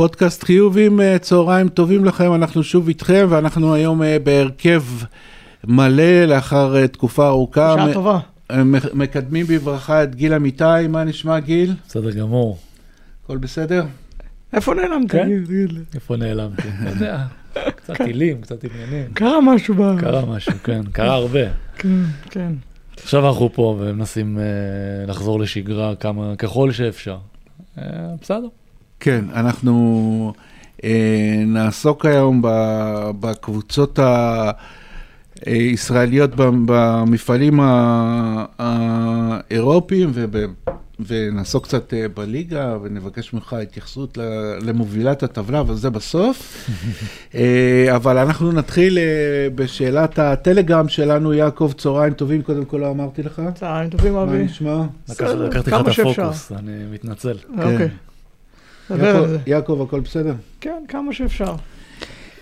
פודקאסט 0.00 0.44
חיובים, 0.44 1.00
אה, 1.00 1.18
צהריים 1.18 1.68
טובים 1.68 2.04
לכם, 2.04 2.34
אנחנו 2.34 2.62
שוב 2.62 2.88
איתכם, 2.88 3.26
ואנחנו 3.30 3.74
היום 3.74 4.02
אה, 4.02 4.18
בהרכב 4.18 4.82
מלא 5.64 6.24
לאחר 6.24 6.76
אה, 6.76 6.88
תקופה 6.88 7.28
ארוכה. 7.28 7.74
בשעה 7.74 7.92
טובה. 7.92 8.18
מקדמים 8.94 9.46
בברכה 9.46 10.02
את 10.02 10.14
גיל 10.14 10.34
אמיתי, 10.34 10.86
מה 10.88 11.04
נשמע 11.04 11.38
גיל? 11.38 11.74
בסדר 11.86 12.10
גמור. 12.10 12.58
הכל 13.24 13.36
בסדר? 13.36 13.84
איפה 14.52 14.74
נעלמת? 14.74 15.10
כן? 15.10 15.28
גיל? 15.46 15.84
איפה 15.94 16.16
נעלמתי? 16.16 16.68
יודע, 16.86 17.24
קצת 17.76 17.96
טילים, 17.96 18.40
קצת 18.40 18.64
עניינים. 18.64 19.12
קרה 19.12 19.40
משהו 19.40 19.74
ב... 19.74 20.00
קרה 20.00 20.26
משהו, 20.26 20.52
כן, 20.64 20.82
קרה 20.92 21.14
הרבה. 21.14 21.44
כן, 21.76 22.02
כן. 22.30 22.52
עכשיו 23.02 23.28
אנחנו 23.28 23.50
פה 23.52 23.76
ומנסים 23.80 24.38
לחזור 25.08 25.40
לשגרה 25.40 25.94
כמה, 25.94 26.36
ככל 26.36 26.72
שאפשר. 26.72 27.18
בסדר. 28.20 28.48
כן, 29.00 29.24
אנחנו 29.34 30.32
אה, 30.84 30.90
נעסוק 31.46 32.06
היום 32.06 32.42
ב- 32.42 33.10
בקבוצות 33.20 33.98
הישראליות 35.46 36.30
ב- 36.36 36.42
במפעלים 36.66 37.60
ה- 37.60 38.44
האירופיים 38.58 40.10
וב- 40.14 40.36
ונעסוק 41.06 41.64
קצת 41.64 41.94
אה, 41.94 42.06
בליגה 42.16 42.76
ונבקש 42.82 43.32
ממך 43.32 43.52
התייחסות 43.52 44.18
למובילת 44.62 45.22
הטבלה, 45.22 45.60
אבל 45.60 45.74
זה 45.74 45.90
בסוף. 45.90 46.68
אה, 47.34 47.96
אבל 47.96 48.18
אנחנו 48.18 48.52
נתחיל 48.52 48.98
אה, 48.98 49.04
בשאלת 49.54 50.18
הטלגרם 50.18 50.88
שלנו, 50.88 51.32
יעקב, 51.34 51.72
צהריים 51.78 52.12
טובים, 52.14 52.42
קודם 52.42 52.64
כל 52.64 52.76
לא 52.76 52.90
אמרתי 52.90 53.22
לך. 53.22 53.42
צהריים 53.54 53.90
טובים 53.90 54.14
מה 54.14 54.22
אבי. 54.22 54.44
נשמע? 54.44 54.82
לקח- 55.08 55.24
בסדר, 55.24 55.48
לקחתי 55.48 55.70
לך 55.70 55.76
את. 55.80 55.88
הפוקוס, 55.98 56.52
אני 56.52 56.72
מתנצל. 56.92 57.36
אוקיי. 57.58 57.88
יעקב- 59.46 59.82
הכל 59.82 60.00
בסדר? 60.00 60.34
כן, 60.60 60.82
כמה 60.88 61.12
שאפשר. 61.12 61.54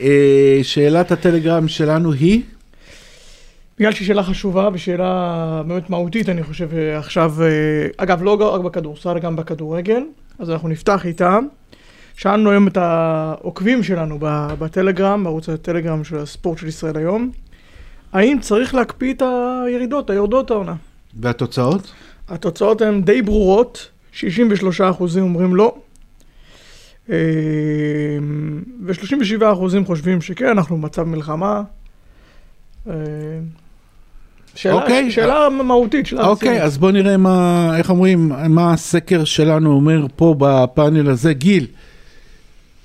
אה, 0.01 0.61
שאלת 0.63 1.13
הטלגרם 1.13 1.69
שלנו 1.69 2.13
היא? 2.13 2.43
בגלל 3.79 3.93
שהיא 3.93 4.07
שאלה 4.07 4.23
חשובה 4.23 4.69
ושאלה 4.73 5.63
באמת 5.67 5.91
מהותית, 5.91 6.29
אני 6.29 6.43
חושב, 6.43 6.69
אה, 6.75 6.99
עכשיו, 6.99 7.35
אה, 7.43 7.47
אגב, 7.97 8.23
לא 8.23 8.55
רק 8.55 8.61
בכדורסל, 8.61 9.19
גם 9.19 9.37
בכדורגל, 9.37 10.03
אז 10.39 10.51
אנחנו 10.51 10.69
נפתח 10.69 11.07
איתה. 11.07 11.39
שאלנו 12.17 12.51
היום 12.51 12.69
את 12.69 12.77
העוקבים 12.77 13.83
שלנו 13.83 14.19
בטלגרם, 14.59 15.25
בערוץ 15.25 15.49
הטלגרם 15.49 16.05
של 16.05 16.19
הספורט 16.19 16.59
של 16.59 16.67
ישראל 16.67 16.97
היום, 16.97 17.31
האם 18.12 18.39
צריך 18.41 18.75
להקפיא 18.75 19.15
את 19.15 19.23
הירידות, 19.67 20.11
היורדות 20.11 20.51
העונה? 20.51 20.75
והתוצאות? 21.21 21.93
התוצאות 22.29 22.83
הן 22.83 23.03
די 23.03 23.23
ברורות, 23.23 23.89
63% 24.12 24.23
אומרים 25.21 25.55
לא, 25.55 25.75
ו-37% 27.09 29.42
חושבים 29.87 30.20
שכן, 30.20 30.47
אנחנו 30.47 30.77
במצב 30.77 31.03
מלחמה. 31.03 31.62
אה, 32.89 32.95
שאלה, 34.55 34.75
אוקיי. 34.75 35.11
שאלה 35.11 35.48
מהותית, 35.48 36.06
שאלה 36.06 36.27
אוקיי, 36.27 36.48
רצינית. 36.48 36.65
אז 36.65 36.78
בוא 36.78 36.91
נראה 36.91 37.17
מה, 37.17 37.70
איך 37.78 37.91
אומרים, 37.91 38.33
מה 38.48 38.73
הסקר 38.73 39.25
שלנו 39.25 39.73
אומר 39.73 40.06
פה 40.17 40.34
בפאנל 40.39 41.11
הזה. 41.11 41.33
גיל, 41.33 41.67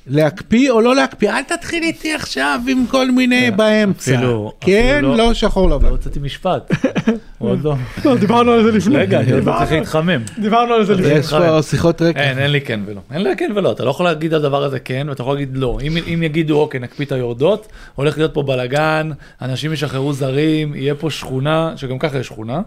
להקפיא 0.08 0.72
או 0.72 0.82
לא 0.82 0.96
להקפיא? 0.96 1.30
אל 1.32 1.44
תתחיל 1.44 1.84
איתי 1.84 2.14
עכשיו 2.14 2.60
עם 2.68 2.86
כל 2.90 3.12
מיני 3.12 3.48
כן, 3.52 3.58
באמצע. 3.58 4.16
אפילו- 4.16 4.52
כן, 4.62 4.92
אפילו 4.96 5.16
לא 5.16 5.34
שחור 5.34 5.70
לא 5.70 5.76
לבן. 5.76 5.88
הוצאתי 5.90 6.20
משפט. 6.20 6.72
עוד 7.40 7.64
לא. 7.64 7.76
לא, 8.06 8.16
דיברנו 8.18 8.52
על 8.52 8.64
זה 8.64 8.72
לפני. 8.72 8.98
רגע, 8.98 9.20
אני 9.20 9.32
עוד 9.32 9.40
דיברנו- 9.40 9.60
צריך 9.60 9.72
להתחמם. 9.72 10.22
דיברנו 10.40 10.74
על 10.74 10.86
זה 10.86 10.94
לפני. 10.94 11.08
יש 11.14 11.30
פה 11.34 11.62
שיחות 11.62 12.02
רקע. 12.02 12.20
אין, 12.22 12.38
אין 12.40 12.52
לי 12.52 12.62
כן 12.62 12.80
ולא. 12.86 13.02
אין 13.14 13.22
לי 13.22 13.36
כן 13.38 13.52
ולא. 13.56 13.72
אתה 13.72 13.86
לא 13.86 13.90
יכול 13.90 14.06
להגיד 14.06 14.34
על 14.34 14.40
הדבר 14.46 14.64
הזה 14.64 14.80
כן, 14.80 15.08
ואתה 15.10 15.22
יכול 15.22 15.34
להגיד 15.34 15.50
לא. 15.58 15.78
אם, 15.84 15.98
אם 16.14 16.24
יגידו, 16.24 16.60
אוקיי, 16.60 16.80
נקפיא 16.80 17.06
את 17.06 17.12
היורדות, 17.12 17.68
הולך 17.96 18.18
להיות 18.18 18.34
פה 18.34 18.44
בלאגן, 18.44 19.10
אנשים 19.42 19.74
ישחררו 19.74 20.14
זרים, 20.14 20.76
יהיה 20.76 20.96
פה 20.96 21.10
שכונה, 21.10 21.74
שגם 21.76 22.00
ככה 22.00 22.18
יש 22.20 22.28
שכונה. 22.28 22.62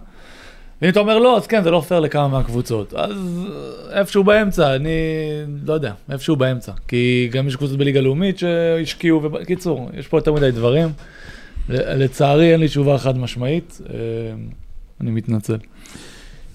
ואם 0.83 0.91
אתה 0.91 1.01
אומר 1.01 1.19
לא, 1.19 1.37
אז 1.37 1.47
כן, 1.47 1.63
זה 1.63 1.71
לא 1.71 1.81
פייר 1.81 2.01
לכמה 2.01 2.29
מהקבוצות. 2.29 2.95
אז 2.95 3.47
אה, 3.93 3.99
איפשהו 3.99 4.25
באמצע, 4.25 4.77
אני 4.77 4.91
לא 5.65 5.75
יודע, 5.75 5.93
איפשהו 6.11 6.37
באמצע. 6.37 6.73
כי 6.89 7.29
גם 7.33 7.49
יש 7.49 7.57
קבוצות 7.57 7.79
בליגה 7.79 8.01
לאומית 8.01 8.39
שהשקיעו, 8.39 9.21
ובקיצור, 9.23 9.91
יש 9.99 10.09
פה 10.09 10.19
יותר 10.19 10.33
מדי 10.33 10.51
דברים. 10.51 10.89
ל- 11.69 12.05
לצערי 12.05 12.53
אין 12.53 12.61
לי 12.61 12.69
תשובה 12.69 12.99
חד 12.99 13.19
משמעית, 13.19 13.81
אה, 13.91 13.97
אני 15.01 15.11
מתנצל. 15.11 15.59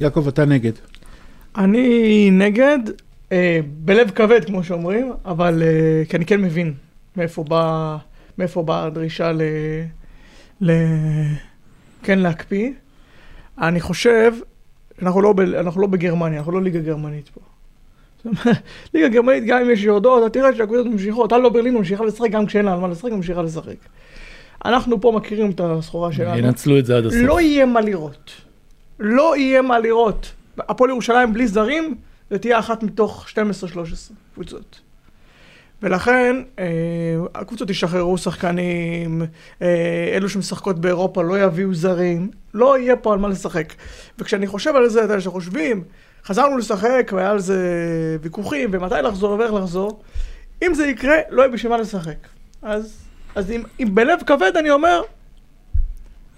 יעקב, 0.02 0.28
אתה 0.28 0.46
נגד. 0.46 0.72
אני 1.58 2.30
נגד, 2.32 2.80
אה, 3.32 3.60
בלב 3.68 4.10
כבד, 4.10 4.46
כמו 4.46 4.64
שאומרים, 4.64 5.14
אבל 5.26 5.64
אה, 5.66 6.04
כי 6.10 6.18
אני 6.18 6.26
כן 6.26 6.42
מבין 6.42 6.74
מאיפה 7.18 7.44
באה 7.44 7.98
מאיפה 8.38 8.64
באה 8.64 8.86
הדרישה 8.86 9.32
ל... 9.32 9.42
ל... 10.62 10.72
כן 12.04 12.20
להקפיא. 12.20 12.72
אני 13.58 13.80
חושב, 13.80 14.34
אנחנו 15.02 15.22
לא, 15.22 15.34
ב... 15.34 15.40
אנחנו 15.40 15.82
לא 15.82 15.88
בגרמניה, 15.88 16.40
אנחנו 16.40 16.52
לא 16.52 16.62
ליגה 16.62 16.80
גרמנית 16.80 17.30
פה. 17.30 17.42
ליגה 18.94 19.08
גרמנית, 19.08 19.44
גם 19.46 19.62
אם 19.62 19.70
יש 19.70 19.84
יורדות, 19.84 20.24
אתה 20.26 20.30
תראה 20.30 20.56
שהקבוצות 20.56 20.86
ממשיכות. 20.86 21.34
אלו 21.34 21.54
ברלין 21.54 21.74
ממשיכה 21.74 22.06
לשחק 22.06 22.30
גם 22.30 22.46
כשאין 22.46 22.66
לה 22.66 22.74
על 22.74 22.80
מה 22.80 22.88
לשחק, 22.88 23.12
ממשיכה 23.12 23.42
לשחק. 23.42 23.76
אנחנו 24.66 25.02
פה 25.02 25.12
מכירים 25.16 25.52
את 25.52 25.62
הסחורה 25.64 26.12
שלנו. 26.12 26.38
ינצלו 26.38 26.80
את 26.80 26.86
זה 26.86 26.98
עד 26.98 27.06
הסוף. 27.06 27.20
לא 27.22 27.42
יהיה 27.42 27.66
מה 27.66 27.82
לראות. 27.82 28.32
לא 29.00 29.38
יהיה 29.38 29.62
מה 29.62 29.80
לראות. 29.80 30.32
הפועל 30.60 30.90
ירושלים 30.90 31.34
בלי 31.34 31.48
זרים, 31.48 31.96
זה 32.30 32.40
תהיה 32.40 32.60
אחת 32.60 32.84
מתוך 32.84 33.28
12-13 33.30 33.38
קבוצות. 34.34 34.80
ולכן, 35.82 36.36
אה, 36.60 36.66
הקבוצות 37.36 37.70
ישחררו 37.70 38.18
שחקנים, 38.18 39.22
אה, 39.62 40.12
אלו 40.16 40.30
שמשחקות 40.30 40.80
באירופה 40.80 41.24
לא 41.24 41.40
יביאו 41.40 41.74
זרים, 41.74 42.32
לא 42.54 42.80
יהיה 42.80 42.96
פה 42.96 43.14
על 43.14 43.20
מה 43.20 43.28
לשחק. 43.28 43.74
וכשאני 44.20 44.48
חושב 44.48 44.76
על 44.76 44.90
זה, 44.90 45.04
אתה 45.04 45.14
יודע, 45.14 45.22
שחושבים, 45.22 45.84
חזרנו 46.26 46.58
לשחק 46.58 47.12
והיה 47.16 47.32
על 47.32 47.40
זה 47.40 47.58
ויכוחים, 48.22 48.70
ומתי 48.74 48.96
לחזור 49.04 49.40
ואיך 49.40 49.54
לחזור, 49.54 50.02
אם 50.64 50.74
זה 50.74 50.88
יקרה, 50.88 51.16
לא 51.30 51.42
יהיה 51.42 51.52
בשביל 51.52 51.72
מה 51.72 51.78
לשחק. 51.78 52.28
אז, 52.62 52.98
אז 53.36 53.52
אם, 53.52 53.64
אם 53.80 53.96
בלב 53.96 54.20
כבד 54.26 54.52
אני 54.60 54.72
אומר, 54.72 55.02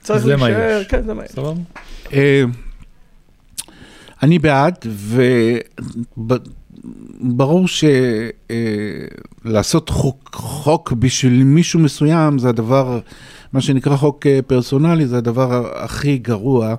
צריך 0.02 0.20
זה 0.20 0.36
מה 0.36 0.50
להישאר, 0.50 0.82
יש. 0.82 0.88
כן, 0.88 1.04
זה 1.04 1.14
מה 1.14 1.26
יש. 1.26 1.32
סבבה? 1.32 1.62
אה, 2.14 2.44
אני 4.24 4.40
בעד, 4.40 4.76
וברור 7.22 7.66
שלעשות 9.46 9.90
חוק, 9.90 10.30
חוק 10.34 10.92
בשביל 10.92 11.44
מישהו 11.44 11.80
מסוים 11.80 12.40
זה 12.40 12.50
הדבר, 12.50 13.00
מה 13.54 13.62
שנקרא 13.62 13.96
חוק 13.96 14.28
אה, 14.28 14.40
פרסונלי, 14.48 15.08
זה 15.08 15.18
הדבר 15.18 15.72
הכי 15.76 16.18
גרוע. 16.18 16.76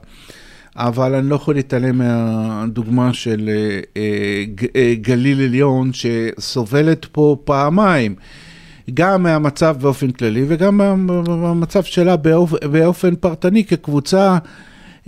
אבל 0.76 1.15
אני 1.15 1.28
לא 1.31 1.34
יכול 1.34 1.54
להתעלם 1.54 1.98
מהדוגמה 1.98 3.12
של 3.12 3.48
אה, 3.53 3.81
אה, 3.97 4.44
ג- 4.54 4.76
אה, 4.76 4.94
גליל 5.00 5.41
עליון 5.42 5.91
שסובלת 5.92 7.04
פה 7.12 7.36
פעמיים, 7.44 8.15
גם 8.94 9.22
מהמצב 9.22 9.76
באופן 9.81 10.10
כללי 10.10 10.44
וגם 10.48 10.76
מה- 10.76 10.94
מהמצב 11.36 11.82
שלה 11.82 12.16
באופ, 12.16 12.53
באופן 12.65 13.15
פרטני 13.16 13.65
כקבוצה 13.65 14.38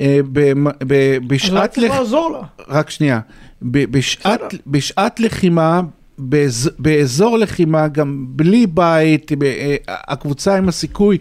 אה, 0.00 0.20
אז 0.34 0.88
בשעת 1.26 1.70
צריך 1.70 1.90
לח... 1.90 1.98
לעזור 1.98 2.30
לה. 2.30 2.38
רק 2.68 2.90
שנייה, 2.90 3.20
בשעת. 3.62 4.54
בשעת 4.66 5.20
לחימה, 5.20 5.80
באז, 6.18 6.70
באזור 6.78 7.38
לחימה, 7.38 7.88
גם 7.88 8.26
בלי 8.28 8.66
בית, 8.66 9.32
אה, 9.42 9.76
הקבוצה 9.88 10.56
עם 10.56 10.68
הסיכוי 10.68 11.18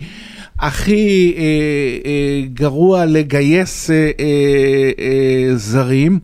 הכי 0.60 1.33
אה, 1.38 1.42
אה, 2.06 2.42
גרוע 2.54 3.06
לגייס 3.06 3.89
אה, 3.89 3.95
אה, 3.95 4.92
אה, 5.00 5.56
זרים. 5.56 6.19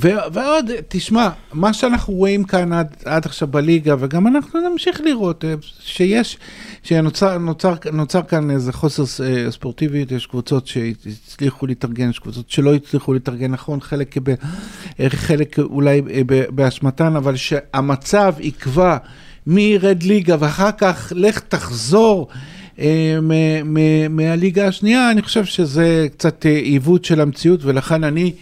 ו- 0.00 0.32
ועוד, 0.32 0.70
תשמע, 0.88 1.28
מה 1.52 1.72
שאנחנו 1.72 2.14
רואים 2.14 2.44
כאן 2.44 2.72
עד, 2.72 2.96
עד 3.04 3.26
עכשיו 3.26 3.48
בליגה, 3.48 3.94
וגם 3.98 4.26
אנחנו 4.26 4.70
נמשיך 4.70 5.00
לראות, 5.00 5.44
אה, 5.44 5.54
שיש, 5.80 6.38
שנוצר 6.82 7.38
נוצר, 7.38 7.74
נוצר 7.92 8.22
כאן 8.22 8.50
איזה 8.50 8.72
חוסר 8.72 9.24
אה, 9.24 9.50
ספורטיביות, 9.50 10.12
יש 10.12 10.26
קבוצות 10.26 10.66
שהצליחו 10.66 11.66
להתארגן, 11.66 12.10
יש 12.10 12.18
קבוצות 12.18 12.50
שלא 12.50 12.74
הצליחו 12.74 13.12
להתארגן, 13.12 13.50
נכון, 13.50 13.80
חלק, 13.80 14.18
ב, 14.22 14.34
אה, 15.00 15.10
חלק 15.10 15.58
אולי 15.58 16.02
ב- 16.26 16.44
באשמתן, 16.50 17.16
אבל 17.16 17.36
שהמצב 17.36 18.34
יקבע 18.40 18.96
מי 19.46 19.62
ירד 19.62 20.02
ליגה, 20.02 20.36
ואחר 20.40 20.70
כך 20.78 21.12
לך 21.16 21.38
תחזור. 21.38 22.28
מהליגה 24.10 24.68
השנייה, 24.68 25.10
אני 25.10 25.22
חושב 25.22 25.44
שזה 25.44 26.06
קצת 26.12 26.44
עיוות 26.44 27.04
של 27.04 27.20
המציאות, 27.20 27.64
ולכן 27.64 28.04
אני 28.04 28.32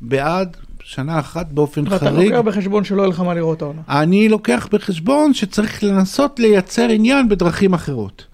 בעד 0.00 0.56
שנה 0.86 1.18
אחת 1.18 1.46
באופן 1.46 1.84
ואתה 1.88 1.98
חריג. 1.98 2.32
לוקח 2.32 2.46
בחשבון 2.46 2.84
שלא 2.84 3.02
יהיה 3.02 3.10
לך 3.10 3.20
מה 3.20 3.34
לראות 3.34 3.62
העונה. 3.62 3.80
אני 3.88 4.28
לוקח 4.28 4.68
בחשבון 4.72 5.34
שצריך 5.34 5.84
לנסות 5.84 6.40
לייצר 6.40 6.88
עניין 6.88 7.28
בדרכים 7.28 7.74
אחרות. 7.74 8.26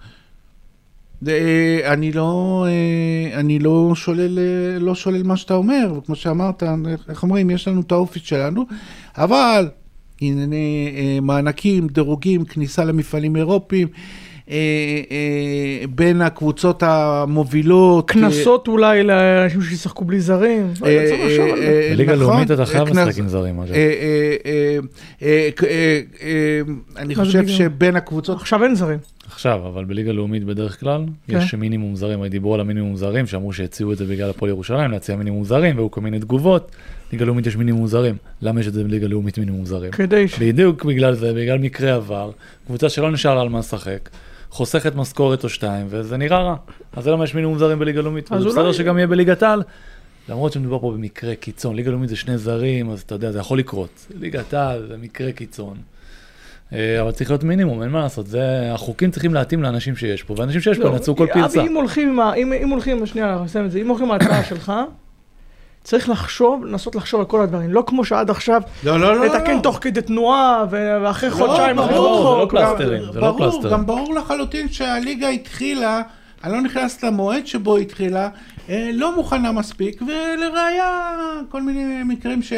אה, 1.27 1.93
אני 1.93 2.11
לא, 2.11 2.65
אה, 2.67 3.39
אני 3.39 3.59
לא 3.59 3.91
שולל, 3.95 4.39
אה, 4.39 4.79
לא 4.79 4.95
שולל 4.95 5.23
מה 5.23 5.37
שאתה 5.37 5.53
אומר, 5.53 5.93
וכמו 5.97 6.15
שאמרת, 6.15 6.63
איך 7.09 7.23
אומרים, 7.23 7.49
יש 7.49 7.67
לנו 7.67 7.81
את 7.81 7.91
האופי 7.91 8.19
שלנו, 8.19 8.65
אבל 9.17 9.69
ענייני 10.21 11.19
מענקים, 11.21 11.87
דירוגים, 11.87 12.45
כניסה 12.45 12.83
למפעלים 12.83 13.35
אירופיים. 13.35 13.87
אה, 14.51 14.57
אה, 15.11 15.87
בין 15.87 16.21
הקבוצות 16.21 16.83
המובילות. 16.83 18.11
קנסות 18.11 18.67
אולי 18.67 19.03
לאנשים 19.03 19.61
שישחקו 19.61 20.05
בלי 20.05 20.19
זרים. 20.19 20.73
לא 20.81 20.87
אה. 20.87 20.91
אה, 20.93 21.89
בליגה 21.91 22.15
נכון, 22.15 22.25
לאומית 22.27 22.51
אתה 22.51 22.65
חייב 22.65 22.87
לשחק 22.87 23.17
עם 23.17 23.27
זרים. 23.27 23.59
אה, 23.59 23.65
אה, 23.65 23.75
אה, 24.45 24.79
אה, 25.21 25.49
אה, 25.63 25.99
אה, 26.21 26.61
אני 26.97 27.15
חושב 27.15 27.39
בליגה? 27.39 27.53
שבין 27.53 27.95
הקבוצות, 27.95 28.37
עכשיו 28.37 28.63
אין 28.63 28.75
זרים. 28.75 28.99
עכשיו, 29.33 29.67
אבל 29.67 29.85
בליגה 29.85 30.11
לאומית 30.11 30.43
בדרך 30.43 30.79
כלל, 30.79 31.05
כן. 31.27 31.37
יש 31.37 31.53
מינימום 31.53 31.95
זרים, 31.95 32.19
הרי 32.19 32.29
דיברו 32.29 32.53
על 32.53 32.59
המינימום 32.59 32.95
זרים, 32.95 33.27
שאמרו 33.27 33.53
שהציעו 33.53 33.91
את 33.91 33.97
זה 33.97 34.05
בגלל 34.05 34.29
הפועל 34.29 34.49
ירושלים, 34.49 34.91
להציע 34.91 35.15
מינימום 35.15 35.43
זרים, 35.43 35.75
והיו 35.75 35.91
כל 35.91 36.01
מיני 36.01 36.19
תגובות. 36.19 36.71
ליגה 37.11 37.25
לאומית 37.25 37.47
יש 37.47 37.55
מינימום 37.55 37.87
זרים. 37.87 38.15
למה 38.41 38.59
יש 38.59 38.67
את 38.67 38.73
זה 38.73 38.83
בליגה 38.83 39.07
לאומית 39.07 39.37
מינימום 39.37 39.65
זרים? 39.65 39.91
כדי 39.91 40.27
ש... 40.27 40.39
בדיוק 40.39 40.85
בגלל 40.85 41.13
זה, 41.13 41.33
בגלל 41.33 41.57
מקרה 41.57 41.95
עבר, 41.95 42.31
קבוצה 42.65 42.89
שלא 42.89 43.11
נשאר 43.11 43.35
לה 43.35 43.41
על 43.41 43.49
מה 43.49 43.59
לשחק, 43.59 44.09
חוסכת 44.51 44.95
משכורת 44.95 45.43
או 45.43 45.49
שתיים, 45.49 45.87
וזה 45.89 46.17
נראה 46.17 46.39
רע. 46.39 46.55
אז 46.93 47.03
זה 47.03 47.11
למה 47.11 47.23
יש 47.23 47.35
מינימום 47.35 47.57
זרים 47.57 47.79
בליגה 47.79 48.01
לאומית, 48.01 48.31
אז 48.31 48.45
בסדר 48.45 48.71
שגם 48.71 48.97
יהיה 48.97 49.07
בליגת 49.07 49.43
העל. 49.43 49.63
למרות 50.29 50.51
שמדובר 50.51 50.79
פה 50.79 50.91
במקרה 50.91 51.35
קיצון, 51.35 51.75
ליגה 51.75 51.91
לאומית 51.91 52.09
זה 52.09 52.15
שני 52.15 52.37
זרים, 52.37 52.89
אז 52.89 53.01
אתה 53.01 53.15
יודע, 53.15 53.31
זה 53.31 53.39
יכול 53.39 53.59
לקרות. 53.59 54.07
ליגת 54.19 54.53
העל 54.53 54.87
זה 54.87 54.97
מקרה 54.97 55.31
קיצון. 55.31 55.77
אה, 56.73 57.01
אבל 57.01 57.11
צריך 57.11 57.29
להיות 57.29 57.43
מינימום, 57.43 57.83
אין 57.83 57.89
מה 57.89 57.99
לעשות, 57.99 58.27
זה, 58.27 58.73
החוקים 58.73 59.11
צריכים 59.11 59.33
להתאים 59.33 59.63
לאנשים 59.63 59.95
שיש 59.95 60.23
פה, 60.23 60.33
ואנשים 60.37 60.61
שיש 60.61 60.77
פה 60.77 60.83
לא, 60.83 60.89
ינצלו 60.89 61.15
כל 61.15 61.23
אבל 61.23 61.41
פרצה. 61.41 61.61
אם 61.61 61.75
הולכים. 61.75 62.19
אם 62.37 62.69
הולכים, 62.69 63.05
שנייה, 63.05 63.41
נסיים 63.43 63.65
את 63.65 63.71
זה. 63.71 63.79
אם 63.79 63.87
הולכים 63.87 64.11
על 64.11 64.21
ההצעה 64.21 64.43
שלך, 64.43 64.73
צריך 65.83 66.09
לחשוב, 66.09 66.65
לנסות 66.65 66.95
לחשוב 66.95 67.19
על 67.19 67.25
כל 67.25 67.41
הדברים. 67.41 67.73
לא 67.73 67.83
כמו 67.87 68.05
שעד 68.05 68.29
עכשיו, 68.29 68.61
לא, 68.83 68.99
לא, 68.99 69.15
לא, 69.15 69.25
לתקן 69.25 69.55
לא. 69.55 69.61
תוך 69.61 69.77
כדי 69.81 70.01
תנועה, 70.01 70.65
ואחרי 70.69 71.29
לא, 71.29 71.35
חודשיים 71.35 71.75
ברור, 71.75 72.53
להחליט 72.53 72.53
זה 72.53 72.59
לא. 72.59 72.75
פלסטרים, 72.75 73.13
זה 73.13 73.19
לא 73.19 73.31
ברור, 73.31 73.51
פלסטרים. 73.51 73.73
גם 73.73 73.85
ברור 73.85 74.15
לחלוטין 74.15 74.69
שהליגה 74.69 75.29
התחילה, 75.29 76.01
אני 76.43 76.53
לא 76.53 76.61
נכנס 76.61 77.03
למועד 77.03 77.47
שבו 77.47 77.75
היא 77.75 77.85
התחילה, 77.85 78.29
אה, 78.69 78.89
לא 78.93 79.15
מוכנה 79.15 79.51
מספיק, 79.51 80.01
ולראיה 80.01 81.11
כל 81.49 81.61
מיני 81.61 82.03
מקרים 82.03 82.41
ש... 82.41 82.53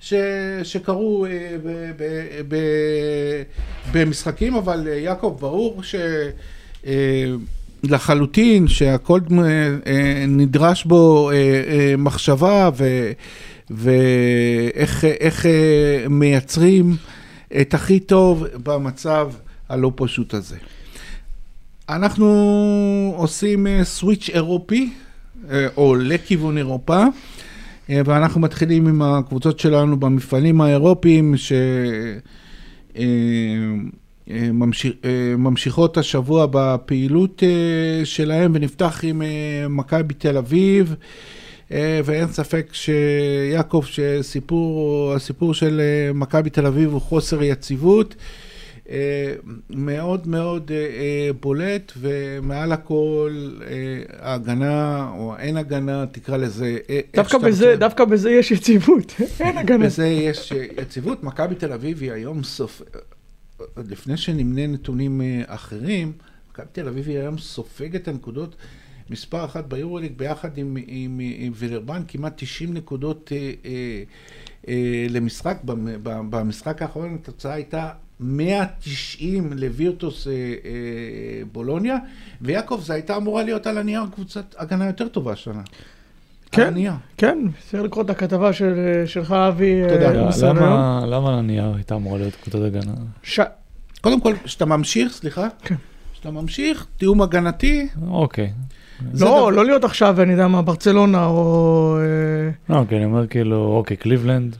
ש, 0.00 0.14
שקרו 0.62 1.26
אה, 1.26 1.56
ב, 1.62 1.90
ב, 1.96 2.04
ב, 2.48 2.56
במשחקים, 3.92 4.54
אבל 4.54 4.88
אה, 4.88 4.94
יעקב, 4.94 5.36
ברור 5.40 5.82
ש... 5.82 5.94
לחלוטין 7.90 8.68
שהכל 8.68 9.20
אה, 9.32 9.44
אה, 9.86 10.24
נדרש 10.28 10.84
בו 10.84 11.30
אה, 11.30 11.94
מחשבה 11.98 12.70
ו, 12.76 13.10
ואיך 13.70 15.04
איך, 15.04 15.46
מייצרים 16.10 16.96
את 17.60 17.74
הכי 17.74 18.00
טוב 18.00 18.44
במצב 18.62 19.30
הלא 19.68 19.92
פשוט 19.94 20.34
הזה. 20.34 20.56
אנחנו 21.88 23.14
עושים 23.16 23.66
סוויץ' 23.82 24.30
אירופי, 24.34 24.92
או 25.76 25.94
לכיוון 25.94 26.58
אירופה, 26.58 27.04
ואנחנו 27.88 28.40
מתחילים 28.40 28.86
עם 28.86 29.02
הקבוצות 29.02 29.58
שלנו 29.58 29.96
במפעלים 29.96 30.60
האירופיים, 30.60 31.36
ש... 31.36 31.52
אה, 34.30 34.36
אה, 34.36 34.52
ממשיך, 34.52 34.92
ממשיכות 35.38 35.96
השבוע 35.96 36.46
בפעילות 36.50 37.42
אה, 37.42 38.04
שלהם, 38.04 38.52
ונפתח 38.54 39.00
עם 39.02 39.22
מכבי 39.68 40.14
תל 40.14 40.36
אביב, 40.36 40.94
ואין 42.04 42.28
ספק 42.28 42.68
שיעקב, 42.72 43.84
שסיפור, 43.86 45.12
הסיפור 45.14 45.54
של 45.54 45.80
מכבי 46.14 46.50
תל 46.50 46.66
אביב 46.66 46.92
הוא 46.92 47.00
חוסר 47.00 47.42
יציבות. 47.42 48.14
מאוד 49.70 50.28
מאוד 50.28 50.70
בולט, 51.40 51.92
ומעל 51.96 52.72
הכל 52.72 53.50
ההגנה, 54.20 55.08
או 55.18 55.36
אין 55.38 55.56
הגנה, 55.56 56.04
תקרא 56.12 56.36
לזה, 56.36 56.78
דווקא 57.14 57.38
בזה, 57.38 57.64
רוצה. 57.64 57.76
דווקא 57.76 58.04
בזה 58.04 58.30
יש 58.30 58.50
יציבות. 58.50 59.14
אין 59.40 59.58
הגנה. 59.58 59.86
בזה 59.86 60.06
יש 60.06 60.52
יציבות. 60.78 61.24
מכבי 61.24 61.54
תל 61.54 61.72
אביב 61.72 62.02
היא 62.02 62.12
היום 62.12 62.42
סוף... 62.42 62.82
לפני 63.76 64.16
שנמנה 64.16 64.66
נתונים 64.66 65.20
אה, 65.20 65.42
אחרים, 65.46 66.12
מכבי 66.50 66.66
תל 66.72 66.88
אביב 66.88 67.08
היא 67.08 67.18
היום 67.18 67.38
סופגת 67.38 68.02
את 68.02 68.08
הנקודות 68.08 68.56
מספר 69.10 69.44
אחת 69.44 69.64
ביורוליג 69.64 70.12
ביחד 70.16 70.58
עם, 70.58 70.76
עם, 70.86 71.20
עם 71.36 71.52
וילרבן, 71.56 72.02
כמעט 72.08 72.32
90 72.36 72.74
נקודות 72.74 73.32
אה, 73.32 73.52
אה, 73.64 74.02
אה, 74.68 75.06
למשחק. 75.10 75.58
במשחק 76.04 76.82
האחרון 76.82 77.14
התוצאה 77.14 77.52
הייתה 77.52 77.90
190 78.20 79.52
לווירטוס 79.52 80.28
אה, 80.28 80.32
אה, 80.32 81.44
בולוניה, 81.52 81.96
ויעקב, 82.40 82.80
זו 82.82 82.92
הייתה 82.92 83.16
אמורה 83.16 83.42
להיות 83.42 83.66
על 83.66 83.78
הנייר 83.78 84.02
קבוצת 84.14 84.54
הגנה 84.58 84.86
יותר 84.86 85.08
טובה 85.08 85.32
השנה. 85.32 85.62
כן. 86.54 86.74
כן, 87.16 87.38
צריך 87.70 87.82
לקרוא 87.82 88.04
את 88.04 88.10
הכתבה 88.10 88.52
של- 88.52 89.02
שלך, 89.06 89.32
אבי. 89.32 89.82
אה, 89.82 89.88
תודה. 89.88 90.12
למה- 90.50 91.04
למה 91.06 91.38
הנייר 91.38 91.72
הייתה 91.76 91.94
אמורה 91.94 92.18
להיות 92.18 92.34
קבוצת 92.42 92.58
הגנה? 92.66 92.92
ש- 93.22 93.40
קודם 94.00 94.20
כל, 94.20 94.32
כשאתה 94.44 94.64
ממשיך, 94.64 95.12
סליחה, 95.12 95.48
כן. 95.62 95.74
כשאתה 96.12 96.30
ממשיך, 96.30 96.86
תיאום 96.96 97.22
הגנתי, 97.22 97.88
אוקיי. 98.10 98.52
לא, 99.12 99.18
דבר- 99.18 99.50
לא 99.50 99.64
להיות 99.64 99.84
עכשיו, 99.84 100.22
אני 100.22 100.32
יודע 100.32 100.48
מה, 100.48 100.62
ברצלונה 100.62 101.26
או... 101.26 101.98
אה, 102.68 102.76
אוקיי, 102.78 102.96
אני 102.98 103.04
אומר 103.04 103.26
כאילו, 103.26 103.56
אוקיי, 103.76 103.96
קליבלנד, 103.96 104.56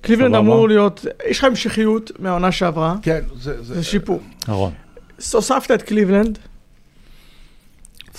קליבלנד. 0.00 0.34
אמור 0.34 0.68
להיות, 0.68 1.06
יש 1.28 1.38
לך 1.38 1.44
המשכיות 1.44 2.10
מהעונה 2.18 2.52
שעברה, 2.52 2.94
כן, 3.02 3.20
זה, 3.36 3.62
זה, 3.62 3.74
זה 3.74 3.82
שיפור. 3.82 4.20
נכון. 4.48 4.72
הוספת 5.32 5.70
את 5.70 5.82
קליבלנד, 5.82 6.38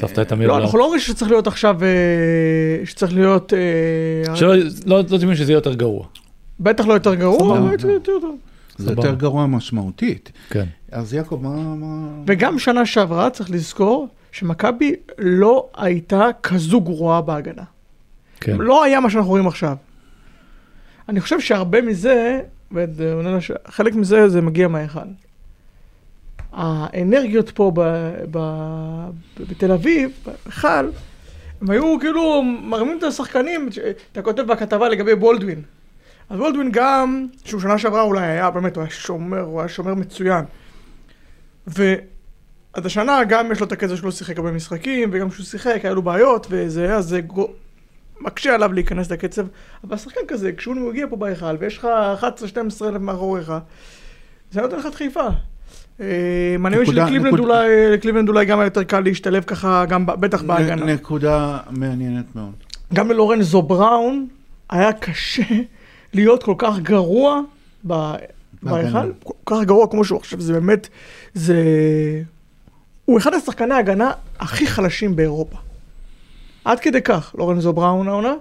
הוספת 0.02 0.20
את 0.20 0.34
אמיר 0.34 0.48
לא. 0.48 0.58
אנחנו 0.58 0.78
לא 0.78 0.84
אומרים 0.84 1.00
שצריך 1.00 1.32
להיות 1.32 1.48
עכשיו, 1.48 1.84
אה, 1.84 2.86
שצריך 2.86 3.14
להיות, 3.14 3.54
אה, 3.54 4.36
שלא 4.36 4.56
לא 4.86 5.02
לא 5.10 5.18
תמיד 5.18 5.36
שזה 5.36 5.52
יהיה 5.52 5.58
יותר 5.58 5.74
גרוע. 5.74 6.06
בטח 6.60 6.86
לא 6.86 6.94
יותר 6.94 7.16
גרוע. 7.16 7.58
אבל 7.58 7.72
יותר 7.72 8.00
טוב. 8.22 8.38
זה. 8.78 8.92
יותר 8.92 9.16
גרוע 9.16 9.46
משמעותית. 9.46 10.32
כן. 10.50 10.66
אז 10.92 11.14
יעקב, 11.14 11.40
מה... 11.42 11.76
מה... 11.76 12.08
וגם 12.28 12.60
שנה 12.60 12.86
שעברה 12.86 13.30
צריך 13.30 13.52
לזכור 13.52 14.08
שמכבי 14.32 14.96
לא 15.18 15.70
הייתה 15.78 16.30
כזו 16.44 16.82
גרועה 16.82 17.22
בהגנה. 17.22 17.64
כן. 18.40 18.58
לא 18.58 18.84
היה 18.84 19.00
מה 19.00 19.10
שאנחנו 19.10 19.30
רואים 19.30 19.48
עכשיו. 19.48 19.76
אני 21.10 21.22
חושב 21.22 21.40
שהרבה 21.40 21.82
מזה, 21.82 22.40
חלק 23.68 23.96
מזה 23.96 24.30
זה 24.30 24.42
מגיע 24.42 24.68
מההיכל. 24.68 25.00
האנרגיות 26.56 27.50
פה 27.50 27.72
ב, 27.76 27.82
ב, 28.32 28.38
ב, 28.38 29.44
בתל 29.50 29.72
אביב, 29.72 30.12
בהיכל, 30.26 30.90
הם 31.62 31.70
היו 31.70 32.00
כאילו 32.00 32.42
מרמים 32.44 32.98
את 32.98 33.04
השחקנים, 33.04 33.70
אתה 34.12 34.22
כותב 34.22 34.42
בכתבה 34.42 34.90
לגבי 34.90 35.16
בולדווין. 35.16 35.62
אז 36.30 36.38
בולדווין 36.38 36.70
גם, 36.72 37.28
שהוא 37.46 37.62
שנה 37.62 37.78
שעברה 37.78 38.02
אולי 38.02 38.26
היה, 38.28 38.52
באמת, 38.52 38.76
הוא 38.76 38.84
היה 38.84 38.92
שומר, 38.92 39.40
הוא 39.40 39.60
היה 39.60 39.70
שומר 39.70 39.96
מצוין. 39.96 40.46
ו... 41.68 41.96
אז 42.74 42.86
השנה 42.86 43.24
גם 43.24 43.52
יש 43.52 43.60
לו 43.60 43.66
את 43.68 43.72
הקטע 43.72 43.98
שלא 43.98 44.12
שיחק 44.12 44.38
הרבה 44.38 44.52
משחקים, 44.52 45.10
וגם 45.14 45.30
כשהוא 45.30 45.46
שיחק 45.46 45.80
היה 45.84 45.94
לו 45.94 46.02
בעיות 46.02 46.48
וזה, 46.50 46.96
אז 46.96 47.06
זה 47.06 47.22
גו- 47.22 47.54
מקשה 48.20 48.56
עליו 48.56 48.74
להיכנס 48.74 49.12
לקצב. 49.12 49.46
אבל 49.84 49.98
שחקן 49.98 50.22
כזה, 50.28 50.52
כשהוא 50.52 50.76
מגיע 50.76 51.08
פה 51.10 51.16
בהיכל, 51.16 51.56
ויש 51.60 51.78
לך 51.78 51.88
11-12 52.22 52.86
אלף 52.86 53.02
מאחוריך, 53.02 53.54
זה 54.52 54.62
נותן 54.62 54.78
לך 54.78 54.86
דחיפה. 54.86 55.28
אה, 56.02 56.06
מעניין 56.60 56.82
אותי 56.82 56.92
נקודה- 56.92 57.06
שלקליבלנד 57.06 57.34
נקודה- 57.34 57.44
אולי, 57.64 57.92
לקליבלנד 57.94 58.30
אולי 58.30 58.46
גם 58.46 58.60
היה 58.60 58.66
יותר 58.68 58.84
קל 58.84 59.00
להשתלב 59.00 59.44
ככה, 59.44 59.86
גם 59.86 60.06
בטח 60.06 60.42
בהגנה. 60.42 60.86
נקודה 60.86 61.58
מעניינת 61.72 62.26
מאוד. 62.36 62.52
גם 62.94 63.12
ללורנזו 63.12 63.62
בראון 63.62 64.28
היה 64.70 64.94
קשה 64.94 65.44
להיות 66.14 66.44
כל 66.44 66.56
כך 66.58 66.80
גרוע. 66.80 67.42
בהיכל, 68.64 69.12
כל 69.24 69.34
כך 69.46 69.64
גרוע 69.66 69.88
כמו 69.88 70.06
שהוא 70.06 70.20
עכשיו, 70.20 70.42
זה 70.42 70.54
באמת, 70.54 70.88
זה... 71.34 71.56
הוא 73.06 73.18
אחד 73.18 73.34
השחקני 73.34 73.74
ההגנה 73.74 74.12
הכי 74.40 74.68
חלשים 74.68 75.16
באירופה. 75.16 75.58
עד 76.66 76.80
כדי 76.80 77.02
כך, 77.02 77.36
לורנזו 77.38 77.74
בראון 77.74 78.08
העונה, 78.08 78.34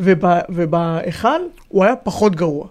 וב- 0.00 0.22
ובהיכל 0.48 1.28
הוא 1.68 1.84
היה 1.84 1.96
פחות 1.96 2.36
גרוע. 2.36 2.66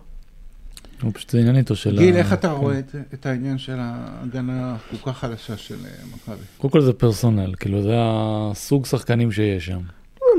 הוא 1.01 1.11
פשוט 1.13 1.35
עניין 1.35 1.55
איתו 1.57 1.75
של... 1.75 1.97
גיל, 1.99 2.15
ה- 2.15 2.17
איך 2.17 2.33
אתה 2.33 2.47
כן. 2.47 2.53
רואה 2.53 2.79
את- 2.79 2.95
את 3.13 3.25
העניין 3.25 3.57
של 3.57 3.75
ההגנה 3.79 4.75
הכל 4.75 5.11
כך 5.11 5.17
חלשה 5.17 5.57
של 5.57 5.75
אה, 5.85 5.91
מכבי? 6.15 6.43
קודם 6.57 6.71
כל 6.71 6.81
זה 6.81 6.93
פרסונל, 6.93 7.53
כאילו 7.59 7.81
זה 7.83 7.93
הסוג 7.97 8.85
שחקנים 8.85 9.31
שיש 9.31 9.65
שם. 9.65 9.79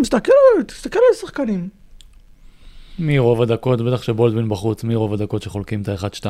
מסתכל, 0.01 0.33
תסתכל 0.67 0.99
על 0.99 1.17
השחקנים. 1.17 1.69
מרוב 2.99 3.43
הדקות, 3.43 3.81
בטח 3.81 4.03
שבולדווין 4.03 4.49
בחוץ, 4.49 4.85
מרוב 4.85 5.13
הדקות 5.15 5.43
שחולקים 5.43 5.83
את 5.83 5.89
ה-1-2, 5.89 6.27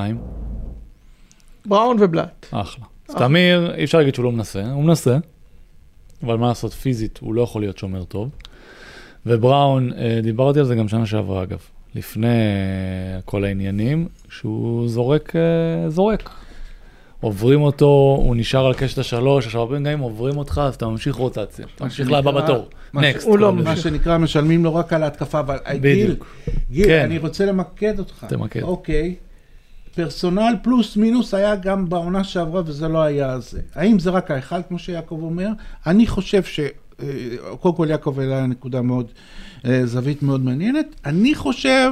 בראון 1.66 1.96
ובלאט. 2.00 2.46
אחלה. 2.50 2.84
אז 3.08 3.14
תמיר, 3.14 3.74
אי 3.74 3.84
אפשר 3.84 3.98
להגיד 3.98 4.14
שהוא 4.14 4.24
לא 4.24 4.32
מנסה, 4.32 4.72
הוא 4.72 4.84
מנסה, 4.84 5.18
אבל 6.22 6.36
מה 6.36 6.48
לעשות, 6.48 6.72
פיזית 6.72 7.18
הוא 7.18 7.34
לא 7.34 7.42
יכול 7.42 7.62
להיות 7.62 7.78
שומר 7.78 8.04
טוב. 8.04 8.30
ובראון, 9.26 9.92
אה, 9.92 10.20
דיברתי 10.22 10.58
על 10.58 10.64
זה 10.64 10.74
גם 10.74 10.88
שנה 10.88 11.06
שעברה 11.06 11.42
אגב. 11.42 11.58
לפני 11.94 12.26
אה, 12.26 13.20
כל 13.24 13.44
העניינים, 13.44 14.08
שהוא 14.30 14.88
זורק, 14.88 15.36
אה, 15.36 15.90
זורק. 15.90 16.30
עוברים 17.20 17.60
אותו, 17.60 18.16
הוא 18.22 18.36
נשאר 18.36 18.66
על 18.66 18.74
קשת 18.74 18.98
השלוש, 18.98 19.46
עכשיו 19.46 19.60
הרבה 19.60 19.76
פעמים 19.76 19.98
עוברים 19.98 20.36
אותך, 20.36 20.60
אז 20.64 20.74
אתה 20.74 20.86
ממשיך 20.86 21.16
רוטציה. 21.16 21.66
אתה 21.74 21.84
ממשיך 21.84 22.10
לבא 22.10 22.30
בתור. 22.30 22.68
נקסט. 22.94 23.26
הוא 23.26 23.38
לא 23.38 23.52
מה. 23.52 23.76
שנקרא, 23.76 24.18
משלמים 24.18 24.64
לו 24.64 24.74
רק 24.74 24.92
על 24.92 25.02
ההתקפה, 25.02 25.40
אבל 25.40 25.58
אה, 25.66 25.76
גיל. 25.76 26.16
גיל, 26.70 26.86
כן. 26.86 27.04
אני 27.04 27.18
רוצה 27.18 27.46
למקד 27.46 27.98
אותך. 27.98 28.26
תמקד. 28.28 28.62
אוקיי. 28.62 29.14
פרסונל 29.94 30.54
פלוס 30.62 30.96
מינוס 30.96 31.34
היה 31.34 31.56
גם 31.56 31.88
בעונה 31.88 32.24
שעברה 32.24 32.62
וזה 32.66 32.88
לא 32.88 33.02
היה 33.02 33.38
זה. 33.38 33.60
האם 33.74 33.98
זה 33.98 34.10
רק 34.10 34.30
האחד, 34.30 34.60
כמו 34.68 34.78
שיעקב 34.78 35.20
אומר? 35.22 35.48
אני 35.86 36.06
חושב 36.06 36.42
ש... 36.42 36.60
אה, 37.02 37.56
קודם 37.60 37.74
כל 37.76 37.86
יעקב 37.90 38.20
העלה 38.20 38.46
נקודה 38.46 38.82
מאוד, 38.82 39.06
אה, 39.64 39.86
זווית 39.86 40.22
מאוד 40.22 40.44
מעניינת. 40.44 40.86
אני 41.04 41.34
חושב 41.34 41.90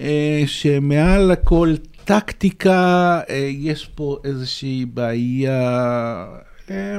אה, 0.00 0.42
שמעל 0.46 1.30
הכל 1.30 1.74
טקטיקה, 2.04 3.20
יש 3.48 3.86
פה 3.94 4.18
איזושהי 4.24 4.84
בעיה 4.84 6.26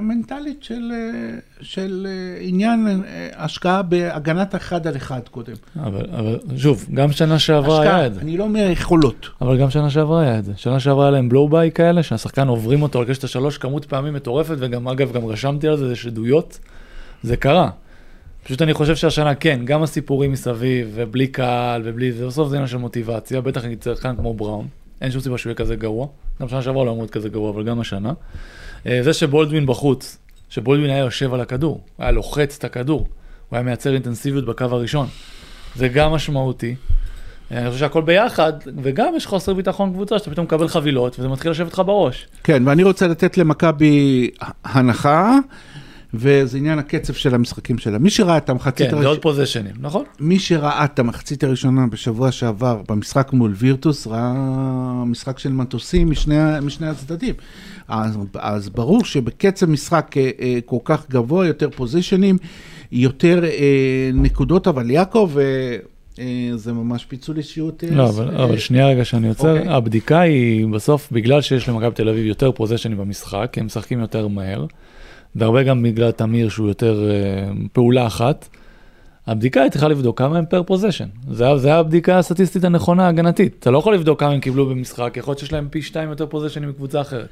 מנטלית 0.01 0.63
של, 0.63 0.91
אה, 0.93 1.39
של 1.61 2.07
אה, 2.09 2.37
עניין 2.41 2.87
אה, 2.87 3.29
השקעה 3.35 3.81
בהגנת 3.81 4.55
אחד 4.55 4.87
על 4.87 4.95
אחד 4.95 5.19
קודם. 5.31 5.53
אבל, 5.79 6.05
אבל 6.17 6.37
שוב, 6.57 6.85
גם 6.93 7.11
שנה 7.11 7.39
שעברה 7.39 7.81
היה 7.81 8.05
את 8.05 8.13
זה. 8.13 8.21
אני 8.21 8.37
לא 8.37 8.43
אומר 8.43 8.69
יכולות. 8.71 9.29
אבל 9.41 9.59
גם 9.59 9.69
שנה 9.69 9.89
שעברה 9.89 10.21
היה 10.21 10.39
את 10.39 10.45
זה. 10.45 10.53
שנה 10.55 10.79
שעברה 10.79 11.05
היה 11.05 11.11
להם 11.11 11.29
בלואו 11.29 11.49
ביי 11.49 11.71
כאלה, 11.71 12.03
שהשחקן 12.03 12.47
עוברים 12.47 12.81
אותו 12.81 12.99
על 12.99 13.05
קשת 13.05 13.23
השלוש 13.23 13.57
כמות 13.57 13.85
פעמים 13.85 14.13
מטורפת, 14.13 14.55
וגם 14.59 14.87
אגב, 14.87 15.11
גם 15.11 15.25
רשמתי 15.25 15.67
על 15.67 15.77
זה, 15.77 15.91
יש 15.91 16.05
עדויות. 16.05 16.59
זה 17.23 17.37
קרה. 17.37 17.69
פשוט 18.43 18.61
אני 18.61 18.73
חושב 18.73 18.95
שהשנה 18.95 19.35
כן, 19.35 19.59
גם 19.65 19.83
הסיפורים 19.83 20.31
מסביב, 20.31 20.91
ובלי 20.95 21.27
קהל, 21.27 21.81
ובלי 21.85 22.11
זה, 22.11 22.27
בסוף 22.27 22.49
זה 22.49 22.55
עניין 22.55 22.67
של 22.67 22.77
מוטיבציה, 22.77 23.41
בטח 23.41 23.65
נגיד 23.65 23.83
שחקן 23.83 24.15
כמו 24.15 24.33
בראון, 24.33 24.67
אין 25.01 25.11
שום 25.11 25.21
סיבה 25.21 25.37
שהוא 25.37 25.49
יהיה 25.49 25.57
כזה 25.57 25.75
גרוע. 25.75 26.07
גם 26.41 26.47
שנה 26.47 26.61
שעברה 26.61 26.85
לא 26.85 26.91
אמור 26.91 27.01
להיות 27.01 27.11
כזה 27.11 27.29
גרוע, 27.29 27.49
אבל 27.49 27.63
גם 27.63 27.79
השנה. 27.79 28.13
אה, 28.87 28.99
זה 29.03 29.13
שבולדווין 29.13 29.65
בחוץ, 29.65 30.17
שבולדווין 30.49 30.91
היה 30.91 30.99
יושב 30.99 31.33
על 31.33 31.41
הכדור, 31.41 31.83
היה 31.97 32.11
לוחץ 32.11 32.55
את 32.57 32.63
הכדור, 32.63 32.99
הוא 32.99 33.57
היה 33.57 33.63
מייצר 33.63 33.93
אינטנסיביות 33.93 34.45
בקו 34.45 34.65
הראשון. 34.65 35.07
זה 35.75 35.87
גם 35.87 36.11
משמעותי. 36.11 36.75
אני 37.51 37.67
חושב 37.67 37.79
שהכל 37.79 38.01
ביחד, 38.01 38.53
וגם 38.81 39.15
יש 39.15 39.25
חוסר 39.25 39.53
ביטחון 39.53 39.93
קבוצה, 39.93 40.19
שאתה 40.19 40.31
פתאום 40.31 40.45
מקבל 40.45 40.67
חבילות, 40.67 41.19
וזה 41.19 41.27
מתחיל 41.27 41.51
לשבת 41.51 41.73
לך 41.73 41.81
בראש. 41.85 42.27
כן, 42.43 42.67
ואני 42.67 42.83
רוצה 42.83 43.07
לתת 43.07 43.37
למכבי 43.37 44.29
הנחה, 44.63 45.37
וזה 46.13 46.57
עניין 46.57 46.79
הקצב 46.79 47.13
של 47.13 47.35
המשחקים 47.35 47.77
שלה. 47.77 47.97
מי 47.97 48.09
שראה 48.09 48.37
את 48.37 48.49
המחצית 48.49 48.77
כן, 48.77 48.83
זה 48.83 48.95
הראשונה, 48.95 49.09
עוד 49.09 49.21
פוזיישנים, 49.21 49.75
נכון? 49.79 50.03
מי 50.19 50.39
שראה 50.39 50.85
את 50.85 50.99
המחצית 50.99 51.43
הראשונה 51.43 51.87
בשבוע 51.87 52.31
שעבר 52.31 52.81
במשחק 52.89 53.33
מול 53.33 53.53
וירטוס, 53.57 54.07
ראה 54.07 54.33
משחק 55.05 55.39
של 55.39 55.51
מטוסים 55.51 56.09
משני, 56.09 56.35
משני 56.61 56.87
הצדדים. 56.87 57.35
אז, 57.87 58.17
אז 58.35 58.69
ברור 58.69 59.05
שבקצב 59.05 59.69
משחק 59.69 60.17
אה, 60.17 60.29
אה, 60.41 60.59
כל 60.65 60.77
כך 60.83 61.09
גבוה, 61.09 61.47
יותר 61.47 61.69
פוזיישנים, 61.69 62.37
יותר 62.91 63.45
אה, 63.45 64.09
נקודות, 64.13 64.67
אבל 64.67 64.91
יעקב, 64.91 65.31
זה 66.55 66.73
ממש 66.73 67.05
פיצול 67.05 67.37
אישיות. 67.37 67.83
לא, 67.91 68.09
אבל, 68.09 68.35
אה, 68.35 68.43
אבל 68.43 68.57
שנייה 68.57 68.87
רגע 68.87 69.05
שאני 69.05 69.29
עוצר, 69.29 69.57
אוקיי. 69.57 69.73
הבדיקה 69.73 70.19
היא 70.19 70.67
בסוף, 70.67 71.11
בגלל 71.11 71.41
שיש 71.41 71.69
למכבי 71.69 71.91
תל 71.95 72.09
אביב 72.09 72.25
יותר 72.25 72.51
פוזיישנים 72.51 72.97
במשחק, 72.97 73.57
הם 73.57 73.65
משחקים 73.65 73.99
יותר 73.99 74.27
מהר, 74.27 74.65
והרבה 75.35 75.63
גם 75.63 75.83
בגלל 75.83 76.11
תמיר 76.11 76.49
שהוא 76.49 76.67
יותר 76.67 77.09
אה, 77.09 77.51
פעולה 77.73 78.07
אחת, 78.07 78.49
הבדיקה 79.27 79.61
היא 79.61 79.71
צריכה 79.71 79.87
לבדוק 79.87 80.17
כמה 80.17 80.37
הם 80.37 80.45
פר 80.45 80.63
פוזיישן. 80.63 81.07
זה, 81.31 81.57
זה 81.57 81.75
הבדיקה 81.75 82.17
הסטטיסטית 82.17 82.63
הנכונה 82.63 83.05
ההגנתית. 83.05 83.55
אתה 83.59 83.71
לא 83.71 83.77
יכול 83.77 83.93
לבדוק 83.93 84.19
כמה 84.19 84.31
הם 84.31 84.39
קיבלו 84.39 84.65
במשחק, 84.65 85.13
יכול 85.17 85.31
להיות 85.31 85.39
שיש 85.39 85.53
להם 85.53 85.67
פי 85.71 85.81
שתיים 85.81 86.09
יותר 86.09 86.25
פוזיישנים 86.25 86.69
מקבוצה 86.69 87.01
אחרת. 87.01 87.27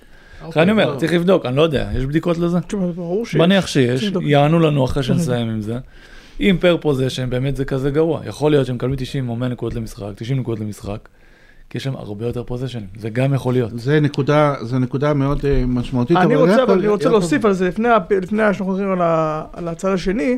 לכן 0.47 0.59
אני 0.59 0.71
אומר. 0.71 0.95
צריך 0.97 1.13
לבדוק, 1.13 1.45
אני 1.45 1.55
לא 1.55 1.61
יודע, 1.61 1.89
יש 1.95 2.05
בדיקות 2.05 2.37
לזה? 2.37 2.57
ברור 2.95 3.25
שיש. 3.25 3.35
מניח 3.35 3.67
שיש. 3.67 4.11
יענו 4.21 4.59
לנו 4.59 4.85
אחרי 4.85 5.03
שנסיים 5.03 5.49
עם 5.49 5.61
זה. 5.61 5.77
אם 6.39 6.57
פר 6.59 6.77
פוזיישן 6.81 7.29
באמת 7.29 7.55
זה 7.55 7.65
כזה 7.65 7.91
גרוע, 7.91 8.21
יכול 8.25 8.51
להיות 8.51 8.65
שהם 8.65 8.75
מקבלים 8.75 8.95
90 8.95 9.29
או 9.29 9.35
100 9.35 9.49
נקודות 9.49 9.75
למשחק, 9.75 10.05
90 10.15 10.39
נקודות 10.39 10.59
למשחק, 10.59 11.09
כי 11.69 11.77
יש 11.77 11.85
להם 11.87 11.95
הרבה 11.95 12.25
יותר 12.25 12.43
פוזיישנים, 12.43 12.87
זה 12.99 13.09
גם 13.09 13.33
יכול 13.33 13.53
להיות. 13.53 13.79
זה 13.79 13.99
נקודה, 13.99 14.55
זה 14.61 14.79
נקודה 14.79 15.13
מאוד 15.13 15.45
אה, 15.45 15.63
משמעותית. 15.67 16.17
אני 16.17 16.35
רוצה, 16.35 16.63
אבל 16.63 16.73
אני 16.79 16.87
רוצה 16.87 17.09
להוסיף 17.09 17.45
על 17.45 17.53
זה, 17.53 17.67
לפני 17.67 17.87
לפני 18.21 18.43
שאנחנו 18.43 18.65
חוזרים 18.65 18.91
על 18.91 19.01
ה- 19.01 19.45
על 19.53 19.67
הצד 19.67 19.89
השני, 19.89 20.37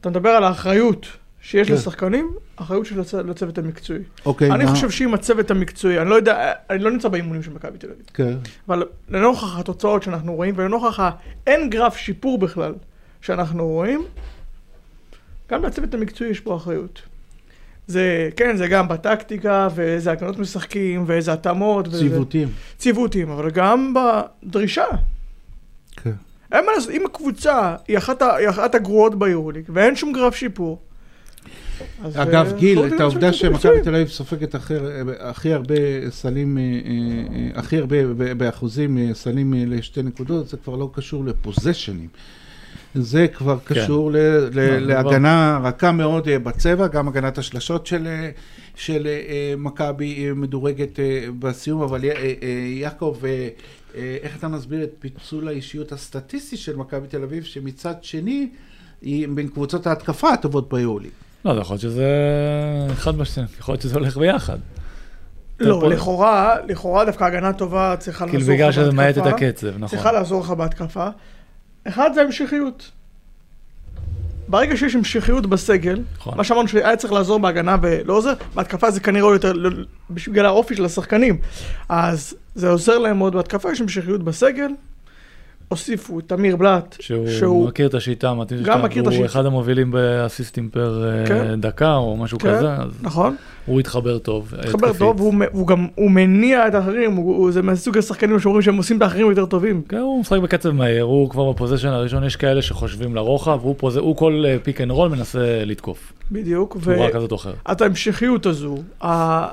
אתה 0.00 0.10
מדבר 0.10 0.28
על 0.30 0.44
האחריות 0.44 1.06
שיש 1.40 1.68
כן. 1.68 1.74
לשחקנים, 1.74 2.30
אחריות 2.56 2.86
של 2.86 3.00
הצ- 3.00 3.16
לצוות 3.26 3.58
המקצועי. 3.58 4.00
אוקיי, 4.26 4.50
אני 4.50 4.64
מה- 4.64 4.70
חושב 4.70 4.90
שאם 4.90 5.14
הצוות 5.14 5.50
המקצועי, 5.50 6.00
אני 6.00 6.10
לא 6.10 6.14
יודע, 6.14 6.52
אני 6.70 6.78
לא 6.78 6.90
נמצא 6.90 7.08
באימונים 7.08 7.42
של 7.42 7.52
מכבי 7.52 7.78
תל 7.78 7.86
אביב, 7.86 8.04
כן. 8.14 8.34
אבל 8.68 8.82
לנוכח 9.08 9.58
התוצאות 9.58 10.02
שאנחנו 10.02 10.34
רואים, 10.34 10.54
ולנוכח 10.56 11.00
האין 11.00 11.70
גרף 11.70 11.96
שיפור 11.96 12.38
בכלל 12.38 12.74
שאנחנו 13.20 13.66
רואים, 13.68 14.02
גם 15.50 15.64
לצוות 15.64 15.94
המקצועי 15.94 16.30
יש 16.30 16.40
פה 16.40 16.56
אחריות. 16.56 17.02
זה, 17.90 18.28
כן, 18.36 18.56
זה 18.56 18.68
גם 18.68 18.88
בטקטיקה, 18.88 19.68
ואיזה 19.74 20.12
הגנות 20.12 20.38
משחקים, 20.38 21.04
ואיזה 21.06 21.32
התאמות, 21.32 21.88
וזה- 21.88 21.98
ציוותים. 21.98 22.48
ציוותים, 22.78 23.30
אבל 23.30 23.50
גם 23.50 23.94
בדרישה. 23.94 24.84
כן. 25.96 26.10
אין 26.52 26.66
מה 26.66 26.72
לעשות, 26.72 26.90
אם 26.90 27.06
הקבוצה 27.06 27.76
היא 27.88 27.98
אחת, 27.98 28.22
היא 28.22 28.48
אחת 28.48 28.74
הגרועות 28.74 29.18
ביורוליג, 29.18 29.64
ואין 29.68 29.96
שום 29.96 30.12
גרף 30.12 30.34
שיפור. 30.34 30.78
אז, 32.04 32.16
אגב, 32.16 32.46
אה, 32.46 32.52
גיל, 32.58 32.78
את 32.86 33.00
העובדה 33.00 33.32
שמכבי. 33.32 33.80
תל 33.84 33.94
אביב 33.94 34.08
סופגת 34.08 34.54
הכי- 35.20 35.52
הרבה 35.52 35.74
סלים, 36.10 36.58
אה, 36.58 36.62
אה, 36.62 37.58
הכי 37.60 37.78
הרבה 37.78 37.96
באחוזים 38.34 38.98
אה, 38.98 39.10
סלים 39.14 39.54
אה, 39.54 39.62
לשתי 39.66 40.02
נקודות, 40.02 40.48
זה 40.48 40.56
כבר 40.56 40.76
לא 40.76 40.90
קשור 40.94 41.24
לפוזיישנים. 41.24 42.08
זה 42.94 43.26
כבר 43.28 43.58
כן. 43.66 43.74
קשור 43.74 44.10
ל- 44.12 44.16
ל- 44.16 44.50
לא, 44.60 44.78
להגנה 44.78 45.60
רכה 45.64 45.92
מאוד 45.92 46.28
אה, 46.28 46.38
בצבע, 46.38 46.86
גם 46.86 47.08
הגנת 47.08 47.38
השלשות 47.38 47.86
של, 47.86 48.06
אה, 48.06 48.30
של 48.74 49.06
אה, 49.06 49.54
מכבי 49.58 50.32
מדורגת 50.36 50.98
בסיום, 51.38 51.82
אבל 51.82 52.00
יעקב, 52.80 53.16
איך 53.94 54.36
אתה 54.38 54.48
מסביר 54.48 54.82
את 54.84 54.90
פיצול 54.98 55.48
האישיות 55.48 55.92
הסטטיסטי 55.92 56.56
של 56.56 56.76
מכבי 56.76 57.06
תל 57.08 57.22
אביב, 57.22 57.44
שמצד 57.44 57.94
שני, 58.02 58.48
היא 59.02 59.28
בין 59.34 59.48
קבוצות 59.48 59.86
ההתקפה 59.86 60.32
הטובות 60.32 60.68
ביולי. 60.68 61.08
לא, 61.44 61.54
זה 61.54 61.60
יכול 61.60 61.74
להיות 61.74 61.80
שזה 61.80 62.06
אחד 62.92 63.16
בשני, 63.16 63.44
יכול 63.58 63.72
להיות 63.72 63.82
שזה 63.82 63.94
הולך 63.94 64.16
ביחד. 64.16 64.58
לא, 65.60 65.78
פה- 65.80 65.88
לכאורה, 65.88 66.54
לכאורה 66.68 67.04
דווקא 67.04 67.24
הגנה 67.24 67.52
טובה 67.52 67.94
צריכה 67.98 68.26
כאילו 68.26 68.38
לעזור 68.38 68.54
לך 68.54 68.60
בגלל 68.60 68.72
שזה 68.72 68.92
מאט 68.92 69.18
את 69.18 69.22
בהתקפה. 69.22 69.46
הקצב, 69.46 69.66
נכון. 69.76 69.88
צריכה 69.88 70.12
לעזור 70.12 70.40
לך 70.40 70.50
בהתקפה. 70.50 71.08
אחד 71.88 72.10
זה 72.14 72.22
המשכיות. 72.22 72.90
ברגע 74.48 74.76
שיש 74.76 74.94
המשכיות 74.94 75.46
בסגל, 75.46 76.02
נכון. 76.16 76.36
מה 76.36 76.44
שאמרנו 76.44 76.68
שהיה 76.68 76.96
צריך 76.96 77.12
לעזור 77.12 77.38
בהגנה 77.38 77.76
ולא 77.82 78.12
עוזר, 78.14 78.32
בהתקפה 78.54 78.90
זה 78.90 79.00
כנראה 79.00 79.32
יותר, 79.32 79.52
בגלל 80.10 80.46
האופי 80.46 80.74
של 80.76 80.84
השחקנים. 80.84 81.38
אז 81.88 82.34
זה 82.54 82.68
עוזר 82.68 82.98
להם 82.98 83.18
מאוד 83.18 83.34
בהתקפה, 83.36 83.72
יש 83.72 83.80
המשכיות 83.80 84.24
בסגל. 84.24 84.70
הוסיפו 85.74 86.18
את 86.18 86.24
תמיר 86.28 86.56
בלאט, 86.56 86.96
שהוא, 87.00 87.28
שהוא- 87.30 87.68
מכיר 87.68 87.86
את 87.86 87.94
השיטה, 87.94 88.34
מתאים 88.34 88.62
גם 88.62 88.82
מכיר 88.82 89.02
את 89.02 89.06
הוא 89.06 89.12
השיטה. 89.14 89.26
אחד 89.26 89.46
המובילים 89.46 89.90
באסיסטים 89.90 90.68
per 90.68 91.04
אה, 91.08 91.26
כן. 91.26 91.60
דקה 91.60 91.94
או 91.94 92.16
משהו 92.16 92.38
כן. 92.38 92.56
כזה, 92.56 92.72
אז 92.74 92.90
נכון? 93.02 93.36
הוא 93.66 93.80
התחבר 93.80 94.18
טוב. 94.18 94.52
מתחבר 94.58 94.86
התקפית. 94.86 94.98
טוב, 94.98 95.20
והוא, 95.20 95.34
מ- 95.34 95.40
והוא 95.54 95.66
גם, 95.66 95.86
הוא 95.94 96.10
מניע 96.10 96.68
את 96.68 96.74
האחרים, 96.74 97.12
הוא, 97.16 97.36
הוא, 97.36 97.52
זה 97.52 97.62
מסוג 97.62 97.98
השחקנים 97.98 98.38
שאומרים 98.40 98.62
שהם 98.62 98.76
עושים 98.76 98.96
את 98.96 99.02
האחרים 99.02 99.30
יותר 99.30 99.46
טובים. 99.46 99.82
כן, 99.88 99.96
הוא 99.96 100.20
משחק 100.20 100.38
בקצב 100.38 100.70
מהיר, 100.70 101.04
הוא 101.04 101.30
כבר 101.30 101.52
ב 101.52 101.55
possession 101.55 101.88
הראשון, 101.88 102.24
יש 102.24 102.36
כאלה 102.36 102.62
שחושבים 102.62 103.14
לרוחב, 103.14 103.58
הוא, 103.62 103.74
פוז... 103.78 103.96
הוא 103.96 104.16
כל 104.16 104.44
pick 104.62 104.80
and 104.80 104.90
roll 104.90 105.08
מנסה 105.08 105.38
לתקוף, 105.66 106.12
בדיוק. 106.32 106.76
צורה 106.84 107.10
כזאת 107.10 107.30
או 107.32 107.36
אחרת. 107.36 107.54
ואת 107.68 107.80
ההמשכיות 107.80 108.46
הזו, 108.46 108.74
ה... 109.04 109.46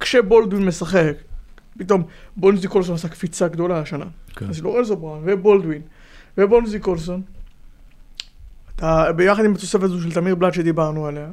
כשבולדווין 0.00 0.66
משחק, 0.66 1.12
פתאום 1.78 2.02
בונזי 2.36 2.68
קולסון 2.68 2.94
עשה 2.94 3.08
קפיצה 3.08 3.48
גדולה 3.48 3.78
השנה. 3.78 4.04
כן. 4.36 4.48
אז 4.48 4.62
לורנזו 4.62 4.96
בראון 4.96 5.22
ובולדווין 5.24 5.82
ובונזי 6.38 6.80
קולסון, 6.80 7.22
אתה, 8.76 9.12
ביחד 9.16 9.44
עם 9.44 9.54
התוספת 9.54 9.82
הזו 9.82 10.00
של 10.00 10.12
תמיר 10.12 10.34
בלאט 10.34 10.54
שדיברנו 10.54 11.06
עליה, 11.06 11.30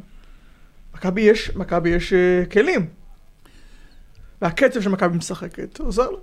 מכבי 0.95 1.21
יש, 1.21 1.55
מכבי 1.55 1.89
יש 1.89 2.13
uh, 2.13 2.51
כלים. 2.51 2.85
והקצב 4.41 4.81
שמכבי 4.81 5.17
משחקת 5.17 5.79
עוזר 5.79 6.09
לה. 6.09 6.17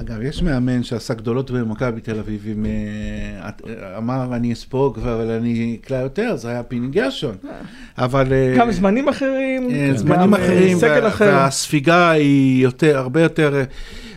אגב, 0.00 0.22
יש 0.22 0.42
מאמן 0.42 0.82
שעשה 0.82 1.14
גדולות 1.14 1.50
במכבי 1.50 2.00
תל 2.00 2.18
אביב, 2.18 2.42
עם, 2.46 2.66
אה, 2.66 3.50
אה, 3.68 3.98
אמר 3.98 4.36
אני 4.36 4.52
אספוג, 4.52 4.98
אבל 4.98 5.30
אני 5.30 5.78
אקלע 5.80 5.98
יותר, 5.98 6.36
זה 6.36 6.48
היה 6.48 6.62
פיני 6.62 6.88
גרשון. 6.88 7.34
אבל... 7.98 8.32
אה, 8.32 8.54
גם 8.58 8.72
זמנים 8.72 9.08
אחרים, 9.08 9.68
זמנים 9.96 10.34
אחרים, 10.34 10.78
סגל 10.78 11.06
אחר. 11.06 11.24
והספיגה 11.24 12.10
היא 12.10 12.62
יותר, 12.62 12.98
הרבה 12.98 13.22
יותר, 13.22 13.64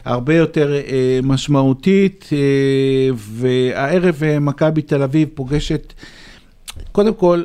הרבה 0.05 0.35
יותר 0.35 0.73
אה, 0.73 1.19
משמעותית, 1.23 2.29
אה, 2.33 2.37
והערב 3.15 4.23
אה, 4.23 4.39
מכבי 4.39 4.81
תל 4.81 5.03
אביב 5.03 5.29
פוגשת, 5.33 5.93
קודם 6.91 7.13
כל, 7.13 7.43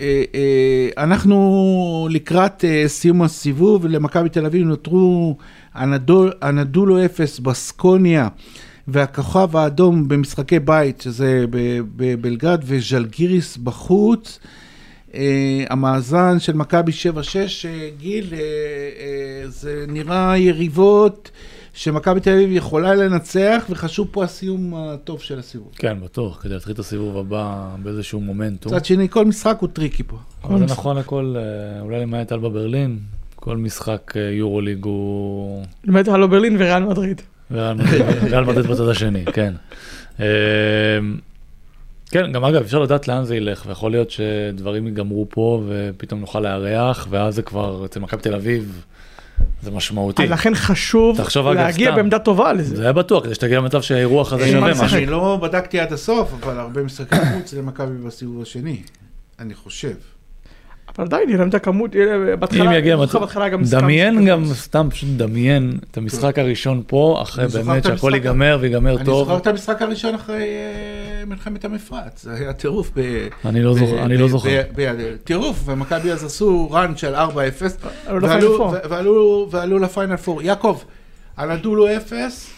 אה, 0.00 0.24
אה, 0.34 1.04
אנחנו 1.04 2.08
לקראת 2.10 2.64
אה, 2.64 2.84
סיום 2.86 3.22
הסיבוב, 3.22 3.86
למכבי 3.86 4.28
תל 4.28 4.46
אביב 4.46 4.66
נותרו 4.66 5.36
אנדול- 5.76 6.32
אנדולו 6.42 7.04
אפס, 7.04 7.38
בסקוניה 7.38 8.28
והכוכב 8.88 9.56
האדום 9.56 10.08
במשחקי 10.08 10.58
בית, 10.58 11.00
שזה 11.00 11.44
בבלגרד, 11.96 12.62
וז'לגיריס 12.66 13.56
בחוץ. 13.56 14.38
אה, 15.14 15.64
המאזן 15.70 16.38
של 16.38 16.52
מכבי 16.52 16.92
7-6, 16.92 16.96
אה, 17.68 17.90
גיל, 17.98 18.26
אה, 18.32 18.38
אה, 18.38 19.48
זה 19.48 19.84
נראה 19.88 20.38
יריבות 20.38 21.30
שמכבי 21.72 22.20
תל 22.20 22.30
אביב 22.30 22.50
יכולה 22.52 22.94
לנצח, 22.94 23.64
וחשוב 23.70 24.08
פה 24.10 24.24
הסיום 24.24 24.74
הטוב 24.74 25.20
של 25.20 25.38
הסיבוב. 25.38 25.68
כן, 25.76 25.96
בטוח, 26.04 26.42
כדי 26.42 26.54
להתחיל 26.54 26.72
את 26.74 26.78
הסיבוב 26.78 27.16
הבא 27.16 27.68
באיזשהו 27.82 28.20
מומנטום. 28.20 28.72
מצד 28.74 28.84
שני, 28.84 29.08
כל 29.08 29.24
משחק 29.24 29.56
הוא 29.60 29.68
tricky 29.72 30.02
פה. 30.02 30.16
אבל 30.44 30.58
זה 30.58 30.64
נכון 30.64 30.98
הכל, 30.98 31.34
אולי 31.80 32.00
למעט 32.00 32.32
אלבה 32.32 32.48
ברלין, 32.48 32.98
כל 33.46 33.56
משחק 33.56 34.12
אה, 34.16 34.20
יורוליג 34.20 34.84
הוא... 34.84 35.64
באמת 35.84 36.08
אלבה 36.08 36.28
ברלין 36.28 36.56
וריאל 36.58 36.84
מדריד. 36.84 37.22
ריאל 37.50 38.44
מדריד 38.44 38.66
בצד 38.70 38.88
השני, 38.88 39.24
כן. 39.24 39.54
אה, 40.20 40.26
כן, 42.10 42.32
גם 42.32 42.44
אגב, 42.44 42.62
אפשר 42.62 42.78
לדעת 42.78 43.08
לאן 43.08 43.24
זה 43.24 43.36
ילך, 43.36 43.64
ויכול 43.66 43.90
להיות 43.90 44.10
שדברים 44.10 44.86
ייגמרו 44.86 45.26
פה, 45.30 45.62
ופתאום 45.68 46.20
נוכל 46.20 46.40
לארח, 46.40 47.06
ואז 47.10 47.34
זה 47.34 47.42
כבר, 47.42 47.84
אצל 47.84 48.00
מכבי 48.00 48.22
תל 48.22 48.34
אביב, 48.34 48.84
זה 49.62 49.70
משמעותי. 49.70 50.22
אז 50.22 50.30
לכן 50.30 50.54
חשוב 50.54 51.18
להגיע. 51.54 51.94
בעמדה 51.94 52.18
טובה 52.18 52.52
לזה. 52.52 52.76
זה 52.76 52.82
היה 52.82 52.92
בטוח, 52.92 53.24
כדי 53.24 53.34
שתגיע 53.34 53.58
למצב 53.58 53.82
שהאירוח 53.82 54.32
הזה 54.32 54.48
שווה. 54.48 54.70
משהו. 54.70 54.96
אני 54.96 55.06
לא 55.06 55.38
בדקתי 55.42 55.80
עד 55.80 55.92
הסוף, 55.92 56.32
אבל 56.42 56.58
הרבה 56.58 56.82
משחקי 56.82 57.16
חוץ 57.34 57.54
למכבי 57.54 57.96
בסיבוב 58.06 58.42
השני, 58.42 58.82
אני 59.38 59.54
חושב. 59.54 59.94
אבל 60.98 61.06
עדיין 61.06 61.28
להם 61.38 61.48
את 61.48 61.54
הכמות, 61.54 61.90
להם- 61.94 62.36
בהתחלה, 62.40 62.64
אם 62.64 62.72
יגיע 62.72 62.94
אני 62.94 63.02
מצב, 63.02 63.80
דמיין 63.80 64.24
גם. 64.26 64.44
סתם 64.54 64.88
פשוט 64.90 65.08
דמיין 65.16 65.78
את 65.90 65.96
המשחק 65.96 66.38
הראשון 66.38 66.82
פה, 66.86 67.18
אחרי 67.22 67.44
אני 67.44 67.52
באמת 67.52 67.84
שהכל. 67.84 68.10
ייגמר 68.14 68.58
ויגמר 68.60 68.96
אני 68.96 69.04
טוב. 69.04 69.24
זוכר 69.28 69.36
את 69.38 69.46
המשחק 69.46 69.82
הראשון 69.82 70.14
אחרי 70.14 70.42
אה, 70.42 71.24
מלחמת 71.26 71.64
המפרץ, 71.64 72.22
זה 72.22 72.34
היה 72.34 72.52
טירוף. 72.52 72.92
אני 73.44 73.62
לא 73.62 73.74
זוכר, 73.74 74.02
אני 74.02 74.16
לא 74.16 74.28
טירוף, 75.24 75.62
ומכבי 75.64 76.12
אז 76.12 76.24
עשו 76.24 76.68
ראן 76.70 76.96
של 76.96 77.14
4-0, 77.14 77.18
אבל 78.08 78.18
לא 78.22 78.26
ועלו- 78.90 79.78
לפיינל 79.78 80.16
פור. 80.16 80.42
יעקב, 80.42 80.78
הנדולו 81.36 81.96
0, 81.96 82.50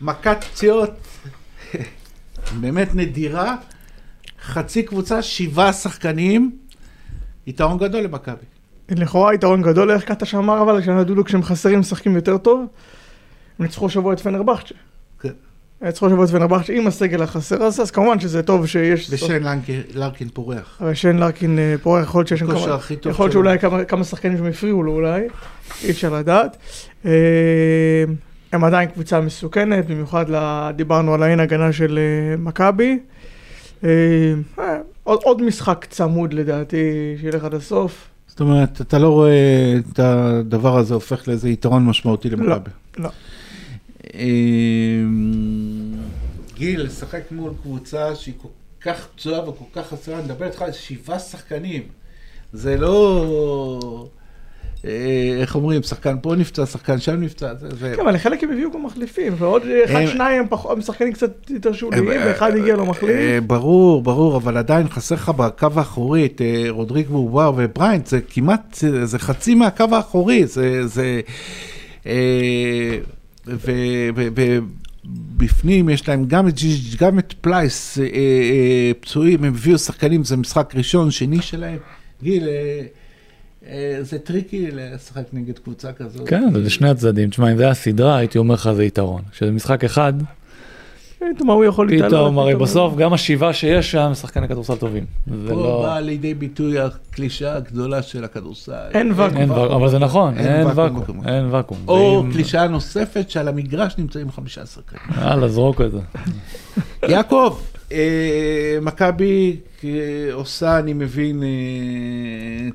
מכת 0.00 0.44
פציעות 0.52 0.90
באמת 2.60 2.94
נדירה, 2.94 3.54
חצי 4.42 4.82
קבוצה, 4.82 5.22
שבעה 5.22 5.72
שחקנים, 5.72 6.50
יתרון 7.50 7.78
גדול 7.78 8.00
למכבי. 8.04 8.44
לכאורה 8.90 9.34
יתרון 9.34 9.62
גדול, 9.62 9.90
איך 9.90 10.04
קטש 10.04 10.34
אמר 10.34 10.62
אבל, 10.62 10.80
כשנדולו 10.82 11.24
כשהם 11.24 11.42
חסרים 11.42 11.80
משחקים 11.80 12.16
יותר 12.16 12.38
טוב, 12.38 12.60
הם 13.58 13.64
ניצחו 13.66 13.86
השבוע 13.86 14.12
את 14.12 14.20
פנרבכצ'ה. 14.20 14.74
כן. 15.20 15.28
ניצחו 15.82 16.06
השבוע 16.06 16.24
את 16.24 16.30
פנרבכצ'ה 16.30 16.72
עם 16.72 16.86
הסגל 16.86 17.22
החסר 17.22 17.62
הזה, 17.62 17.82
אז 17.82 17.90
כמובן 17.90 18.20
שזה 18.20 18.42
טוב 18.42 18.66
שיש... 18.66 19.10
ושן 19.10 19.42
לרקין 19.94 20.28
פורח. 20.28 20.82
שיין 20.94 21.18
לרקין 21.18 21.58
אה, 21.58 21.74
פורח, 21.82 22.02
יכול 22.04 22.18
להיות 22.18 22.28
שיש 22.28 22.40
שם 22.40 22.46
כמה... 22.46 22.58
יכול 23.10 23.24
להיות. 23.24 23.32
שאולי 23.32 23.58
כמה- 23.58 23.84
כמה 23.84 24.04
שחקנים 24.04 24.36
שם 24.38 24.46
הפריעו 24.46 24.82
לו 24.82 24.92
אולי, 24.92 25.22
אי 25.84 25.90
אפשר 25.90 26.14
לדעת. 26.14 26.56
אה, 27.06 27.10
הם 28.52 28.64
עדיין 28.64 28.88
קבוצה 28.88 29.20
מסוכנת, 29.20 29.86
במיוחד 29.86 30.24
דיברנו 30.76 31.14
על 31.14 31.22
האין 31.22 31.40
הגנה 31.40 31.72
של 31.72 31.98
אה, 31.98 32.36
מכבי. 32.36 32.98
עוד 35.04 35.20
עוד 35.22 35.42
משחק 35.42 35.86
צמוד 35.90 36.32
לדעתי, 36.32 37.16
שילך 37.20 37.44
עד 37.44 37.54
הסוף. 37.54 38.08
זאת 38.26 38.40
אומרת, 38.40 38.80
אתה 38.80 38.98
לא 38.98 39.08
רואה 39.08 39.74
את 39.92 39.98
הדבר 39.98 40.76
הזה 40.76 40.94
הופך 40.94 41.28
לאיזה 41.28 41.48
יתרון 41.48 41.84
משמעותי 41.84 42.30
למכבי. 42.30 42.70
לא. 42.98 43.08
אמ, 44.14 45.94
גיל, 46.54 46.82
לשחק 46.82 47.22
מול 47.30 47.52
קבוצה 47.62 48.14
שהיא 48.14 48.34
כל 48.42 48.48
כך 48.80 49.06
פצועה 49.14 49.48
וכל 49.48 49.64
כך 49.72 49.86
חסרה, 49.86 50.18
אני 50.18 50.24
מדבר 50.24 50.46
איתך 50.46 50.62
על 50.62 50.72
שבעה 50.72 51.18
שחקנים. 51.18 51.82
זה 52.52 52.76
לא... 52.76 54.08
אה, 54.84 54.90
איך 55.40 55.54
אומרים, 55.54 55.82
שחקן 55.82 56.16
פה 56.22 56.34
נפצע, 56.36 56.66
שחקן 56.66 56.98
שם 56.98 57.20
נפצע, 57.20 57.52
זה... 57.54 57.92
כן, 57.96 58.02
אבל 58.02 58.14
לחלק 58.14 58.44
הם 58.44 58.50
הביאו 58.50 58.70
גם 58.70 58.86
מחליפים, 58.86 59.32
ועוד 59.38 59.62
אחד, 59.84 60.06
שניים, 60.12 60.42
הם 60.70 60.80
שחקנים 60.82 61.12
קצת 61.12 61.50
יותר 61.50 61.72
שוליים, 61.72 62.08
אה, 62.10 62.22
ואחד 62.26 62.56
הגיע 62.56 62.76
לו 62.76 62.86
מחליף. 62.86 63.10
אה, 63.10 63.38
ברור, 63.46 64.02
ברור, 64.02 64.36
אבל 64.36 64.56
עדיין 64.56 64.88
חסר 64.88 65.14
לך 65.14 65.28
בקו 65.28 65.68
האחורי 65.76 66.26
את 66.26 66.40
רודריג 66.68 67.06
בובואה 67.06 67.52
ובריינט, 67.56 68.06
זה 68.06 68.20
כמעט, 68.30 68.74
זה- 69.04 69.18
חצי 69.18 69.54
מהקו 69.54 69.84
האחורי, 69.92 70.46
זה... 70.46 71.20
ובפנים 75.04 75.88
יש 75.88 76.08
להם 76.08 76.24
גם 76.24 76.48
את 76.48 76.54
ג'יג' 76.54 76.96
גם 76.98 77.18
את 77.18 77.34
פלייס 77.40 77.98
פצועים, 79.00 79.44
הם 79.44 79.54
הביאו 79.54 79.78
שחקנים, 79.78 80.24
זה 80.24 80.36
משחק 80.36 80.72
ראשון, 80.76 81.10
שני 81.10 81.42
שלהם. 81.42 81.78
גיל, 82.22 82.48
זה 84.00 84.18
tricky 84.18 84.68
לשחק 84.72 85.22
נגד 85.32 85.58
קבוצה 85.58 85.92
כזאת. 85.92 86.28
כן, 86.28 86.48
זה 86.54 86.58
לשני 86.60 86.88
הצדדים. 86.90 87.30
תשמע, 87.30 87.52
אם 87.52 87.56
זה 87.56 87.64
היה 87.64 87.74
סדרה, 87.74 88.16
הייתי 88.16 88.38
אומר 88.38 88.54
לך 88.54 88.70
זה 88.72 88.84
יתרון. 88.84 89.22
כשזה 89.32 89.50
משחק 89.50 89.84
אחד, 89.84 90.12
פתאום 91.34 91.50
ההוא 91.50 91.64
יכול 91.64 91.88
להתעלות. 91.88 92.12
פתאום, 92.12 92.38
הרי 92.38 92.56
בסוף 92.56 92.96
גם 92.96 93.12
השבעה 93.12 93.52
שיש 93.52 93.90
שם, 93.90 94.10
שחקני 94.14 94.48
כדורסל 94.48 94.76
טובים. 94.76 95.04
פה 95.26 95.32
לא... 95.54 95.82
באה 95.86 96.00
לידי 96.00 96.34
ביטוי 96.34 96.78
הקלישאה 96.80 97.56
הגדולה 97.56 98.02
של 98.02 98.24
הכדורסל. 98.24 98.72
אין 98.94 99.12
ואקום. 99.16 99.50
אבל 99.52 99.88
זה 99.88 99.98
נכון, 99.98 100.38
אין 100.38 100.66
ואקום. 100.74 101.22
אין 101.28 101.46
ואקום. 101.50 101.78
או 101.88 102.22
ואם- 102.24 102.32
קלישאה 102.32 102.68
נוספת 102.68 103.30
שעל 103.30 103.48
המגרש 103.48 103.98
נמצאים 103.98 104.30
15 104.30 104.82
כאלה. 104.90 105.26
יאללה, 105.28 105.48
זרוק 105.48 105.80
את 105.80 105.92
זה. 105.92 105.98
יעקב, 107.08 107.56
אה, 107.58 107.69
מכבי 108.82 109.56
אה, 109.84 109.90
עושה, 110.32 110.78
אני 110.78 110.92
מבין, 110.92 111.42
אה, 111.42 111.48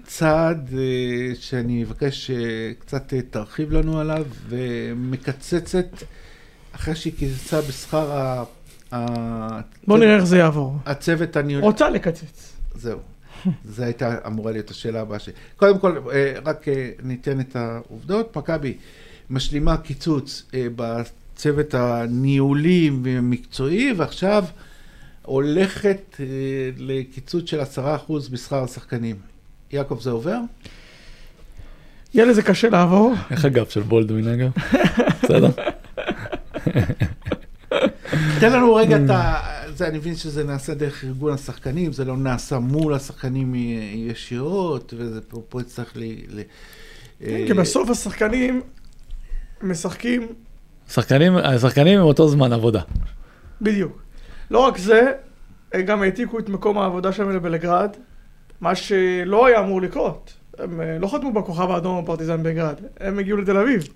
צעד 0.03 0.69
אה, 0.73 1.35
שאני 1.35 1.83
אבקש 1.83 2.31
שקצת 2.31 3.13
אה, 3.13 3.21
תרחיב 3.29 3.71
לנו 3.71 3.99
עליו, 3.99 4.25
ומקצצת, 4.49 6.03
אחרי 6.71 6.95
שהיא 6.95 7.13
קיצצה 7.13 7.61
בשכר 7.61 8.11
ה... 8.11 8.43
בוא 9.87 9.97
נראה 9.97 10.15
איך 10.15 10.23
זה 10.23 10.37
יעבור. 10.37 10.77
הצוות 10.85 11.35
הניהולי. 11.35 11.67
רוצה 11.67 11.89
לקצץ. 11.89 12.53
זהו. 12.75 12.99
זו 13.65 13.83
הייתה 13.83 14.17
אמורה 14.27 14.51
להיות 14.51 14.69
השאלה 14.69 15.01
הבאה 15.01 15.19
שלי. 15.19 15.33
קודם 15.57 15.79
כל, 15.79 15.97
אה, 16.11 16.33
רק 16.45 16.67
אה, 16.67 16.89
ניתן 17.03 17.39
את 17.39 17.55
העובדות. 17.55 18.37
מכבי 18.37 18.77
משלימה 19.29 19.77
קיצוץ 19.77 20.43
אה, 20.53 20.67
בצוות 20.75 21.73
הניהולי 21.73 22.91
והמקצועי, 23.03 23.93
ועכשיו 23.97 24.45
הולכת 25.25 26.17
אה, 26.19 26.25
לקיצוץ 26.77 27.49
של 27.49 27.61
10% 27.61 27.63
בשכר 28.31 28.63
השחקנים. 28.63 29.15
יעקב, 29.71 29.99
זה 30.01 30.11
עובר? 30.11 30.37
יהיה 32.13 32.25
לזה 32.25 32.41
קשה 32.41 32.69
לעבור. 32.69 33.13
איך 33.31 33.45
הגב 33.45 33.65
של 33.69 33.81
בולדווין 33.81 34.27
אגב? 34.27 34.51
בסדר? 35.23 35.49
תן 38.39 38.53
לנו 38.53 38.75
רגע 38.75 38.97
את 39.05 39.09
ה... 39.09 39.39
זה, 39.77 39.87
אני 39.87 39.97
מבין 39.97 40.15
שזה 40.15 40.43
נעשה 40.43 40.73
דרך 40.73 41.03
ארגון 41.03 41.33
השחקנים, 41.33 41.93
זה 41.93 42.05
לא 42.05 42.17
נעשה 42.17 42.59
מול 42.59 42.93
השחקנים 42.93 43.55
ישירות, 44.09 44.93
וזה 44.97 45.21
פה, 45.21 45.41
פה 45.49 45.61
יצטרך 45.61 45.91
ל... 45.95 46.03
ל- 46.29 46.41
אה, 47.23 47.43
כי 47.47 47.53
בסוף 47.53 47.89
השחקנים 47.89 48.61
משחקים 49.61 50.27
שחקנים, 50.89 51.37
השחקנים 51.37 51.99
עם 51.99 52.05
אותו 52.05 52.27
זמן 52.27 52.53
עבודה. 52.53 52.81
בדיוק. 53.61 54.04
לא 54.51 54.59
רק 54.59 54.77
זה, 54.77 55.11
גם 55.85 56.01
העתיקו 56.01 56.39
את 56.39 56.49
מקום 56.49 56.77
העבודה 56.77 57.11
שלהם 57.11 57.31
לבלגרד, 57.31 57.89
מה 58.61 58.75
שלא 58.75 59.45
היה 59.45 59.59
אמור 59.59 59.81
לקרות. 59.81 60.33
הם 60.57 60.81
אה, 60.81 60.99
לא 60.99 61.07
חתמו 61.07 61.33
בכוכב 61.33 61.71
האדום 61.71 61.95
או 61.95 62.05
פרטיזן 62.05 62.43
בלגרד, 62.43 62.75
הם 62.99 63.19
הגיעו 63.19 63.37
לתל 63.37 63.57
אביב. 63.57 63.87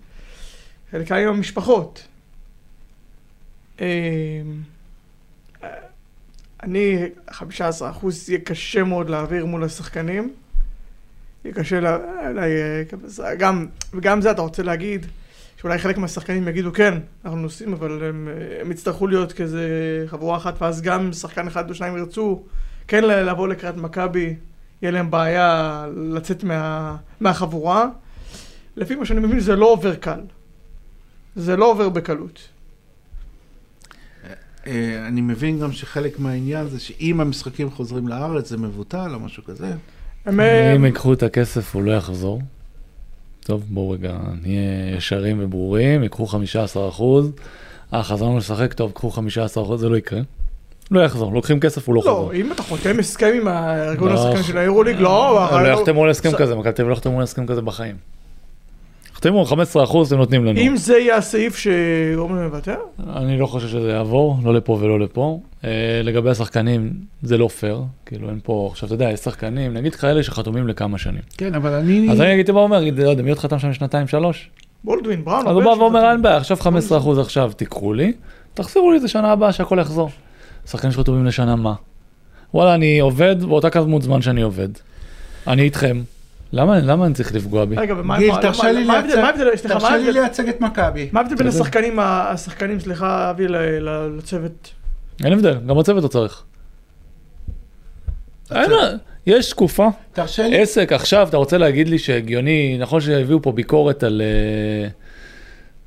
חלקם 0.91 1.15
עם 1.15 1.27
המשפחות. 1.27 2.07
אה, 3.81 3.87
אה, 5.63 5.69
אני, 6.63 6.97
15% 7.29 7.41
יהיה 8.27 8.39
קשה 8.39 8.83
מאוד 8.83 9.09
להעביר 9.09 9.45
מול 9.45 9.63
השחקנים. 9.63 10.33
יהיה 11.45 11.55
קשה, 11.55 11.79
לה, 11.79 11.97
אולי, 12.27 12.51
אה, 13.23 13.35
גם, 13.35 13.67
וגם 13.93 14.21
זה 14.21 14.31
אתה 14.31 14.41
רוצה 14.41 14.63
להגיד, 14.63 15.05
שאולי 15.61 15.77
חלק 15.77 15.97
מהשחקנים 15.97 16.47
יגידו 16.47 16.73
כן, 16.73 16.99
אנחנו 17.25 17.39
נוסעים, 17.39 17.73
אבל 17.73 18.03
הם, 18.03 18.27
אה, 18.27 18.61
הם 18.61 18.71
יצטרכו 18.71 19.07
להיות 19.07 19.33
כזה 19.33 19.67
חבורה 20.07 20.37
אחת, 20.37 20.61
ואז 20.61 20.81
גם 20.81 21.13
שחקן 21.13 21.47
אחד 21.47 21.69
או 21.69 21.75
שניים 21.75 21.97
ירצו 21.97 22.43
כן 22.87 23.03
לבוא 23.03 23.47
לקראת 23.47 23.77
מכבי, 23.77 24.35
יהיה 24.81 24.91
להם 24.91 25.11
בעיה 25.11 25.85
לצאת 25.95 26.43
מה, 26.43 26.95
מהחבורה. 27.19 27.85
לפי 28.75 28.95
מה 28.95 29.05
שאני 29.05 29.19
מבין 29.19 29.39
זה 29.39 29.55
לא 29.55 29.65
עובר 29.65 29.95
קל. 29.95 30.19
זה 31.35 31.57
לא 31.57 31.71
עובר 31.71 31.89
בקלות. 31.89 32.39
אה, 34.67 35.07
אני 35.07 35.21
מבין 35.21 35.59
גם 35.59 35.71
שחלק 35.71 36.19
מהעניין 36.19 36.67
זה 36.67 36.79
שאם 36.79 37.19
המשחקים 37.21 37.69
חוזרים 37.69 38.07
לארץ 38.07 38.49
זה 38.49 38.57
מבוטל 38.57 39.13
או 39.13 39.19
משהו 39.19 39.43
כזה. 39.43 39.73
הם, 40.25 40.39
אה, 40.39 40.75
אם 40.75 40.85
ייקחו 40.85 41.13
את 41.13 41.23
הכסף 41.23 41.75
הוא 41.75 41.83
לא 41.83 41.91
יחזור. 41.91 42.41
טוב, 43.49 43.63
בואו 43.69 43.89
רגע 43.89 44.13
נהיה 44.41 44.95
ישרים 44.97 45.37
וברורים, 45.41 46.03
ייקחו 46.03 46.25
15 46.27 46.89
אחוז. 46.89 47.31
אה, 47.93 48.03
חזרנו 48.03 48.37
לשחק, 48.37 48.73
טוב, 48.73 48.91
קחו 48.91 49.11
15 49.11 49.63
אחוז, 49.63 49.81
זה 49.81 49.89
לא 49.89 49.97
יקרה. 49.97 50.19
לא 50.91 50.99
יחזור, 51.01 51.33
לוקחים 51.33 51.59
כסף, 51.59 51.87
הוא 51.87 51.95
לא 51.95 52.01
חוזר. 52.01 52.11
לא, 52.11 52.31
אם 52.33 52.51
אתה 52.51 52.63
חותם 52.63 52.99
הסכם 52.99 53.31
עם 53.41 53.47
הארגון 53.47 54.09
לא. 54.11 54.19
השחקן 54.29 54.43
של 54.43 54.57
היורוליג, 54.57 54.95
לא, 54.99 55.39
הם 55.49 55.63
לא 55.63 55.69
אבל- 55.71 55.79
יחתמו 55.81 56.03
על 56.03 56.09
הסכם 56.09 56.31
כזה, 56.37 56.55
מכבי 56.55 56.71
תל 56.73 56.81
אביב 56.81 56.89
לא 56.89 56.93
יחתמו 56.93 57.17
על 57.17 57.23
הסכם 57.23 57.47
כזה 57.47 57.61
בחיים. 57.61 57.95
יחתמו 59.19 59.45
15 59.45 59.83
אחוז, 59.83 60.07
אתם 60.07 60.17
נותנים 60.17 60.45
לנו. 60.45 60.59
אם 60.59 60.77
זה 60.77 60.97
יהיה 60.97 61.17
הסעיף 61.17 61.57
שגורם 61.57 62.35
לוותר, 62.35 62.75
אני 63.15 63.37
לא 63.37 63.45
חושב 63.45 63.67
שזה 63.67 63.91
יעבור, 63.91 64.37
לא 64.43 64.53
לפה 64.53 64.77
ולא 64.81 64.99
לפה. 64.99 65.39
אה, 65.63 66.01
לגבי 66.03 66.29
השחקנים, 66.29 66.93
זה 67.21 67.37
לא 67.37 67.47
פייר, 67.47 67.81
כאילו 68.05 68.29
אין 68.29 68.39
פה, 68.43 68.67
עכשיו 68.71 68.87
אתה 68.87 68.95
יודע, 68.95 69.11
יש 69.11 69.19
שחקנים, 69.19 69.73
נגיד 69.73 69.95
כאלה 69.95 70.23
שחתומים 70.23 70.67
לכמה 70.67 70.97
שנים. 70.97 71.21
כן, 71.37 71.55
אבל 71.55 71.73
אני... 71.73 72.07
אז 72.11 72.21
אני 72.21 72.29
הייתי 72.29 72.51
בא 72.51 72.57
ואומר, 72.57 72.79
לא 72.79 73.09
יודע, 73.09 73.23
מי 73.23 73.29
עוד 73.29 73.39
חתם 73.39 73.59
שם 73.59 73.73
שנתיים, 73.73 74.07
שלוש? 74.07 74.49
בולדווין, 74.83 75.25
בראון, 75.25 75.47
אז 75.47 75.55
הוא 75.55 75.63
בא 75.63 75.69
ואומר. 75.69 76.11
אין 76.11 76.21
בעיה, 76.21 76.37
עכשיו 76.37 76.57
15 76.57 76.97
אחוז 76.97 77.19
עכשיו 77.19 77.51
תיקחו 77.55 77.93
לי, 77.93 78.13
תחזירו 78.53 78.91
לי 78.91 78.97
את 78.97 79.01
זה 79.01 79.07
שנה 79.07 79.31
הבאה 79.31 79.51
שהכל 79.51 79.77
יחזור. 79.81 80.09
שחקנים 80.65 80.91
שחתומים 80.91 81.25
לשנה 81.25 81.55
מה? 81.55 81.73
וואלה, 82.53 82.75
אני 82.75 82.99
עובד 82.99 83.43
באותה 83.43 83.69
כמות 83.69 84.01
זמן 84.01 84.21
שאני 84.21 84.41
עובד. 84.41 84.69
אני 85.47 85.61
איתכם. 85.61 86.01
למה 86.51 86.79
למה 86.79 87.05
אני 87.05 87.13
צריך 87.13 87.35
לפגוע 87.35 87.65
בי? 87.65 87.75
רגע, 87.75 87.93
ומה 87.97 88.17
גיל, 88.17 88.31
מה- 88.31 88.41
תרשה 88.41 88.71
לי 88.71 88.85
לייצג- 90.13 90.49
את 90.49 90.61
מכבי. 90.61 91.09
מה 91.11 91.19
ההבדל 91.19 91.35
בין. 91.35 91.47
השחקנים, 91.47 91.99
השחקנים, 92.01 92.79
סליחה, 92.79 93.29
אבי, 93.29 93.45
לצוות? 94.17 94.71
אין 95.23 95.33
הבדל, 95.33 95.57
גם 95.67 95.77
הצוות 95.79 96.03
לא 96.03 96.07
צריך. 96.07 96.43
אין, 98.51 98.71
יש 99.27 99.49
תקופה, 99.49 99.87
תרשה 100.13 100.47
לי... 100.47 100.61
עסק, 100.61 100.91
עכשיו 100.93 101.27
אתה 101.29 101.37
רוצה 101.37 101.57
להגיד 101.57 101.89
לי 101.89 101.99
שהגיוני, 101.99 102.77
נכון 102.79 103.01
שהביאו 103.01 103.41
פה 103.41 103.51
ביקורת 103.51 104.03
על... 104.03 104.21
אה, 104.25 104.89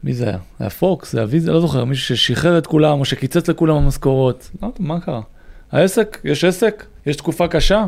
מי 0.05 0.13
זה 0.15 0.29
היה? 0.29 0.39
היה 0.61 0.71
פוקס, 0.71 1.13
זה 1.13 1.23
אבי, 1.23 1.41
זה 1.41 1.53
לא 1.53 1.61
זוכר, 1.61 1.85
מישהו 1.85 2.17
ששחרר 2.17 2.59
את 2.59 2.67
כולם 2.67 3.01
או 3.01 3.05
שקיצץ 3.05 3.49
לכולם 3.49 3.77
המשכורות. 3.77 4.51
לא, 4.63 4.69
מה 4.79 5.01
קרה? 5.01 5.21
העסק, 5.73 6.19
יש 6.25 6.45
עסק, 6.45 6.85
יש 7.07 7.17
תקופה 7.17 7.49
קשה, 7.49 7.85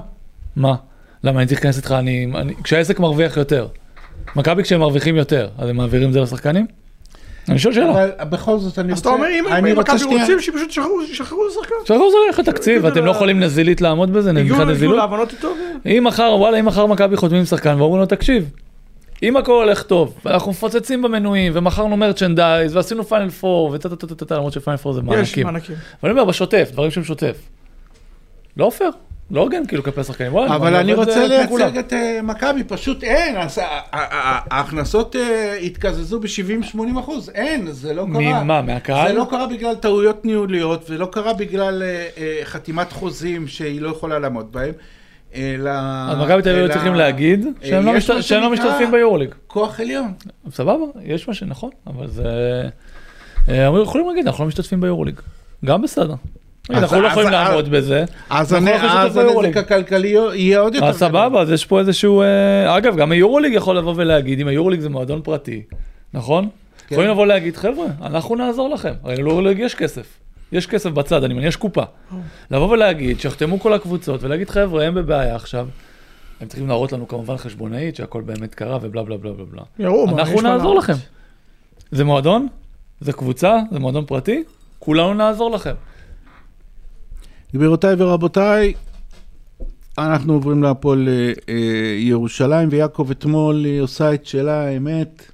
מה? 0.57 0.75
למה 1.25 1.39
אני 1.41 1.47
צריך 1.47 1.61
להיכנס 1.61 1.77
איתך, 1.77 1.93
אני, 1.93 2.27
אני, 2.35 2.55
כשהעסק 2.65 3.01
מרוויח 3.01 3.37
יותר. 3.37 3.67
מכבי 4.37 4.63
כשהם 4.63 4.81
מרוויחים 4.81 5.17
יותר, 5.17 5.49
אז 5.59 5.69
הם 5.69 5.77
מעבירים 5.77 6.09
את 6.09 6.13
זה 6.13 6.21
לשחקנים? 6.21 6.67
אני 7.49 7.59
שואל 7.59 7.75
שאלה. 7.75 7.91
אבל 7.91 8.11
בכל 8.29 8.59
זאת 8.59 8.79
אני 8.79 8.93
אז 8.93 8.99
רוצה... 8.99 9.09
אתה 9.09 9.17
אומר, 9.17 9.29
אם 9.73 9.79
מכבי 9.79 10.05
רוצים, 10.05 10.41
שפשוט 10.41 10.71
ישחררו- 10.71 11.03
ישחררו 11.11 11.43
שחקן. 11.51 11.75
עכשיו 11.83 11.99
זה 11.99 12.17
הולך 12.27 12.39
לתקציב, 12.39 12.77
הגיעו 12.77 12.93
אתם 12.93 13.05
לא 13.05 13.11
יכולים 13.11 13.41
נזילית 13.41 13.81
לעמוד 13.81 14.13
בזה, 14.13 14.33
מבחינת 14.33 14.51
הגיעו 14.51 14.71
נזילות? 14.71 14.97
להבנות 14.97 15.33
איתו. 15.33 15.49
אם 15.87 16.05
מחר, 16.07 16.35
וואלה, 16.39 16.61
אם 16.61 16.65
מחר 16.65 16.87
מכבי 16.87 17.17
חותמים 17.17 17.45
שחקן 17.45 17.81
ואומרים 17.81 18.01
לו, 18.01 18.07
תקשיב, 18.07 18.51
אם 19.23 19.37
הכל 19.37 19.53
הולך 19.53 19.83
טוב, 19.83 20.19
ואנחנו 20.25 20.51
מפוצצים 20.51 21.03
במנויים, 21.03 21.53
ומכרנו 21.55 21.97
merchandise, 21.97 22.77
ועשינו 22.77 23.05
פיינל 23.05 23.31
פור, 23.31 23.71
וטה 23.75 23.89
טה 23.89 23.97
טה 23.97 24.15
טה 24.15 24.25
טה, 24.25 24.35
למרות 24.37 24.53
שפיינל 24.53 24.77
פור 24.77 24.93
זה 24.93 25.01
יש 25.01 25.07
מענקים. 25.07 25.47
מענקים. 25.47 25.77
אבל 26.03 26.11
אני 26.11 26.21
אומר, 26.21 26.25
בשוטף, 26.31 26.69
דברים 26.73 26.91
שהם 26.91 27.05
שוטף. 27.05 27.37
לא 28.57 28.71
פייר, 28.79 28.91
לא 29.31 29.41
הוגן 29.41 29.67
כאילו 29.67 29.83
כלפי 29.83 30.01
השחקנים. 30.01 30.33
וואלה, 30.35 30.57
אבל 30.57 30.75
אני 30.75 30.95
רוצה 30.95 31.23
אה. 31.23 31.29
לייצג 31.29 31.79
את 31.79 31.93
אה, 31.93 32.21
מכבי, 32.23 32.65
פשוט 32.65 33.05
אין, 33.05 33.37
אז 33.37 33.59
ה- 33.59 33.63
ה- 33.63 33.79
ה- 33.93 34.41
ההכנסות 34.51 35.17
אה, 35.17 35.55
התקזזו 35.63 36.21
ב-70-80 36.21 37.01
אחוז, 37.01 37.31
אין, 37.35 37.73
זה 37.73 37.95
לא 37.95 38.07
קרה. 38.13 38.43
ממה, 38.43 38.63
מהקהל? 38.63 39.09
זה 39.09 39.15
לא 39.15 39.27
קרה 39.31 39.47
בגלל 39.47 39.75
טעויות 39.75 40.25
ניהוליות, 40.25 40.91
ולא 40.91 41.07
קרה 41.07 41.35
בגלל 41.35 41.83
אה, 41.83 42.09
אה, 42.19 42.41
חתימת 42.45 42.93
חוזים 42.93 43.49
שהיא 43.49 43.81
לא 43.81 43.89
יכולה 43.89 44.19
לעמוד 44.19 44.53
בהם, 44.53 44.73
אלא... 45.35 45.71
אז 46.11 46.19
מכבי 46.19 46.43
תל 46.43 46.51
אביב 46.51 46.73
צריכים 46.73 46.95
להגיד 46.95 47.47
אה, 47.47 47.69
שהם 47.69 47.87
לא 47.87 47.93
לא 48.41 48.51
משתתפים 48.51 48.91
ביורוליג. 48.91 49.31
כוח 49.47 49.81
עליון. 49.81 50.13
סבבה, 50.51 50.85
יש 51.05 51.29
מה 51.29 51.35
שנכון, 51.35 51.71
אבל 51.87 52.09
זה... 52.09 52.25
אה, 53.49 53.67
הם 53.67 53.83
יכולים 53.83 54.09
להגיד, 54.09 54.27
אנחנו 54.27 54.45
לא 54.45 54.49
משתתפים 54.49 54.81
ביורוליג. 54.81 55.21
גם 55.65 55.83
בסדר. 55.83 56.15
אנחנו 56.71 57.01
לא 57.01 57.09
יכולים 57.09 57.29
לעמוד 57.31 57.69
בזה. 57.69 58.05
אז 58.31 58.53
לא. 58.53 58.59
הנזק 58.59 59.57
הכלכלי 59.57 60.09
יהיה 60.35 60.61
עוד 60.61 60.75
יותר 60.75 60.87
אז 60.87 60.99
סבבה, 60.99 61.41
אז 61.41 61.51
יש 61.51 61.67
פה 61.67 61.81
איזשהו... 61.81 62.23
אה, 62.23 62.77
אגב, 62.77 62.97
גם 62.97 63.13
היורוליג 63.13 63.53
יכול 63.55 63.79
לבוא 63.79 63.95
ולהגיד, 63.97 64.41
אם 64.41 64.49
היורוליג 64.49 64.81
זה 64.81 64.89
מועדון 64.89 65.21
פרטי, 65.23 65.63
נכון? 66.15 66.49
כן. 66.87 66.95
יכולים 66.95 67.11
לבוא 67.11 67.27
להגיד, 67.27 67.57
חבר'ה, 67.57 67.87
אנחנו 68.03 68.37
נעזור 68.37 68.71
לכם. 68.71 68.93
הרי 69.03 69.17
ליורוליג 69.17 69.59
יש 69.59 69.75
כסף. 69.75 70.07
יש 70.53 70.67
כסף 70.67 70.91
בצד, 70.91 71.25
אני 71.25 71.35
מניח, 71.35 71.49
יש 71.49 71.57
קופה. 71.57 71.83
לבוא 72.51 72.69
ולהגיד, 72.71 73.21
שיחתמו 73.21 73.61
כל 73.61 73.73
הקבוצות, 73.73 74.23
ולהגיד, 74.23 74.51
חבר'ה, 74.51 74.85
הם 74.85 74.95
בבעיה 74.95 75.35
עכשיו. 75.35 75.69
הם 76.41 76.49
צריכים 76.49 76.69
להראות 76.69 76.93
לנו 76.93 77.09
כמובן 77.09 77.37
חשבונאית, 77.37 77.97
שהכל 77.97 78.23
באמת 78.23 78.55
קרה, 78.55 78.79
ובלה 78.83 79.03
בלה 79.03 79.17
בלה 79.17 79.33
בלה 79.33 79.63
אנחנו 80.09 80.41
נעזור. 80.41 80.75
לכם. 80.79 80.93
זה 81.91 82.05
מועדון, 82.05 82.49
זה 83.01 83.13
קבוצה, 83.13 83.59
זה 83.71 83.79
מועדון 83.79 84.05
פרטי, 84.05 84.43
כולנו 84.79 85.15
נעזור 85.15 85.51
לכם. 85.51 85.75
גבירותיי 87.55 87.95
ורבותיי, 87.99 88.75
אנחנו 89.99 90.33
עוברים 90.33 90.63
להפועל 90.63 91.09
אה, 91.09 91.33
אה, 91.49 91.97
ירושלים, 91.99 92.69
ויעקב 92.73 93.09
אתמול 93.11 93.67
אה, 93.67 93.81
עושה 93.81 94.15
את 94.15 94.27
שלה, 94.27 94.67
האמת. 94.67 95.31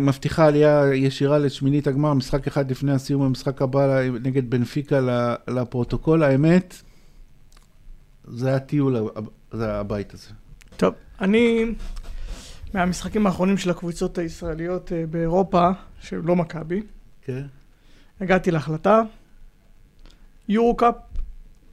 מבטיחה 0.00 0.46
עלייה 0.46 0.94
ישירה 0.94 1.38
לשמינית 1.38 1.86
הגמר, 1.86 2.14
משחק 2.14 2.46
אחד 2.46 2.70
לפני 2.70 2.92
הסיום, 2.92 3.22
המשחק 3.22 3.62
הבא 3.62 4.00
נגד 4.22 4.50
בנפיקה 4.50 5.00
לפרוטוקול, 5.48 6.22
האמת, 6.22 6.82
זה 8.24 8.56
הטיול, 8.56 8.96
זה 9.52 9.72
הבית 9.72 10.14
הזה. 10.14 10.28
טוב, 10.76 10.94
אני, 11.20 11.64
מהמשחקים 12.74 13.26
האחרונים 13.26 13.58
של 13.58 13.70
הקבוצות 13.70 14.18
הישראליות 14.18 14.92
באירופה, 15.10 15.70
שהם 16.00 16.26
לא 16.26 16.36
מכבי, 16.36 16.82
כן? 17.22 17.42
הגעתי 18.20 18.50
להחלטה, 18.50 19.02
יורו-קאפ 20.52 20.94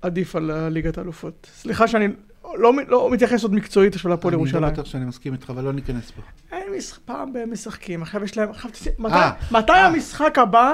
עדיף 0.02 0.36
על 0.36 0.52
אה, 0.52 0.70
ליגת 0.70 0.98
האלופות. 0.98 1.48
סליחה 1.54 1.88
שאני 1.88 2.08
לא, 2.56 2.74
מ- 2.74 2.80
לא 2.90 3.10
מתייחס 3.12 3.44
עוד 3.44 3.54
מקצועית 3.54 3.96
עכשיו 3.96 4.12
להפועל 4.12 4.34
אני 4.34 4.42
ירושלים. 4.44 4.64
לא 4.64 4.70
בטוח 4.70 4.86
שאני 4.86 5.06
מסכים 5.06 5.34
איתך, 5.34 5.50
אבל 5.50 5.64
לא 5.64 5.74
ניכנס 5.74 6.12
פה. 6.12 6.22
אין 6.52 6.64
משחק, 6.78 7.00
פעם 7.06 7.36
הם 7.36 7.52
משחקים, 7.52 8.02
עכשיו 8.02 8.24
יש 8.24 8.38
להם, 8.38 8.50
עכשיו 8.50 8.72
תצא- 8.72 8.90
מתי, 9.00 9.14
אה, 9.16 9.32
מתי 9.52 9.72
אה. 9.72 9.86
המשחק 9.88 10.38
הבא? 10.38 10.74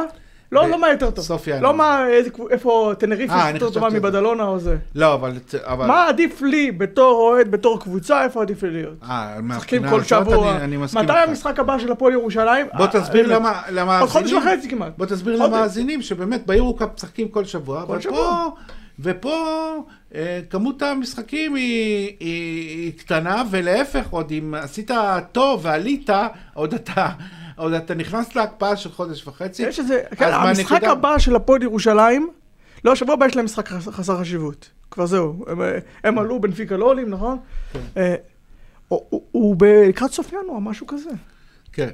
לא, 0.52 0.70
לא 0.70 0.82
מה 0.82 0.90
יותר 0.90 1.12
טוב. 1.12 1.26
סוף 1.26 1.48
ינואר. 1.48 1.62
לא 1.62 1.74
מה, 1.74 2.06
איפה 2.52 2.94
טנריף 3.00 3.32
אה, 3.32 3.52
יותר 3.54 3.70
טובה. 3.70 3.90
מבדלונה 3.90 4.44
או 4.44 4.60
זה. 4.60 4.78
לא, 4.96 5.14
אבל... 5.14 5.32
אבל... 5.64 5.88
מה 5.88 6.08
עדיף 6.08 6.42
לי 6.42 6.72
בתור 6.72 7.22
אוהד, 7.22 7.52
בתור 7.52 7.80
קבוצה, 7.80 8.24
איפה 8.24 8.42
עדיף 8.42 8.64
לי 8.64 8.72
להיות? 8.72 8.94
אה, 9.04 9.38
מהבחינה 9.42 9.90
כל 9.90 10.02
הזאת. 10.02 10.46
אני, 10.62 10.78
מסכים 10.78 11.02
מתי 11.02 11.14
איתך. 11.14 11.30
המשחק 11.30 11.60
הבא 11.60 11.80
של 11.80 11.92
הפועל 11.92 12.14
ירושלים? 12.14 12.66
בוא 12.74 12.86
אה, 12.86 12.92
תסביר 12.92 13.28
באמת. 13.28 13.54
למה. 13.72 14.00
עוד 14.00 14.10
חודש 14.10 14.34
וחצי 14.34 14.70
כמעט. 14.70 14.94
בוא 14.98 15.06
תסביר. 15.06 15.44
למאזינים 15.44 16.02
שבאמת 16.02 16.48
ביורוקאפ 16.48 16.90
משחקים 16.96 17.28
כל 17.28 17.46
שבוע, 17.46 17.84
ופה, 17.84 18.02
שבוע. 18.02 18.50
ופה 19.00 19.78
אה, 20.16 20.40
כמות 20.50 20.82
המשחקים 20.82 21.56
היא, 21.56 22.12
היא, 22.20 22.70
היא 22.70 22.92
קטנה, 23.00 23.44
ולהפך, 23.50 24.08
עוד 24.10 24.32
אם 24.32 24.54
עשית 24.58 24.92
טוב 25.32 25.60
ועלית, 25.64 26.10
עוד 26.54 26.74
אתה, 26.74 27.10
עוד 27.56 27.74
אתה 27.74 27.94
נכנס 27.96 28.36
להקפאה 28.36 28.76
של 28.76 28.92
חודש 28.92 29.28
וחצי. 29.28 29.64
יש 29.64 29.80
איזה, 29.80 30.02
כן, 30.18 30.30
המשחק 30.34 30.72
הנקודה? 30.72 30.92
הבא 30.92 31.18
של 31.18 31.36
הפועל 31.36 31.64
ירושלים, 31.64 32.30
לא, 32.86 32.92
השבוע 32.92 33.14
הבא 33.14 33.26
יש 33.26 33.36
להם 33.36 33.46
משחק 33.46 33.68
חס- 33.70 33.88
חסר 33.88 34.20
חשיבות. 34.20 34.70
כבר 34.92 35.06
זהו. 35.06 35.46
הם, 35.48 35.62
אה, 35.62 35.78
הם 36.04 36.20
עלו, 36.20 36.42
בנפיקה 36.42 36.78
לא 36.78 36.86
עולים, 36.86 37.10
נכון? 37.10 37.38
כן. 37.74 37.80
אה, 37.98 38.16
הוא- 38.88 39.22
הוא- 39.32 39.56
לקראת 39.90 40.12
סוף 40.12 40.34
ינואר, 40.34 40.60
משהו 40.60 40.88
כזה. 40.88 41.10
כן, 41.74 41.90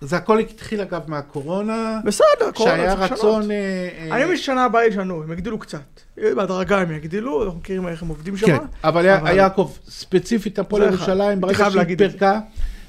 זה 0.00 0.16
הכל 0.16 0.38
התחיל 0.38 0.80
אגב 0.80 1.00
מהקורונה, 1.06 2.00
בסדר, 2.04 2.50
קורונה, 2.54 2.96
צריך 2.96 3.12
רצון... 3.12 3.38
לשנות. 3.42 3.50
אה, 3.50 3.88
אה, 4.10 4.16
אני 4.16 4.24
מבין 4.24 4.36
ששנה 4.36 4.64
הבאה 4.64 4.86
ישנו, 4.86 5.22
הם 5.22 5.32
יגדילו 5.32 5.58
קצת. 5.58 5.80
בהדרגה 6.16 6.78
הם 6.80 6.92
יגדילו, 6.92 7.44
אנחנו 7.44 7.58
מכירים 7.58 7.88
איך 7.88 8.02
הם 8.02 8.08
עובדים 8.08 8.36
שם. 8.36 8.46
כן, 8.46 8.56
אבל, 8.84 9.08
אבל- 9.08 9.36
יעקב, 9.36 9.72
ספציפית 9.88 10.58
הפועל. 10.58 10.82
ירושלים, 10.82 11.40
ברגע 11.40 11.70
שהיא. 11.70 11.98
פירקה, 11.98 12.40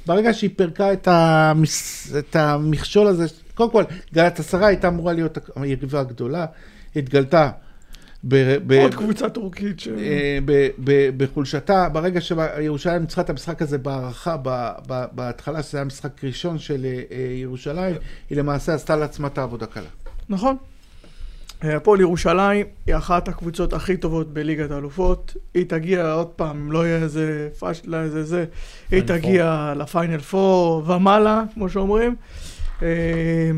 ברגע 0.09 0.33
שהיא 0.33 0.49
פירקה 0.55 0.93
את, 0.93 1.07
המס... 1.11 2.11
את 2.19 2.35
המכשול 2.35 3.07
הזה, 3.07 3.25
קודם 3.53 3.71
כל, 3.71 3.83
גלת 4.13 4.39
עשרה 4.39 4.67
הייתה 4.67 4.87
אמורה 4.87 5.13
להיות 5.13 5.37
היריבה 5.55 5.99
הגדולה, 5.99 6.45
התגלתה 6.95 7.51
ב... 8.23 8.57
ב... 8.67 8.73
עוד 8.73 8.95
קבוצה 8.95 9.29
טורקית 9.29 9.79
ש... 9.79 9.87
אה, 9.87 10.39
ב- 10.45 10.69
ב- 10.83 11.23
בחולשתה, 11.23 11.89
ברגע 11.89 12.21
שירושלים 12.21 13.01
ניצחה 13.01 13.21
את 13.21 13.29
המשחק 13.29 13.61
הזה 13.61 13.77
בהערכה, 13.77 14.37
ב- 14.43 14.71
ב- 14.87 15.05
בהתחלה, 15.11 15.63
שזה 15.63 15.77
היה 15.77 15.85
משחק 15.85 16.23
ראשון 16.23 16.59
של 16.59 16.85
אה, 16.85 17.01
אה, 17.11 17.17
ירושלים, 17.41 17.95
היא 18.29 18.37
למעשה 18.37 18.73
עשתה 18.73 18.95
לעצמה 18.95 19.27
את 19.27 19.37
העבודה 19.37 19.65
קלה. 19.65 19.89
נכון. 20.29 20.57
הפועל 21.61 21.99
ירושלים 22.01 22.65
היא 22.87 22.95
אחת 22.95 23.27
הקבוצות 23.27 23.73
הכי 23.73 23.97
טובות 23.97 24.33
בליגת 24.33 24.71
האלופות. 24.71 25.37
היא 25.53 25.65
תגיע 25.65 26.11
עוד 26.11 26.27
פעם, 26.27 26.71
לא 26.71 26.85
יהיה 26.85 26.97
איזה 26.97 27.49
פאשלה, 27.59 28.03
איזה 28.03 28.23
זה, 28.23 28.45
היא 28.91 29.01
תגיע 29.01 29.73
לפיינל 29.75 30.19
פור 30.19 30.83
ומעלה, 30.87 31.43
כמו 31.53 31.69
שאומרים. 31.69 32.15
אה, 32.81 33.51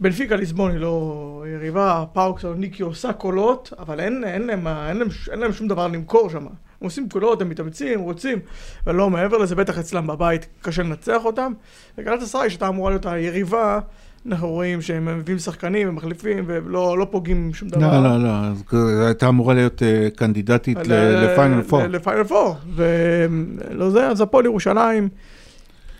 בנפיקה 0.00 0.36
ליסבון 0.36 0.70
היא 0.70 0.80
לא 0.80 1.44
יריבה, 1.54 2.04
פאוק 2.12 2.44
סלוניקי 2.44 2.82
עושה 2.82 3.12
קולות, 3.12 3.72
אבל 3.78 4.00
אין, 4.00 4.24
אין, 4.24 4.46
להם, 4.46 4.66
אין, 4.68 4.96
להם, 4.96 5.08
אין 5.30 5.40
להם 5.40 5.52
שום 5.52 5.68
דבר 5.68 5.88
למכור 5.88 6.30
שם. 6.30 6.46
הם 6.46 6.52
עושים 6.80 7.08
קולות, 7.08 7.42
הם 7.42 7.48
מתאמצים, 7.48 8.00
רוצים, 8.00 8.38
ולא 8.86 9.10
מעבר 9.10 9.38
לזה, 9.38 9.54
בטח 9.54 9.78
אצלם 9.78 10.06
בבית 10.06 10.46
קשה 10.62 10.82
לנצח 10.82 11.24
אותם. 11.24 11.52
וגלת 11.98 12.22
אסריי, 12.22 12.50
שהייתה 12.50 12.68
אמורה 12.68 12.90
להיות 12.90 13.06
היריבה, 13.06 13.80
אנחנו 14.26 14.48
רואים 14.48 14.82
שהם 14.82 15.18
מביאים 15.18 15.38
שחקנים 15.38 15.88
ומחליפים, 15.88 16.44
ולא 16.46 16.98
לא 16.98 17.06
פוגעים 17.10 17.54
שום 17.54 17.68
דבר. 17.68 17.80
לא, 17.80 18.08
לא, 18.08 18.24
לא, 18.24 18.30
אז 18.30 18.62
הייתה 19.06 19.28
אמורה 19.28 19.54
להיות 19.54 19.82
אה, 19.82 20.08
קנדידטית 20.16 20.78
לפיינל 20.86 21.62
פור. 21.62 21.82
לפיינל 21.82 22.24
פור. 22.24 22.56
ולא 22.74 23.90
זה, 23.90 24.08
אז 24.08 24.20
הפועל 24.20 24.44
ירושלים 24.44 25.08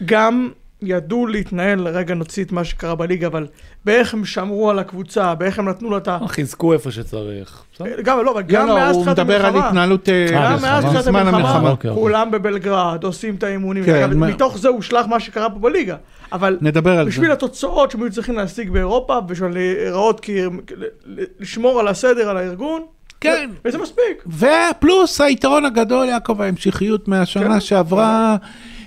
גם 0.04 0.50
ידעו 0.82 1.26
להתנהל, 1.26 1.88
רגע 1.88 2.14
נוציא 2.14 2.44
את 2.44 2.52
מה 2.52 2.64
שקרה 2.64 2.94
בליגה, 2.94 3.26
אבל 3.26 3.46
באיך 3.84 4.14
הם 4.14 4.24
שמרו 4.24 4.70
על 4.70 4.78
הקבוצה, 4.78 5.34
באיך 5.34 5.58
הם 5.58 5.68
נתנו 5.68 5.90
לה 5.90 5.96
את 5.96 6.08
ה... 6.08 6.18
חיזקו 6.26 6.72
איפה 6.72 6.90
שצריך. 6.90 7.62
בסדר. 7.74 8.00
גם, 8.02 8.24
לא, 8.24 8.32
אבל 8.32 8.42
גם 8.42 8.66
לא, 8.68 8.74
מאז 8.74 8.96
הוא 8.96 9.02
תחילת 9.04 9.18
מדבר 9.18 9.36
על 9.36 9.46
המלחמה, 9.46 9.68
התנהלות 9.68 10.08
אה, 10.08 10.26
אה, 10.26 10.56
גם 10.56 10.62
מאז. 10.62 10.84
תחילת 10.84 11.06
המלחמה, 11.06 11.28
המלחמה. 11.38 11.70
אוקיי, 11.70 11.90
אוקיי. 11.90 12.02
כולם 12.02 12.30
בבלגרד 12.30 13.04
עושים 13.04 13.34
את 13.34 13.42
האימונים, 13.42 13.84
כן, 13.84 14.10
מתוך 14.18 14.58
זה 14.58 14.68
הושלך 14.68 15.06
מה 15.06 15.20
שקרה 15.20 15.50
פה 15.50 15.58
בליגה, 15.58 15.96
אבל 16.32 16.58
נדבר 16.60 16.98
על 16.98 17.04
זה. 17.04 17.10
בשביל 17.10 17.32
התוצאות 17.32 17.90
שהם 17.90 18.02
היו 18.02 18.12
צריכים 18.12 18.36
להשיג 18.36 18.70
באירופה, 18.70 19.20
בשביל 19.20 19.50
להיראות, 19.50 20.20
כי- 20.20 20.40
לשמור 21.40 21.80
על 21.80 21.88
הסדר, 21.88 22.28
על 22.28 22.36
הארגון, 22.36 22.82
כן. 23.20 23.50
וזה 23.64 23.78
מספיק. 23.78 24.24
ופלוס 24.26 25.20
היתרון 25.20 25.64
הגדול, 25.64 26.08
יעקב, 26.08 26.40
ההמשכיות 26.42 27.08
מהשנה 27.08 27.54
כן. 27.54 27.60
שעברה, 27.60 28.36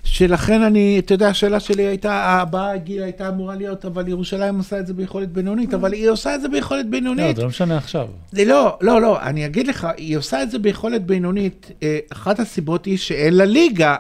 שלכן 0.06 0.62
אני, 0.62 1.00
אתה 1.00 1.14
יודע, 1.14 1.28
השאלה 1.28 1.60
שלי 1.60 1.84
הייתה, 1.84 2.14
הבאה 2.14 2.78
גיל 2.78 3.04
הייתה 3.04 3.30
אמורה 3.30 3.56
להיות, 3.56 3.86
אבל 3.86 4.08
ירושלים 4.08 4.58
עושה 4.58 4.80
את 4.80 4.88
זה 4.88 4.94
ביכולת 4.94 5.32
בינונית, 5.32 5.74
אבל 5.74 5.94
היא 5.94 6.10
עושה 6.10 6.36
את 6.36 6.42
זה 6.42 6.48
ביכולת 6.48 6.86
לא, 6.86 6.92
בינונית. 6.92 7.36
זה 7.36 7.42
לא 7.42 7.48
משנה 7.48 7.78
עכשיו. 7.78 8.08
לא, 8.34 8.78
לא, 8.82 9.02
לא, 9.02 9.22
אני 9.22 9.46
אגיד 9.46 9.68
לך, 9.68 9.88
היא 9.98 10.18
עושה 10.18 10.44
את 10.44 10.52
זה 10.52 10.60
ביכולת 10.60 11.06
בינונית. 11.06 11.72
אה, 11.84 12.00
אחת 12.14 12.40
הסיבות 12.40 12.86
היא 12.86 12.98
שאין 12.98 13.34
לה 13.34 13.46
ליגה, 13.46 13.96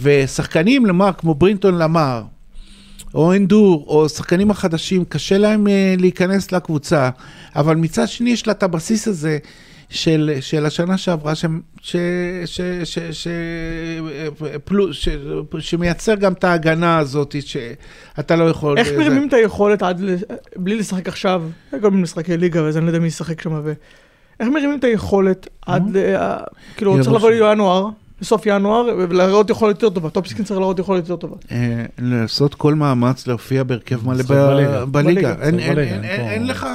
ושחקנים, 0.00 0.86
למר, 0.86 1.10
כמו 1.18 1.34
ברינטון 1.34 1.78
למר, 1.78 2.22
או 3.14 3.32
אנדור, 3.32 3.84
או 3.88 4.08
שחקנים 4.08 4.50
החדשים, 4.50 5.04
קשה 5.04 5.38
להם 5.38 5.68
אה, 5.68 5.94
להיכנס 5.98 6.52
לקבוצה, 6.52 7.10
אבל 7.56 7.76
מצד 7.76 8.08
שני 8.08 8.30
יש 8.30 8.46
לה 8.46 8.52
את 8.52 8.62
הבסיס 8.62 9.08
הזה. 9.08 9.38
של, 9.92 10.36
של 10.40 10.66
השנה 10.66 10.98
שעברה, 10.98 11.34
ש, 11.34 11.44
ש, 11.82 11.96
ש, 12.44 12.60
ש, 12.84 12.98
ש, 12.98 13.28
פלוס, 14.64 14.96
ש, 14.96 15.08
שמייצר 15.58 16.14
גם 16.14 16.32
את 16.32 16.44
ההגנה 16.44 16.98
הזאת, 16.98 17.36
שאתה 17.40 18.36
לא 18.36 18.44
יכול... 18.44 18.78
איך 18.78 18.88
מרימים 18.98 19.28
את 19.28 19.32
היכולת 19.32 19.82
עד, 19.82 20.02
בלי 20.56 20.78
לשחק 20.78 21.08
עכשיו, 21.08 21.42
כל 21.80 21.90
מיני 21.90 22.02
משחקי 22.02 22.36
ליגה, 22.36 22.62
ואז 22.62 22.76
אני 22.76 22.84
לא 22.84 22.90
יודע 22.90 22.98
מי 22.98 23.06
ישחק 23.06 23.40
שם, 23.40 23.60
ו... 23.64 23.72
איך 24.40 24.48
מרימים 24.48 24.78
את 24.78 24.84
היכולת 24.84 25.48
עד, 25.66 25.96
ל- 25.96 26.14
ה- 26.16 26.38
כאילו, 26.76 26.96
צריך 27.02 27.12
לבוא 27.12 27.30
לינואר, 27.30 27.88
בסוף 28.20 28.42
ינואר, 28.46 28.86
ולהראות 28.98 29.50
יכולת 29.50 29.82
יותר 29.82 29.94
טובה, 29.94 30.10
טופסקין 30.10 30.44
צריך 30.44 30.60
להראות 30.60 30.78
יכולת 30.78 31.08
יותר 31.08 31.16
טובה. 31.16 31.36
אה, 31.50 31.84
לעשות 31.98 32.54
כל 32.54 32.74
מאמץ 32.74 33.26
להופיע 33.26 33.62
בהרכב 33.62 34.08
מלא 34.08 34.22
בליגה. 34.86 35.34
אין 35.42 36.46
לך... 36.46 36.66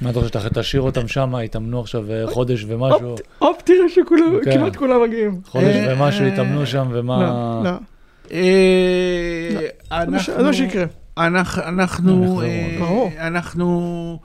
מה 0.00 0.10
אתה 0.10 0.20
חושב, 0.20 0.32
שאתה 0.40 0.60
תשאיר 0.60 0.82
אותם 0.82 1.08
שם, 1.08 1.34
יתאמנו 1.44 1.80
עכשיו 1.80 2.10
אה, 2.12 2.24
חודש 2.26 2.64
ומשהו, 2.68 3.14
הופ, 3.38 3.62
תראה 3.62 3.88
שכולם, 3.88 4.38
כן. 4.44 4.52
כמעט 4.58 4.76
כולם 4.76 5.02
מגיעים. 5.02 5.40
חודש 5.46 5.64
אה, 5.76 5.94
ומשהו 5.96 6.22
אה, 6.24 6.28
יתאמנו 6.28 6.66
שם, 6.66 6.86
ומה... 6.92 7.22
לא, 7.64 7.70
לא, 7.70 7.76
אה, 8.32 10.00
זה 10.04 10.10
מה 10.10 10.18
ש- 10.20 10.28
אנחנו- 10.28 10.42
זה 10.42 10.42
מה 10.42 10.52
שיקרה. 10.52 10.84
אנחנו, 11.18 11.62
אנחנו, 13.18 14.18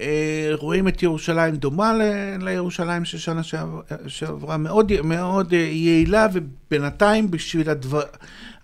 אה, 0.00 0.06
רואים 0.54 0.88
את 0.88 1.02
ירושלים 1.02 1.56
דומה 1.56 1.92
ל- 1.92 2.02
לירושלים 2.44 3.04
של 3.04 3.18
שנה 3.18 3.42
שעבר- 3.42 3.80
שעברה, 4.06 4.56
מאוד, 4.56 4.92
מאוד 5.04 5.52
אה, 5.52 5.58
יעילה, 5.58 6.26
ובינתיים 6.32 7.30
בשביל 7.30 7.70
הדבר, 7.70 8.02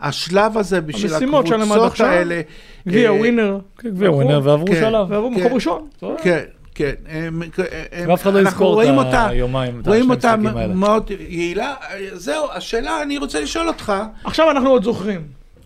השלב 0.00 0.58
הזה, 0.58 0.80
בשביל 0.80 1.14
המשימות 1.14 1.46
שלהם 1.46 1.60
עד 1.62 1.68
הקבוצות 1.68 1.90
עכשיו, 1.92 2.06
האלה, 2.06 2.40
גביע 2.88 3.08
אה, 3.10 3.14
ווינר, 3.14 3.58
כן, 3.78 3.88
גביע 3.90 4.10
ווינר, 4.10 4.40
ועברו 4.44 4.66
כן. 4.66 4.74
שלב. 4.80 5.06
ועברו 5.10 5.30
כן. 5.34 5.40
מקום 5.40 5.52
ראשון. 5.54 5.88
כן, 6.22 6.40
כן. 6.74 6.92
הם- 7.08 7.42
הם- 7.92 8.08
ואף 8.10 8.22
אחד 8.22 8.32
לא 8.32 8.38
אנחנו 8.38 8.50
יזכור 8.50 8.74
רואים 8.74 9.00
את 9.00 9.04
אותה- 9.06 9.26
היומיים, 9.28 9.80
את 9.80 9.86
רואים 9.88 10.10
אותה 10.10 10.30
האלה. 10.30 10.66
מאוד 10.74 11.10
יעילה. 11.28 11.74
זהו, 12.12 12.44
השאלה, 12.54 13.02
אני 13.02 13.18
רוצה 13.18 13.40
לשאול 13.40 13.68
אותך, 13.68 13.92
עכשיו 14.24 14.50
אנחנו 14.50 14.68
עוד 14.70 14.84
זוכרים. 14.84 15.20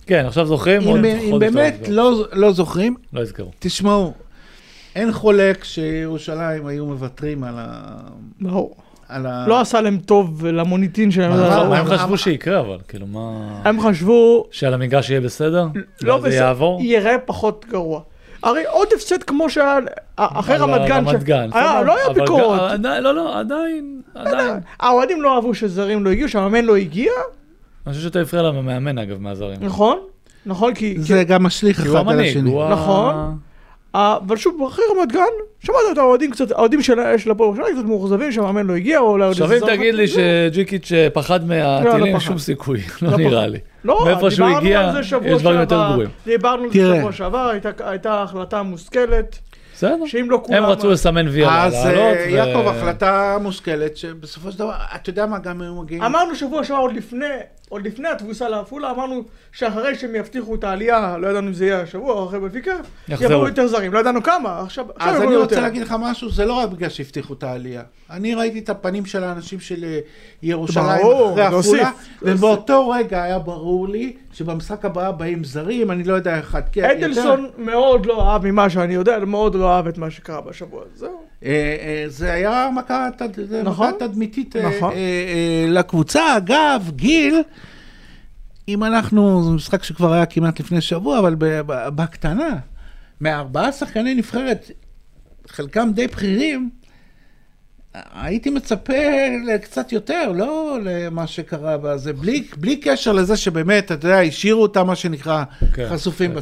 כן, 0.06 0.24
עכשיו 0.26 0.46
זוכרים, 0.46 0.80
אם 0.82 1.38
באמת 1.38 1.76
לא 1.88 2.10
לא 2.12 2.24
לא 2.32 2.52
זוכרים, 2.52 2.94
לא 3.12 3.20
יזכרו. 3.20 3.50
תשמעו, 3.58 4.12
אין 4.96 5.12
חולק 5.12 5.64
שירושלים 5.64 6.66
היו 6.66 6.86
מוותרים 6.86 7.44
על 7.44 7.54
ה... 7.58 7.96
ברור. 8.40 8.76
על 9.08 9.26
ה... 9.26 9.44
לא 9.48 9.60
עשה 9.60 9.80
להם 9.80 9.98
טוב 9.98 10.46
למוניטין 10.46 11.10
שלהם. 11.10 11.30
מה. 11.30 11.78
הם 11.78 11.86
חשבו 11.86 12.18
שיקרה 12.18 12.60
אבל, 12.60 12.78
כאילו 12.88 13.06
מה... 13.06 13.60
הם 13.64 13.80
חשבו, 13.80 14.46
שעל 14.50 14.74
המגרש 14.74 15.10
יהיה 15.10 15.20
בסדר? 15.20 15.66
לא 16.02 16.12
ואז 16.12 16.22
זה 16.22 16.28
בסדר, 16.28 16.42
יעבור? 16.42 16.80
ייראה 16.82 17.18
פחות 17.18 17.66
גרוע. 17.68 18.00
הרי 18.42 18.62
עוד 18.66 18.88
הפסד 18.96 19.22
כמו 19.22 19.50
שהיה 19.50 19.78
אחרי 20.16 20.56
רמת 20.56 20.88
גן, 20.88 21.06
רמת 21.06 21.22
גן, 21.22 21.50
בסדר. 21.50 21.82
לא 21.82 21.96
היה 21.96 22.14
ביקורות. 22.14 22.60
עדיין, 22.60 23.02
לא, 23.02 23.14
לא, 23.14 23.38
עדיין, 23.38 24.00
עדיין. 24.14 24.60
האוהדים 24.80 25.22
לא 25.22 25.34
אהבו 25.34 25.54
שזרים 25.54 26.04
לא 26.04 26.10
הגיעו, 26.10 26.28
שהמאמן 26.28 26.64
לא 26.64 26.76
הגיע, 26.76 27.12
אני 27.86 27.94
חושב 27.94 28.04
שאתה 28.06 28.20
הפריע 28.20 28.42
להם 28.42 28.56
המאמן 28.56 28.98
אגב 28.98 29.20
מהזרים. 29.20 29.56
נכון? 29.60 29.98
נכון, 30.46 30.74
כי... 30.74 30.94
זה 30.98 31.24
גם 31.24 31.42
משליך 31.42 31.80
אחד 31.80 32.08
על 32.08 32.20
השני. 32.20 32.54
נכון. 32.70 33.38
אה, 33.94 34.16
אבל 34.26 34.36
שוב, 34.36 34.62
אחרי 34.68 34.84
רמת 34.96 35.12
גן, 35.12 35.20
שמעת 35.60 35.76
את 35.92 35.98
האוהדים 35.98 36.30
קצת, 36.30 36.50
האוהדים 36.50 36.82
של 36.82 36.98
הפועל 37.30 37.48
ירושלים 37.48 37.76
קצת 37.76 37.84
מאוכזבים 37.84 38.32
שהמאמן 38.32 38.66
לא 38.66 38.74
הגיע, 38.76 38.98
או 38.98 39.10
אולי 39.10 39.28
עכשיו 39.30 39.52
אם 39.52 39.58
תגיד. 39.66 39.94
לי 39.94 40.06
זה- 40.06 40.48
שג'יקיץ' 40.52 40.88
פחד 41.12 41.40
לא 41.40 41.46
מהטילים, 41.48 42.16
פחד. 42.16 42.24
שום 42.26 42.38
סיכוי, 42.38 42.80
לא 43.02 43.10
לא 43.10 43.16
נראה. 43.16 43.46
לי. 43.46 43.58
לא, 43.84 44.06
דיברנו 44.20 44.76
על 44.78 44.92
זה 44.92 45.02
שבוע 45.02 45.28
יש 45.28 45.40
דברים 45.40 45.60
יותר 45.60 45.76
שעבר, 45.76 45.90
גרועים. 45.92 46.10
דיברנו 46.26 46.64
על 46.64 46.70
זה. 46.72 46.96
שבוע 46.98 47.12
שעבר, 47.12 47.50
הייתה- 47.84 48.22
החלטה 48.22 48.62
מושכלת, 48.62 49.38
בסדר. 49.74 49.96
שאם 50.06 50.30
לא 50.30 50.40
כולם... 50.44 50.64
הם 50.64 50.70
רצו 50.70 50.90
לסמן 50.90 51.28
ויה 51.28 51.64
אז 51.64 51.74
לעלות. 51.74 52.16
אה, 52.16 52.30
יעקב, 52.30 52.68
החלטה 52.68 53.36
מושכלת, 53.42 53.96
שבסופו 53.96 54.52
של 54.52 54.58
דבר, 54.58 54.72
אתה 54.94 55.10
יודע 55.10 55.26
מה, 55.26 55.38
גם 55.38 55.62
היו 55.62 55.74
מגיעים... 55.74 56.02
אמרנו 56.02 56.34
שבוע 56.34 56.64
שעבר, 56.64 56.78
עוד 56.80 56.92
לפני, 56.92 57.26
עוד 57.70 57.86
לפני 57.86 58.08
התבוסה 58.08 58.48
לעפולה, 58.48 58.90
אמרנו 58.90 59.24
שאחרי 59.52 59.94
שהם 59.94 60.14
יבטיחו 60.14 60.54
את 60.54 60.64
העלייה, 60.64 61.16
לא 61.18 61.28
ידענו 61.28 61.48
אם 61.48 61.52
זה 61.52 61.66
יהיה 61.66 61.80
השבוע 61.80 62.12
או 62.12 62.28
אחרי 62.28 62.40
יחזרו. 63.08 63.32
יבואו 63.32 63.48
יותר 63.48 63.66
זרים, 63.66 63.92
לא 63.92 63.98
ידענו 63.98 64.22
כמה, 64.22 64.60
עכשיו 64.60 64.84
עכשיו 64.94 65.08
אז 65.08 65.14
יבואו 65.14 65.28
אני 65.28 65.34
יותר. 65.34 65.44
רוצה 65.44 65.60
להגיד 65.60 65.82
לך 65.82 65.94
משהו, 66.00 66.30
זה 66.30 66.44
לא 66.44 66.52
רק 66.52 66.68
בגלל 66.68 66.88
שהבטיחו 66.88 67.34
את 67.34 67.42
העלייה. 67.42 67.82
אני 68.10 68.34
ראיתי 68.34 68.58
את 68.58 68.68
הפנים 68.68 69.06
של 69.06 69.24
האנשים 69.24 69.60
של 69.60 69.84
אה, 69.84 69.98
ירושלים 70.42 71.02
ברור, 71.02 71.32
אחרי 71.32 71.58
עפולה, 71.58 71.90
ובאותו 72.22 72.88
רגע 72.90 73.22
היה 73.22 73.38
ברור 73.38 73.88
לי 73.88 74.16
שבמשחק 74.32 74.84
הבא 74.84 75.10
באים 75.10 75.44
זרים, 75.44 75.90
אני 75.90 76.04
לא 76.04 76.14
יודע 76.14 76.38
אחד 76.38 76.62
כן, 76.72 76.80
יותר. 76.80 77.06
אדלסון 77.06 77.50
מאוד 77.58 78.06
לא 78.06 78.30
אהב 78.30 78.46
ממה 78.46 78.70
שאני 78.70 78.94
יודע, 78.94 79.18
מאוד 79.18 79.54
לא 79.54 79.72
אהב 79.76 79.86
את 79.86 79.98
מה 79.98 80.10
שקרה 80.10 80.40
בשבוע 80.40 80.82
הזה. 80.82 81.06
זהו. 81.06 81.30
אה, 81.44 81.76
אה, 81.80 82.04
זה 82.08 82.32
היה 82.32 82.70
מכה 82.76 83.08
נכון. 83.64 83.92
תדמיתית 83.98 84.56
נכון. 84.56 84.92
לקבוצה. 85.68 86.36
אגב, 86.36 86.90
גיל, 86.96 87.42
אם 88.74 88.84
אנחנו, 88.84 89.44
זה 89.44 89.50
משחק 89.50 89.82
שכבר 89.82 90.12
היה 90.12 90.26
כמעט 90.26 90.60
לפני 90.60 90.80
שבוע, 90.80 91.18
אבל 91.18 91.34
בקטנה, 91.66 92.56
מארבעה 93.20 93.72
שחקני 93.72 94.14
נבחרת, 94.14 94.70
חלקם 95.48 95.90
די 95.94 96.06
בכירים, 96.06 96.70
הייתי 97.94 98.50
מצפה 98.50 98.92
לקצת 99.46 99.92
יותר, 99.92 100.32
לא 100.34 100.78
למה 100.84 101.26
שקרה 101.26 101.78
בזה, 101.78 102.12
בלי, 102.12 102.48
בלי 102.56 102.76
קשר 102.76 103.12
לזה 103.12 103.36
שבאמת, 103.36 103.92
אתה 103.92 104.06
יודע, 104.06 104.20
השאירו 104.20 104.62
אותם, 104.62 104.86
מה 104.86 104.96
שנקרא, 104.96 105.44
כן, 105.72 105.88
חשופים. 105.90 106.30
אה, 106.30 106.36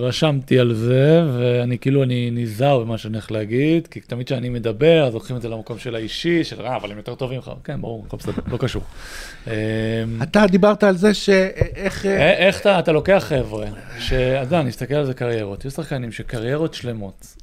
רשמתי 0.00 0.58
על 0.58 0.74
זה, 0.74 1.22
ואני 1.36 1.78
כאילו, 1.78 2.02
אני 2.02 2.30
נזהר 2.32 2.78
במה 2.78 2.98
שאני 2.98 3.14
הולך 3.14 3.30
להגיד, 3.30 3.86
כי 3.86 4.00
תמיד 4.00 4.26
כשאני 4.26 4.48
מדבר, 4.48 5.04
אז 5.06 5.14
לוקחים 5.14 5.36
את 5.36 5.42
זה 5.42 5.48
למקום 5.48 5.78
של 5.78 5.94
האישי, 5.94 6.44
של 6.44 6.62
אה, 6.62 6.76
אבל 6.76 6.90
הם 6.90 6.96
יותר 6.96 7.14
טובים 7.14 7.38
לך. 7.38 7.50
כן, 7.64 7.80
ברור, 7.80 8.04
הכל 8.06 8.16
בסדר, 8.16 8.42
לא 8.48 8.56
קשור. 8.56 8.82
אה, 9.48 9.54
אתה 10.22 10.46
דיברת 10.46 10.84
על 10.84 10.96
זה 10.96 11.14
שאיך... 11.14 12.06
אה, 12.06 12.32
איך 12.32 12.60
אתה, 12.60 12.78
אתה 12.78 12.92
לוקח 12.92 13.24
חבר'ה, 13.28 13.66
שאתה 13.98 14.62
נסתכל 14.62 14.94
על 14.94 15.06
זה 15.06 15.14
קריירות, 15.14 15.64
יש 15.64 15.72
שחקנים 15.72 16.12
שקריירות 16.12 16.74
שלמות. 16.74 17.36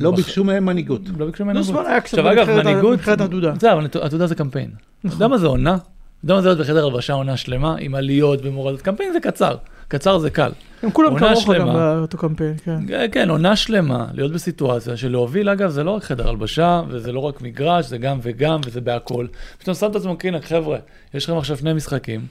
לא 0.00 0.10
ביקשו 0.10 0.44
מהם 0.44 0.64
מנהיגות. 0.64 1.00
לא 1.18 1.26
ביקשו 1.26 1.44
ממנו 1.44 1.58
לוסמן 1.58 1.74
מנהיגות. 1.74 2.02
עכשיו 2.04 2.32
אגב, 2.32 2.50
מנהיגות. 2.50 2.98
זה, 3.60 3.72
אבל 3.72 3.86
עתודה 4.00 4.26
זה 4.26 4.34
קמפיין. 4.34 4.70
אתה 5.06 5.14
יודע 5.14 5.28
מה 5.28 5.38
זה 5.38 5.46
עונה? 5.46 5.74
אתה 5.74 6.24
יודע 6.24 6.34
מה 6.34 6.40
זה 6.40 6.48
להיות 6.48 6.60
בחדר 6.60 6.86
הלבשה 6.86 7.12
עונה 7.12 7.36
שלמה, 7.36 7.76
עם 7.78 7.94
עליות 7.94 8.40
ומורדות? 8.42 8.82
קמפיין 8.82 9.12
זה 9.12 9.20
קצר, 9.20 9.56
קצר 9.92 10.18
זה 10.18 10.30
קל. 10.30 10.52
הם 10.82 10.90
כולם 10.90 11.18
כמוך 11.18 11.50
גם. 11.50 11.72
באותו 11.72 12.18
קמפיין, 12.18 12.54
כן. 12.64 12.78
כן, 13.12 13.30
עונה 13.30 13.56
שלמה, 13.56 14.06
להיות 14.14 14.32
בסיטואציה 14.32 14.96
של 14.96 15.10
להוביל, 15.10 15.48
אגב, 15.48 15.70
זה 15.70 15.84
לא 15.84 15.90
רק 15.90 16.04
חדר 16.04 16.28
הלבשה, 16.28 16.82
וזה 16.88 17.12
לא 17.12 17.20
רק 17.20 17.40
מגרש, 17.40 17.86
זה 17.86 17.98
גם 17.98 18.18
וגם, 18.22 18.60
וזה 18.66 18.80
בהכל. 18.80 19.26
פתאום 19.58 19.74
שם 19.74 19.90
את 19.90 19.96
עצמו 19.96 20.16
קינק, 20.16 20.44
חבר'ה, 20.44 20.78
יש 21.14 21.24
לכם 21.24 21.36
עכשיו 21.38 21.56
שני 21.56 21.72
משחקים, 21.72 22.26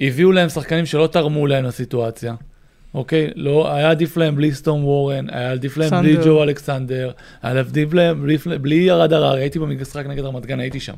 הביאו 0.00 0.32
להם 0.32 0.48
שחקנים 0.48 0.86
שלא 0.86 1.06
תרמו 1.06 1.46
להם 1.46 1.64
לסיטואציה, 1.64 2.34
אוקיי? 2.94 3.30
לא, 3.34 3.72
היה 3.74 3.90
עדיף 3.90 4.16
להם 4.16 4.36
בלי 4.36 4.52
סטום 4.54 4.84
וורן, 4.84 5.26
היה 5.30 5.52
עדיף 5.52 5.76
להם 5.76 6.02
בלי. 6.02 6.16
ג'ו 6.24 6.42
אלכסנדר, 6.42 7.10
היה 7.42 7.60
עדיף 7.60 7.94
להם 7.94 8.22
בלי, 8.22 8.36
בלי 8.60 8.74
ירד 8.74 9.12
הררי, 9.12 9.40
הייתי 9.40 9.58
במשחק 9.58 10.06
נגד 10.06 10.24
רמת 10.24 10.46
גן, 10.46 10.60
הייתי 10.60 10.80
שם. 10.80 10.94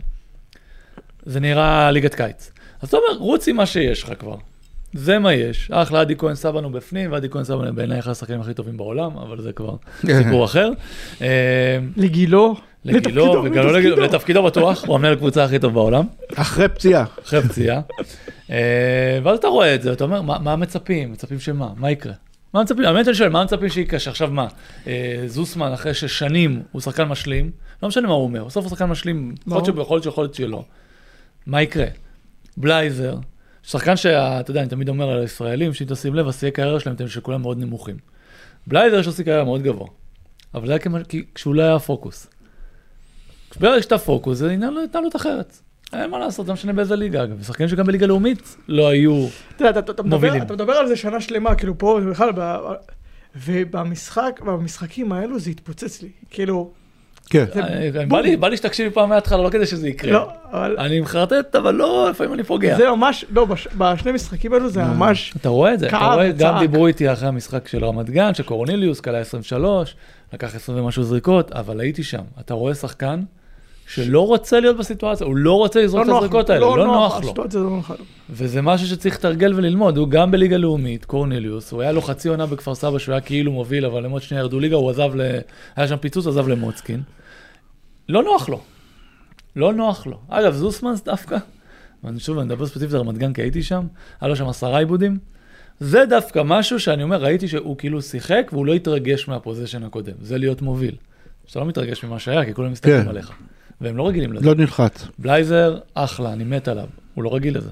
זה 1.27 1.41
נראה 1.41 1.91
ליגת 1.91 2.15
קיץ. 2.15 2.51
אז 2.83 2.89
אתה 2.89 2.97
אומר, 2.97 3.19
רוץ 3.19 3.49
עם 3.49 3.57
מה 3.57 3.67
שיש 3.67 4.03
לך 4.03 4.13
כבר. 4.19 4.37
זה 4.93 5.19
מה 5.19 5.35
יש. 5.35 5.71
אחלה, 5.73 6.01
עדי 6.01 6.17
כהן 6.17 6.35
סבנו 6.35 6.71
בפנים, 6.71 7.13
ועדי 7.13 7.31
כהן 7.31 7.45
סבנו 7.45 7.75
בעיניי 7.75 7.99
אחד 7.99 8.11
השחקנים 8.11 8.41
הכי 8.41 8.55
טובים 8.55 8.77
בעולם, 8.77 9.19
אבל 9.19 9.41
זה 9.41 9.53
כבר 9.53 9.77
סיפור 10.07 10.45
אחר. 10.45 10.71
אה, 11.23 11.79
לגילו. 11.97 12.57
לגילו, 12.85 12.99
לתפקידו, 12.99 13.43
וגם 13.45 13.67
לא 13.67 13.73
לגילו, 13.73 13.97
לתפקידו 13.97 14.43
בטוח, 14.43 14.85
הוא 14.87 14.95
המנהל 14.95 15.13
הקבוצה 15.13 15.45
הכי 15.45 15.59
טוב 15.59 15.75
בעולם. 15.75 16.07
אחרי 16.37 16.69
פציעה. 16.69 17.05
אחרי 17.25 17.43
פציעה. 17.43 17.81
אה, 18.51 19.19
ואז 19.23 19.39
אתה 19.39 19.49
רואה 19.49 19.75
את 19.75 19.83
זה, 19.83 19.93
אתה 19.93 20.05
אומר, 20.05 20.23
מה, 20.23 20.57
מצפים? 20.57 21.13
מצפים 21.13 21.41
שמה? 21.41 21.69
מה 21.77 21.91
יקרה? 21.91 22.13
מה 22.55 22.63
מצפים? 22.63 22.85
האמת 22.85 23.09
אני 23.09 23.15
שואל, 23.15 23.29
מה 23.29 23.45
מצפים 23.45 23.69
שיקרה? 23.69 23.99
שעכשיו 23.99 24.31
מה? 24.31 24.47
אה, 24.87 25.23
זוסמן, 25.27 25.73
אחרי 25.73 25.95
ששנים 25.95 26.63
הוא 26.73 26.81
שחקן 26.81 27.05
משלים, 27.05 27.51
לא 27.83 27.89
משנה 27.89 28.09
מה 28.09 28.15
הוא 28.15 28.25
אומר, 28.25 28.45
בסוף 28.45 28.65
הוא 28.65 28.71
שחקן 28.71 28.85
משלים, 28.85 29.35
יכול 29.47 29.97
להיות 29.97 30.03
שיכול 30.03 30.25
להיות 30.25 30.35
שלא. 30.35 30.65
מה 31.47 31.63
יקרה? 31.63 31.87
בלייזר, 32.57 33.17
שחקן 33.69 33.97
שאתה 33.97 34.51
יודע, 34.51 34.61
אני 34.61 34.69
תמיד 34.69 34.89
אומר 34.89 35.11
על 35.11 35.21
הישראלים, 35.21 35.75
שאם 35.75 35.87
תשים 35.87 36.15
לב, 36.15 36.29
השיאי 36.29 36.51
קריירה 36.51 36.81
שלהם 36.81 36.97
הם 37.01 37.09
שכולם 37.09 37.43
מאוד 37.43 37.59
נמוכים. 37.59 37.97
בלייזר 38.67 38.99
יש 38.99 39.07
לו 39.07 39.13
שיא 39.13 39.25
קריירה 39.25 39.45
מאוד 39.45 39.63
גבוה, 39.63 39.87
אבל 40.55 40.67
זה 40.67 40.73
היה 40.73 40.79
כמה- 40.79 41.05
כי- 41.05 41.25
כשהוא 41.35 41.55
לא 41.55 41.63
היה 41.63 41.79
פוקוס. 41.79 42.27
ברגע 43.61 43.83
שאתה 43.83 43.99
פוקוס, 43.99 44.39
זה 44.39 44.51
עניין 44.51 44.75
להתנהלות 44.75 45.17
אחרת. 45.17 45.57
אין 45.93 46.11
מה 46.11 46.19
לעשות, 46.19 46.49
לא 46.49 46.55
משנה 46.55 46.73
באיזה 46.73 46.97
ליגה, 46.97 47.25
אגב. 47.25 47.43
שחקנים 47.43 47.69
שגם 47.69 47.87
בליגה 47.87 48.07
לאומית 48.07 48.57
לא 48.69 48.89
היו... 48.89 49.27
מובילים. 50.05 50.43
אתה 50.43 50.53
מדבר 50.55 50.73
על 50.73 50.89
זה 50.89 50.97
שנה 50.97 51.21
שלמה, 51.21 51.55
כאילו 51.55 51.79
פה, 51.79 52.01
בכלל, 52.11 52.31
ובמשחק, 53.37 54.41
במשחקים 54.45 55.13
האלו 55.13 55.39
זה 55.39 55.51
התפוצץ 55.51 56.03
לי. 56.03 56.09
כאילו, 56.31 56.71
כן. 57.31 57.45
אה, 57.57 57.91
בום. 58.09 58.21
בא 58.41 58.49
לי- 58.49 58.57
שתקשיבי 58.57 58.91
פעם 58.91 59.09
מההתחלה, 59.09 59.43
לא 59.43 59.51
כדי 59.51 59.67
שזה 59.67 59.89
יקרה. 59.89 60.13
לא, 60.13 60.29
אבל 60.53 60.77
אני 60.79 61.01
מחרטט, 61.01 61.57
אבל 61.57 61.75
לא, 61.75 62.07
לפעמים 62.11 62.35
אני 62.35 62.43
פוגע. 62.43 62.77
זה 62.77 62.91
ממש, 62.91 63.25
לא, 63.31 63.45
בש- 63.45 63.69
בשני 63.79 64.13
משחקים 64.13 64.53
האלו 64.53 64.69
זה 64.71 64.83
ממש, 64.85 65.33
אתה 65.37 65.49
רואה 65.49 65.75
את 65.75 65.79
זה, 65.79 65.87
אתה 65.87 65.99
כאב 65.99 66.13
רואה, 66.15 66.31
גם. 66.39 66.59
דיברו 66.59 66.87
איתי 66.87 67.13
אחרי 67.13 67.29
המשחק 67.29 67.69
של 67.69 67.85
רמת 67.85 68.11
גן, 68.11 68.35
שקורניליוס 68.35 69.01
כלה 69.01 69.19
23, 69.19 69.95
לקח 70.33 70.55
20 70.55 70.79
ומשהו 70.79 71.03
זריקות, 71.03 71.53
אבל 71.53 71.81
הייתי 71.81 72.03
שם. 72.03 72.23
אתה 72.41 72.55
רואה 72.55 72.75
שחקן 72.75 73.21
שלא 73.89 74.27
רוצה 74.27 74.61
להיות 74.61 74.77
בסיטואציה, 74.77 75.27
הוא 75.27 75.37
לא 75.37 75.53
רוצה 75.53 75.83
לזרוק 75.83 75.99
לא 75.99 76.03
את 76.03 76.09
נוח 76.09 76.17
הזריקות 76.19 76.51
האלה, 76.51 76.61
לא 76.61 76.87
נוח 76.87 77.21
לו. 77.21 77.27
הסיטואציה 77.27 77.61
לא 77.61 77.71
נוחה 77.71 77.95
לו. 77.99 78.05
וזה 78.31 78.63
משהו 78.63 78.87
שצריך 78.87 79.15
לתרגל 79.15 79.55
וללמוד, 79.55 79.97
הוא 79.97 80.09
גם 80.09 80.31
בליגה 80.31 80.57
לאומית, 80.57 81.05
קורניליוס, 81.05 81.73
הוא 81.73 81.83
היה 81.83 81.93
לו 81.93 82.03
חצי 82.03 82.29
עונה 82.29 82.47
בכפר 82.47 82.75
סבא 82.75 82.99
שהוא 82.99 83.13
היה 83.13 83.21
כאילו 83.21 83.53
מוביל, 83.53 83.87
אבל 83.87 84.05
הם 84.05 84.11
עוד 84.11 84.23
שנייה 84.23 84.43
ירדו 84.43 84.61
ליגה, 84.61 84.77
הוא 84.77 84.91
עזב, 84.91 85.11
ל... 85.15 85.39
היה 85.77 85.89
שם 85.89 85.97
פיצוץ, 85.97 86.27
עזב 86.27 86.49
למוצקין. 86.49 87.03
לא 88.09 88.23
נוח 88.23 88.49
לו. 88.49 88.61
לא 89.57 89.73
נוח 89.73 90.07
לו. 90.07 90.19
אגב, 90.29 90.53
זוסמן 90.53 90.95
זה 90.95 91.03
דווקא, 91.05 91.37
ואני 92.05 92.21
שוב, 92.21 92.39
אני 92.39 92.47
מדבר 92.47 92.67
ספציפית 92.67 92.95
על 92.95 93.01
רמת 93.01 93.19
גן, 93.19 93.33
כי 93.33 93.43
הייתי 93.43 93.63
שם, 93.63 93.87
היה 94.21 94.29
לו 94.29 94.37
שם 94.37 94.49
עשרה 94.49 94.79
עיבודים. 94.79 95.19
זה 95.81 96.05
דווקא 96.07 96.43
משהו 96.45 96.81
שאני 96.81 97.03
אומר, 97.03 97.23
ראיתי 97.23 97.49
שהוא 97.49 97.77
כאילו 97.79 98.03
שיחק 98.03 98.51
והוא 98.53 98.67
לא 98.67 98.73
התרגש 98.73 99.29
מהפוזיישן 99.29 99.83
הקודם, 99.83 100.15
זה 100.21 100.39
להיות 100.39 100.63
מוביל. 100.63 100.95
שאתה 101.47 101.61
לא 101.61 101.67
מתרגש 101.67 102.05
ממה 102.05 102.19
שהיה, 102.19 102.45
כי 102.45 102.55
כולם 102.55 102.73
מסתכלים 102.73 103.03
כן. 103.03 103.09
עליך. 103.09 103.33
והם 103.81 103.97
לא 103.97 104.09
רגילים 104.09 104.33
לזה. 104.33 104.47
לא 104.47 104.55
נלחץ. 104.55 105.09
בלייזר, 105.19 105.79
אחלה, 105.95 106.33
אני 106.33 106.45
מת 106.45 106.69
עליו, 106.69 106.87
הוא 107.15 107.25
לא 107.25 107.35
רגיל 107.35 107.57
לזה. 107.59 107.71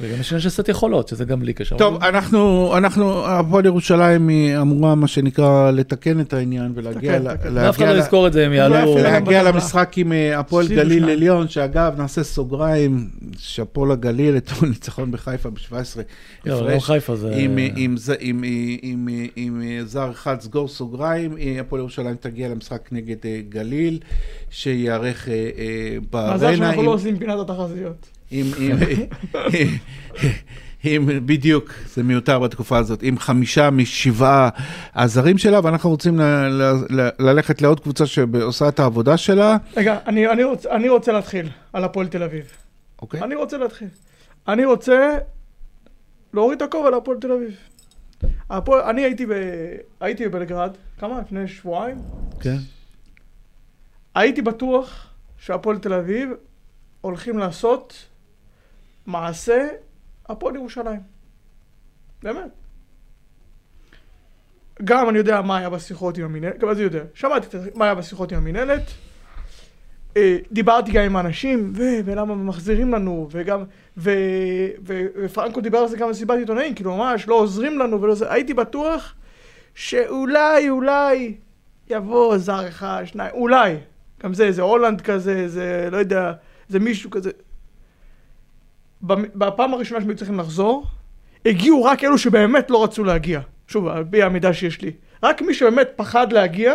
וגם 0.00 0.20
יש 0.20 0.48
סט 0.48 0.68
יכולות, 0.68 1.08
שזה 1.08 1.24
גם 1.24 1.40
בלי 1.40 1.52
קשר. 1.52 1.76
טוב, 1.76 2.04
אנחנו, 2.04 2.72
אנחנו, 2.76 3.26
הפועל 3.26 3.66
ירושלים 3.66 4.28
היא 4.28 4.58
אמורה, 4.58 4.94
מה 4.94 5.08
שנקרא, 5.08 5.70
לתקן 5.70 6.20
את 6.20 6.32
העניין 6.32 6.72
ולהגיע. 6.74 7.18
ואף 7.54 7.76
אחד 7.76 7.86
לא 7.86 7.98
יזכור 7.98 8.26
את 8.26 8.32
זה, 8.32 8.46
הם 8.46 8.52
יעלו... 8.52 8.74
לא. 8.74 9.00
להגיע. 9.00 9.42
למשחק 9.42 9.92
עם 9.96 10.12
אה, 10.12 10.38
הפועל 10.38 10.64
62. 10.64 10.88
גליל 10.88 11.10
עליון, 11.10 11.48
שאגב, 11.48 11.94
נעשה 11.98 12.22
סוגריים, 12.22 13.08
שאפו 13.38 13.86
לגליל, 13.86 14.36
אתמול 14.36 14.70
ניצחון 14.72 15.10
בחיפה 15.10 15.50
ב-17 15.50 15.72
לא, 16.44 16.60
לא 16.60 16.68
הפרש. 16.68 16.84
חיפה 16.84 17.16
זה... 17.16 17.46
עם, 19.36 19.62
זר 19.84 20.10
אחד, 20.10 20.40
סגור 20.40 20.68
סוגריים, 20.68 21.38
אה, 21.38 21.60
הפועל 21.60 21.80
ירושלים 21.80 22.16
תגיע 22.20 22.48
למשחק 22.48 22.88
נגד 22.92 23.16
אה, 23.24 23.40
גליל, 23.48 23.98
שייערך 24.50 25.28
בארנה. 26.10 26.34
מזל 26.34 26.56
שאנחנו 26.56 26.82
לא 26.82 26.90
עושים 26.90 27.18
פינת 27.18 27.38
התחזיות. 27.40 28.19
עם, 28.30 28.46
עם, 28.58 28.76
עם, 30.84 31.26
בדיוק, 31.26 31.72
זה 31.94 32.02
מיותר 32.02 32.38
בתקופה 32.38 32.78
הזאת, 32.78 33.02
עם 33.02 33.18
חמישה 33.18 33.70
משבעה 33.70 34.48
הזרים 34.94 35.38
שלה, 35.38 35.60
ואנחנו 35.64 35.90
רוצים 35.90 36.18
ל, 36.18 36.22
ל, 36.48 36.62
ל, 36.90 37.08
ללכת 37.18 37.62
לעוד 37.62 37.80
קבוצה 37.80 38.06
שעושה 38.06 38.68
את 38.68 38.80
העבודה 38.80 39.16
שלה. 39.16 39.56
רגע, 39.76 39.98
אני, 40.06 40.28
אני, 40.28 40.44
רוצה, 40.44 40.70
אני 40.70 40.88
רוצה 40.88 41.12
להתחיל 41.12 41.48
על 41.72 41.84
הפועל 41.84 42.08
תל 42.08 42.22
אביב. 42.22 42.44
אוקיי? 43.02 43.20
אני 43.20 43.34
רוצה 43.34 43.58
להתחיל. 43.58 43.88
אני 44.48 44.64
רוצה 44.64 45.18
להוריד 46.34 46.62
את 46.62 46.68
הכובע 46.68 46.90
להפועל 46.90 47.18
תל 47.20 47.32
אביב. 47.32 47.56
הפועל, 48.50 48.80
אני 48.82 49.02
הייתי, 49.02 49.26
ב, 49.26 49.32
הייתי 50.00 50.28
בבלגרד, 50.28 50.70
כמה? 50.98 51.20
לפני 51.20 51.48
שבועיים? 51.48 51.96
כן. 52.40 52.56
הייתי 54.14 54.42
בטוח 54.42 55.06
שהפועל 55.38 55.78
תל 55.78 55.92
אביב 55.92 56.30
הולכים 57.00 57.38
לעשות 57.38 58.06
מעשה 59.06 59.68
הפועל 60.28 60.56
ירושלים. 60.56 61.00
באמת. 62.22 62.50
גם 64.84 65.08
אני 65.08 65.18
יודע 65.18 65.40
מה 65.40 65.56
היה 65.58 65.70
בשיחות 65.70 66.18
עם 66.18 66.24
המינהלת, 66.24 66.58
גם 66.58 66.70
אני 66.70 66.80
יודע. 66.80 67.02
שמעתי 67.14 67.56
מה 67.74 67.84
היה 67.84 67.94
בשיחות 67.94 68.32
עם 68.32 68.38
המינהלת. 68.38 68.82
אה, 70.16 70.36
דיברתי 70.52 70.92
גם 70.92 71.04
עם 71.04 71.16
האנשים, 71.16 71.72
ו- 71.76 72.00
ולמה 72.04 72.34
מחזירים 72.34 72.92
לנו, 72.92 73.28
וגם, 73.30 73.64
ו- 73.96 74.10
ו- 74.86 75.06
ופרנקו 75.22 75.60
דיבר 75.60 75.78
על 75.78 75.88
זה 75.88 75.96
גם 75.96 76.08
במסיבת 76.08 76.38
עיתונאים, 76.38 76.74
כאילו 76.74 76.96
ממש 76.96 77.28
לא 77.28 77.34
עוזרים 77.34 77.78
לנו 77.78 78.02
ולא 78.02 78.14
זה, 78.14 78.32
הייתי 78.32 78.54
בטוח 78.54 79.14
שאולי, 79.74 80.68
אולי 80.70 81.34
יבוא 81.90 82.38
זר 82.38 82.68
אחד, 82.68 83.02
שניים, 83.04 83.30
אולי. 83.34 83.76
גם 84.22 84.34
זה, 84.34 84.52
זה 84.52 84.62
הולנד 84.62 85.00
כזה, 85.00 85.48
זה 85.48 85.88
לא 85.92 85.96
יודע, 85.96 86.32
זה 86.68 86.78
מישהו 86.78 87.10
כזה. 87.10 87.30
בפעם 89.02 89.74
הראשונה 89.74 90.00
שהם 90.00 90.08
היו 90.08 90.16
צריכים 90.16 90.38
לחזור, 90.38 90.86
הגיעו 91.46 91.84
רק 91.84 92.04
אלו 92.04 92.18
שבאמת 92.18 92.70
לא 92.70 92.84
רצו 92.84 93.04
להגיע. 93.04 93.40
שוב, 93.66 93.86
על 93.86 94.04
פי 94.10 94.22
המידע 94.22 94.52
שיש 94.52 94.82
לי. 94.82 94.90
רק 95.22 95.42
מי 95.42 95.54
שבאמת 95.54 95.88
פחד 95.96 96.32
להגיע, 96.32 96.74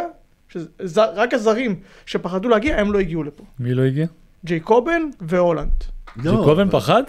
שזה, 0.50 1.04
רק 1.04 1.34
הזרים 1.34 1.76
שפחדו 2.06 2.50
להגיע, 2.50 2.80
הם 2.80 2.94
לא 2.94 3.00
הגיעו 3.00 3.24
לפה. 3.24 3.44
מי 3.60 3.74
לא 3.74 3.82
הגיע? 3.82 4.08
ג'ייקובן 4.46 5.02
והולנד. 5.22 5.84
ג'קובן 6.18 6.70
פחד? 6.70 7.04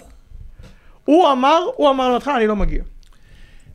הוא 1.05 1.33
אמר, 1.33 1.59
הוא 1.77 1.91
אמר 1.91 2.13
בהתחלה, 2.13 2.37
אני 2.37 2.47
לא 2.47 2.57
מגיע. 2.57 2.83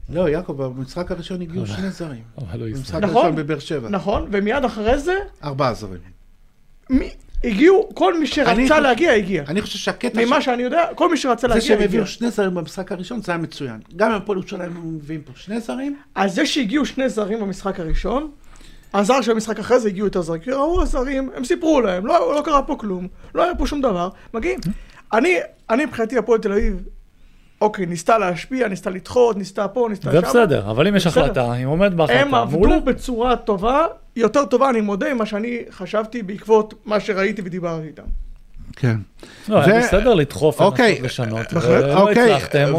לא, 0.10 0.30
יעקב, 0.30 0.64
במשחק 0.64 1.12
הראשון 1.12 1.42
הגיעו 1.42 1.68
שני 1.68 1.90
זרים. 1.90 2.24
אבל 2.38 2.60
לא 2.60 2.66
במשחק 2.66 2.82
יסתכל. 2.82 3.00
נכון. 3.00 3.16
הראשון 3.16 3.36
בבאר 3.36 3.60
שבע. 3.60 3.90
נכון, 3.90 4.28
ומיד 4.32 4.66
אחרי 4.66 5.00
זה, 5.00 5.14
ארבעה 5.44 5.74
זרים. 5.74 6.00
מי, 6.90 7.10
הגיעו, 7.44 7.90
כל 7.94 8.20
מי 8.20 8.28
שרצה 8.28 8.80
להגיע, 8.80 9.12
הגיע. 9.12 9.44
אני 9.48 9.62
חושב 9.62 9.80
שהקטע 9.80 10.26
ממה 10.26 10.42
שאני 10.42 10.64
יודע, 10.64 10.86
כל 10.96 11.12
מי 11.12 11.18
שרצה 11.18 11.42
זה 11.42 11.48
להגיע, 11.48 11.62
שהם 11.62 11.76
הגיע. 11.76 11.86
הביאו 11.86 12.08
שני 12.08 12.32
זרים 12.32 12.54
במשחק 12.56 12.92
הראשון, 12.92 13.22
זה 13.22 13.32
היה 13.32 13.42
מצוין. 13.42 13.80
גם 13.96 14.12
אם 14.12 14.18
הפועל 14.18 14.38
ירושלים 14.38 14.72
היו 14.76 14.84
מביאים 14.84 15.22
פה 15.22 15.32
שני 15.36 15.60
זרים, 15.60 15.96
אז 16.16 16.36
זה 16.36 16.46
שהגיעו 16.46 16.86
שני 16.86 17.10
זרים 17.10 17.40
במשחק 17.40 17.80
הראשון, 17.80 18.32
הזר 18.94 19.22
של 19.22 19.32
המשחק 19.32 19.60
אחרי 19.60 19.80
זה 19.80 19.88
הגיעו 19.88 20.08
יותר 20.08 20.22
זרים, 20.22 20.42
כי 20.42 20.52
ראו 20.52 20.82
הזרים, 20.82 21.30
הם 21.36 21.44
סיפרו 21.44 21.82
להם, 21.82 22.06
לא, 22.06 22.36
לא 22.36 22.42
קרה 22.46 22.62
פה 22.62 22.76
כלום, 22.76 23.08
לא 23.36 23.44
היה 23.44 23.56
פה 23.56 23.68
שום 23.68 23.82
דבר, 23.82 24.10
מגיעים. 24.34 24.60
אני, 25.14 25.38
אני 25.70 25.86
מבחינתי 25.86 26.18
הפועל 26.18 26.40
תל 26.40 26.52
אביב, 26.52 26.84
אוקיי, 27.62 27.86
ניסתה 27.86 28.18
להשפיע, 28.18 28.68
ניסתה 28.68 28.90
לדחות, 28.90 29.38
ניסתה 29.38 29.68
פה, 29.68 29.88
ניסתה 29.90 30.12
זה 30.12 30.22
שם. 30.22 30.28
בסדר, 30.28 30.72
אבל 30.72 30.88
אם 30.88 30.96
יש. 30.96 31.08
החלטה, 31.08 31.56
אם 31.56 31.68
עומד 31.68 31.92
הם 31.92 31.98
בהחלטה, 31.98 32.26
מעולה. 32.26 32.76
עבדו 32.76 32.86
בצורה 32.86 33.36
טובה, 33.36 33.86
יותר 34.16 34.46
טובה, 34.46 34.70
אני 34.70 34.82
מודה, 34.82 35.14
ממה 35.14 35.26
שאני 35.26 35.58
חשבתי 35.72 36.24
בעקבות 36.24 36.74
מה 36.86 37.00
שראיתי 37.00 37.42
ודיברתי 37.46 37.88
איתם. 37.88 38.04
כן. 38.76 38.96
לא, 39.50 39.62
היה 39.62 39.80
בסדר 39.80 40.14
לדחוף, 40.14 40.62
אוקיי, 40.62 40.90
לנסות 40.90 41.06
לשנות. 41.06 41.54
ולא 41.54 42.02
אוקיי, 42.10 42.34
הצלחתם. 42.34 42.74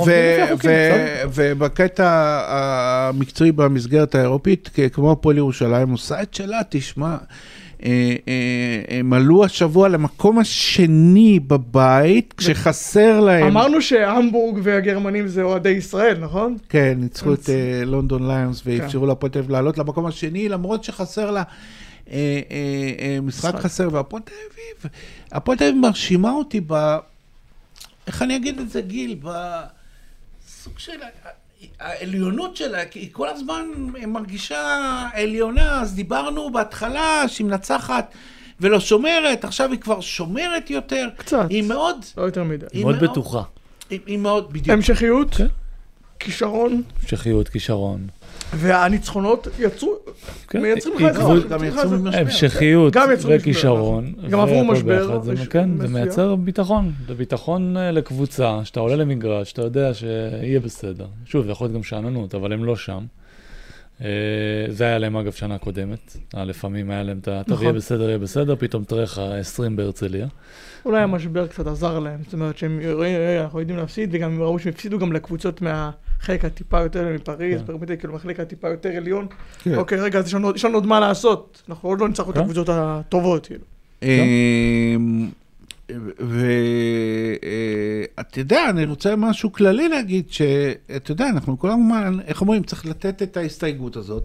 ובקטע 1.35 2.41
המקצועי 2.49 3.53
במסגרת 3.53 4.15
האירופית, 4.15 4.71
כמו 4.93 5.13
הפועל 5.13 5.37
ירושלים, 5.37 5.91
עושה 5.91 6.23
את 6.23 6.35
שלה, 6.35 6.61
תשמע. 6.69 7.17
אה, 7.85 8.15
אה, 8.29 8.99
הם 8.99 9.13
עלו 9.13 9.45
השבוע 9.45 9.89
למקום 9.89 10.39
השני 10.39 11.41
בבית, 11.41 12.35
כשחסר 12.37 13.21
להם... 13.21 13.47
אמרנו 13.47 13.83
שהמבורג 13.83 14.61
והגרמנים 14.63 15.29
זה 15.29 15.43
אוהדי 15.43 15.69
ישראל, 15.69 16.19
נכון? 16.19 16.57
כן, 16.69 16.95
ניצחו 17.01 17.35
את 17.35 17.51
אה, 17.51 17.85
לונדון 17.85 18.31
ליונס 18.31 18.63
ואפשרו 18.67 19.07
להפועל 19.07 19.33
תל 19.33 19.39
אביב 19.39 19.51
לעלות 19.51 19.79
למקום 19.79 20.07
השני, 20.07 20.49
למרות 20.49 20.85
שחסר 20.85 21.31
לה 21.31 21.43
משחק. 23.23 23.55
חסר, 23.55 23.89
והפועל 23.93 24.23
תל 24.23 24.33
אביב, 24.53 24.93
הפועל 25.33 25.59
תל 25.59 25.65
אביב 25.65 25.77
מרשימה 25.77 26.31
אותי 26.31 26.61
ב... 26.67 26.97
איך 28.07 28.23
אני 28.23 28.37
אגיד 28.37 28.59
את 28.59 28.71
זה, 28.71 28.81
גיל? 28.81 29.21
בסוג 29.23 30.79
של... 30.79 30.93
העליונות 31.81 32.57
שלה, 32.57 32.85
כי 32.87 32.99
היא 32.99 33.09
כל 33.13 33.29
הזמן 33.29 33.63
מרגישה 34.07 34.61
עליונה, 35.13 35.81
אז 35.81 35.95
דיברנו 35.95 36.53
בהתחלה 36.53 37.25
שהיא 37.29 37.47
מנצחת 37.47 38.13
ולא 38.61 38.81
שומרת, 38.81 39.45
עכשיו 39.45 39.71
היא 39.71 39.79
כבר 39.81 40.01
שומרת 40.01 40.71
יותר. 40.71 41.09
קצת. 41.17 41.47
היא 41.51 41.63
מאוד, 41.63 41.97
לא 42.17 42.23
יותר 42.23 42.45
מדי. 42.45 42.67
היא 42.73 42.85
מאוד 42.85 42.97
מאוד- 42.97 43.11
בטוחה. 43.11 43.43
היא, 43.91 44.01
היא 44.07 44.19
מאוד, 44.19 44.53
בדיוק. 44.53 44.69
המשכיות, 44.69 45.35
כן. 45.35 45.47
כישרון, 46.21 46.83
המשכיות, 47.03 47.49
כישרון. 47.49 48.07
והניצחונות 48.55 49.49
יצרו, 49.59 49.97
כן, 50.49 50.63
מייצרים 50.63 50.95
לך 50.99 51.17
את. 51.47 52.15
המשכיות 52.15 52.97
וכישרון. 53.29 54.13
נכון. 54.17 54.31
גם 54.31 54.41
עברו 54.41 54.65
משבר, 54.65 55.21
כן, 55.51 55.71
זה. 55.79 55.89
מייצר 55.89 56.37
ביטחון. 56.37 56.93
זה 57.09 57.15
ביטחון 57.15 57.77
אה, 57.77 57.91
לקבוצה, 57.91 58.61
שאתה 58.65 58.81
עולה 58.81 58.97
למגרש, 58.97 59.51
שאתה 59.51 59.63
יודע 59.63 59.95
שיהיה 59.95 60.61
בסדר. 60.61 61.07
שוב, 61.25 61.45
זה 61.47 61.53
יכול 61.53 61.65
להיות 61.65 61.77
גם 61.77 61.83
שאננות, 61.83 62.35
אבל 62.35 62.53
הם 62.53 62.65
לא 62.65 62.77
שם. 62.77 63.05
אה, 64.01 64.09
זה 64.69 64.85
היה 64.85 64.99
להם 64.99 65.17
אגב 65.17 65.33
שנה 65.33 65.59
קודמת. 65.59 66.17
אה, 66.37 66.45
לפעמים 66.45 66.91
היה 66.91 67.03
להם 67.03 67.19
את 67.19 67.29
ה... 67.29 67.43
טוב, 67.47 67.53
נכון. 67.53 67.65
יהיה 67.65 67.73
בסדר, 67.73 68.09
יהיה 68.09 68.19
בסדר, 68.19 68.57
פתאום 68.59 68.85
תראה 68.85 69.03
לך 69.03 69.19
20 69.41 69.77
בהרצליה. 69.77 70.27
אולי 70.85 71.03
המשבר 71.03 71.47
קצת 71.47 71.67
עזר 71.67 71.99
להם, 71.99 72.21
זאת 72.25 72.33
אומרת 72.33 72.59
שהם 72.59 72.81
רואים, 72.93 73.17
"רגע, 73.17 73.43
אנחנו 73.43 73.61
יודעים 73.61 73.79
להפסיד, 73.79 74.09
וגם 74.13 74.31
הם 74.31 74.43
ראו 74.43 74.59
שהם 74.59 74.73
הפסידו 74.73 74.99
גם 74.99 75.13
לקבוצות 75.13 75.63
מהחלק 76.23 76.45
הטיפה 76.45 76.81
יותר 76.81 77.09
מפריז, 77.15 77.61
כן. 77.61 77.67
פרמיטי, 77.67 77.97
כאילו 77.97 78.13
מהחלק 78.13 78.41
הטיפה 78.41 78.69
יותר 78.69 78.89
עליון. 78.97 79.27
כן. 79.63 79.75
אוקיי, 79.75 79.99
רגע, 80.01 80.19
אז 80.19 80.27
יש 80.27 80.35
לנו 80.65 80.77
עוד- 80.77 80.87
מה 80.87 81.01
לעשות, 81.01 81.63
אנחנו 81.69 81.89
עוד 81.89 82.01
לא 82.01 82.09
ניצחנו 82.09 82.31
את 82.31 82.37
כן. 82.37 82.41
הקבוצות 82.41 82.69
הטובות, 82.73 83.47
כאילו. 83.47 83.65
ואתה 88.19 88.41
יודע, 88.41 88.71
אני 88.71 88.85
רוצה 88.85 89.17
משהו 89.17 89.53
כללי 89.53 89.89
להגיד, 89.89 90.25
שאתה 90.31 91.13
יודע, 91.13 91.29
אנחנו 91.29 91.59
כל 91.59 91.71
הזמן, 91.71 92.19
איך 92.27 92.41
אומרים, 92.41 92.63
צריך 92.63 92.87
לתת 92.87 93.23
את 93.23 93.37
ההסתייגות 93.37 93.97
הזאת, 93.97 94.25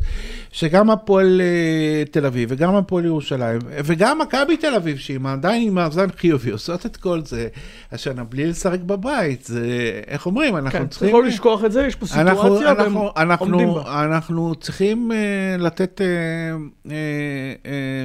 שגם 0.51 0.89
הפועל 0.89 1.41
אה, 1.41 2.03
תל 2.11 2.26
אביב 2.26 2.49
וגם 2.51 2.76
הפועל 2.76 3.05
ירושלים, 3.05 3.59
וגם 3.86 4.20
מכבי 4.20 4.57
תל 4.57 4.76
אביב, 4.76 4.97
שהיא 4.97 5.20
עדיין 5.26 5.68
עם 5.68 5.74
מאזן 5.74 6.07
חיובי, 6.18 6.51
עושות 6.51 6.86
את 6.86 6.97
כל 6.97 7.22
זה 7.26 7.47
השנה 7.91 8.24
בלי 8.24 8.47
לשחק 8.47 8.80
בבית, 8.80 9.43
זה, 9.43 10.01
איך 10.07 10.26
אומרים, 10.26 10.57
אנחנו 10.57 10.80
כן, 10.80 10.88
צריכים... 10.88 11.09
צריך 11.09 11.24
לא 11.24 11.28
לשכוח 11.28 11.65
את 11.65 11.72
זה, 11.72 11.86
יש 11.88 11.95
פה 11.95 12.05
אנחנו, 12.13 12.41
סיטואציה, 12.41 12.74
והם 12.78 12.97
אנחנו, 13.18 13.45
עומדים 13.45 13.68
אנחנו, 13.70 13.84
בה. 13.84 14.03
אנחנו 14.03 14.55
צריכים 14.55 15.11
uh, 15.11 15.61
לתת 15.61 16.01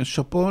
שאפו 0.04 0.50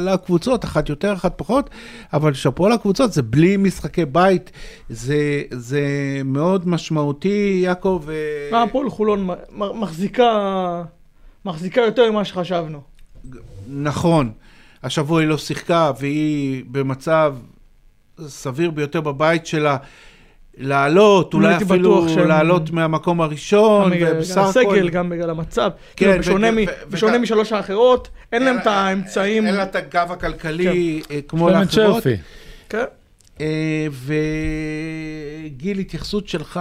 לקבוצות, 0.00 0.64
אחת 0.64 0.88
יותר, 0.88 1.12
אחת 1.12 1.32
פחות, 1.36 1.70
אבל 2.12 2.34
שאפו 2.40 2.68
לקבוצות, 2.68 3.12
זה 3.12 3.22
בלי 3.22 3.56
משחקי 3.56 4.04
בית, 4.04 4.50
זה, 4.88 5.42
זה 5.50 5.82
מאוד 6.24 6.68
משמעותי, 6.68 7.60
יעקב. 7.64 8.04
אה, 8.52 8.62
הפועל 8.62 8.90
חולון 8.90 9.28
מחזיקה, 9.50 10.82
מחזיקה 11.44 11.80
יותר 11.80 12.12
ממה 12.12 12.24
שחשבנו. 12.24 12.80
נכון, 13.68 14.32
השבוע 14.82 15.20
היא 15.20 15.28
לא 15.28 15.38
שיחקה 15.38 15.92
והיא 15.98 16.64
במצב 16.70 17.36
סביר 18.26 18.70
ביותר 18.70 19.00
בבית 19.00 19.46
שלה. 19.46 19.76
לעלות, 20.62 21.34
אולי 21.34 21.56
אפילו 21.56 22.08
שהם- 22.08 22.28
לעלות 22.28 22.70
מהמקום 22.70 23.20
הראשון, 23.20 23.92
ובסך 24.00 24.30
בגלל 24.32 24.48
הכל... 24.48 24.60
הסגל, 24.74 24.88
גם 24.88 25.08
בגלל 25.10 25.30
המצב. 25.30 25.70
כן, 25.96 26.06
כאילו, 26.06 26.18
בשונה 26.18 26.48
ו- 26.48 26.52
מ- 26.52 26.56
ו- 26.56 26.90
בשונה 26.90 27.12
וגם- 27.12 27.22
משלוש 27.22 27.52
האחרות, 27.52 28.08
אין 28.32 28.44
להם 28.44 28.58
את 28.58 28.66
האמצעים. 28.66 29.46
אין 29.46 29.54
לה 29.54 29.62
את 29.62 29.76
הגב 29.76 30.12
הכלכלי 30.12 30.68
אה, 30.68 30.72
יש 31.16 31.22
כמו 31.28 31.50
לאחרות. 31.50 32.02
כן. 32.68 32.84
אה, 33.40 33.86
וגיל, 35.46 35.78
התייחסות 35.78 36.28
שלך 36.28 36.60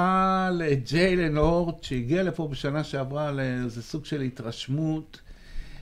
לג'יילן 0.52 1.38
אורט, 1.38 1.84
שהגיע 1.84 2.24
לפה 2.24 2.48
בשנה 2.52 2.84
שעברה 2.84 3.32
לאיזה 3.32 3.82
סוג 3.82 4.06
של 4.06 4.22
התרשמות. 4.22 5.20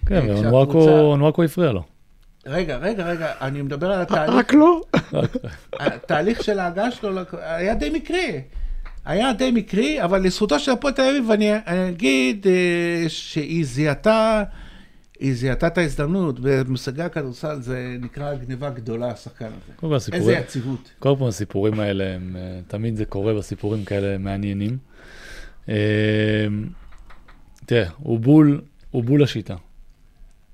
כן, 0.05 0.15
אה, 0.29 0.51
ואונואקו 0.51 1.43
הפריע 1.43 1.71
לו. 1.71 1.83
רגע, 2.47 2.77
רגע, 2.77 3.05
רגע, 3.05 3.33
אני 3.41 3.61
מדבר 3.61 3.91
על 3.91 4.01
התהליך, 4.01 4.35
רק 4.35 4.53
לא. 4.53 4.81
התהליך 5.79 6.43
של 6.43 6.59
ההגעה 6.59 6.91
שלו 6.91 7.21
היה 7.41 7.75
די 7.75 7.89
מקרי. 7.89 8.41
היה 9.05 9.33
די 9.33 9.51
מקרי, 9.51 10.03
אבל 10.03 10.21
לזכותו 10.21 10.59
של 10.59 10.71
הפועל 10.71 10.93
תל 10.93 11.01
אביב, 11.01 11.31
אני 11.31 11.89
אגיד 11.89 12.47
אה, 12.47 13.09
שהיא 13.09 13.65
זיהתה, 13.65 14.43
היא 15.19 15.33
זיהתה 15.33 15.67
את 15.67 15.77
ההזדמנות, 15.77 16.39
במושגי 16.39 17.01
הכדורסל 17.01 17.61
זה 17.61 17.97
נקרא 17.99 18.33
גניבה 18.33 18.69
גדולה, 18.69 19.11
השחקן 19.11 19.45
הזה. 19.45 19.73
איזה 20.13 20.33
יציבות. 20.33 20.91
קודם 20.99 21.17
כל 21.17 21.27
הסיפורים 21.27 21.79
האלה, 21.79 22.15
הם, 22.15 22.35
אה, 22.39 22.59
תמיד 22.67 22.95
זה 22.95 23.05
קורה 23.05 23.33
בסיפורים 23.33 23.85
כאלה 23.85 24.17
מעניינים. 24.17 24.77
אה, 25.69 25.75
תראה, 27.65 27.89
הוא 27.97 28.19
בול, 28.19 28.61
הוא 28.91 29.03
בול 29.03 29.23
השיטה. 29.23 29.55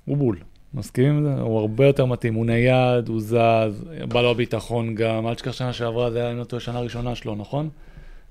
הוא 0.06 0.18
בול. 0.18 0.38
מסכימים 0.74 1.18
עם 1.18 1.24
זה? 1.24 1.42
הוא 1.42 1.60
הרבה 1.60 1.86
יותר 1.88 2.06
מתאים, 2.06 2.34
הוא 2.34 2.46
נייד, 2.46 3.08
הוא 3.08 3.22
זז, 3.22 3.86
בא 4.08 4.22
לו 4.22 4.32
הביטחון 4.32 4.96
גם, 4.96 5.28
אל 5.28 5.36
תשכח 5.36 5.52
שנה 5.52 5.74
שעברה, 5.74 6.12
זה 6.12 6.22
היה, 6.22 6.32
אם 6.32 6.38
לא 6.38 6.44
טועה, 6.44 6.60
שנה 6.60 6.80
ראשונה 6.80 7.16
שלו, 7.16 7.36
נכון? 7.36 7.70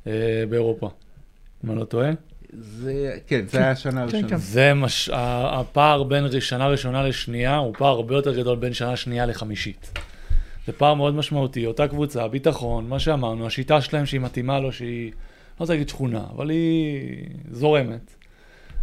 אה, 0.07 0.45
באירופה, 0.49 0.91
אם 1.65 1.71
אני 1.71 1.81
לא 1.81 1.85
טועה. 1.85 2.11
זה, 2.59 3.17
כן, 3.27 3.45
זה 3.47 3.59
היה 3.59 3.71
השנה 3.71 4.03
הראשונה. 4.03 4.29
כן. 4.29 4.37
זה 4.37 4.75
מש... 4.75 5.09
ה- 5.09 5.61
הפער 5.61 6.03
בין 6.03 6.41
שנה 6.41 6.69
ראשונה 6.69 7.03
לשנייה 7.03 7.57
הוא 7.57 7.75
פער 7.79 7.89
הרבה 7.89 8.15
יותר 8.15 8.37
גדול 8.41 8.57
בין 8.57 8.73
שנה 8.73 8.97
שנייה 8.97 9.27
לחמישית. 9.27 9.99
זה 10.67 10.73
פער 10.73 10.95
מאוד 10.95 11.15
משמעותי, 11.15 11.67
אותה 11.67 11.89
קבוצה, 11.89 12.29
ביטחון, 12.29 12.89
מה 12.89 12.99
שאמרנו, 12.99 13.47
השיטה 13.47 13.81
שלהם 13.81 14.07
שהיא 14.07 14.21
מתאימה 14.21 14.61
לו, 14.61 14.73
שהיא, 14.73 15.07
לא 15.07 15.13
רוצה 15.59 15.73
להגיד 15.73 15.89
שכונה, 15.89 16.25
אבל 16.37 16.51
היא 16.51 17.27
זורמת. 17.51 18.15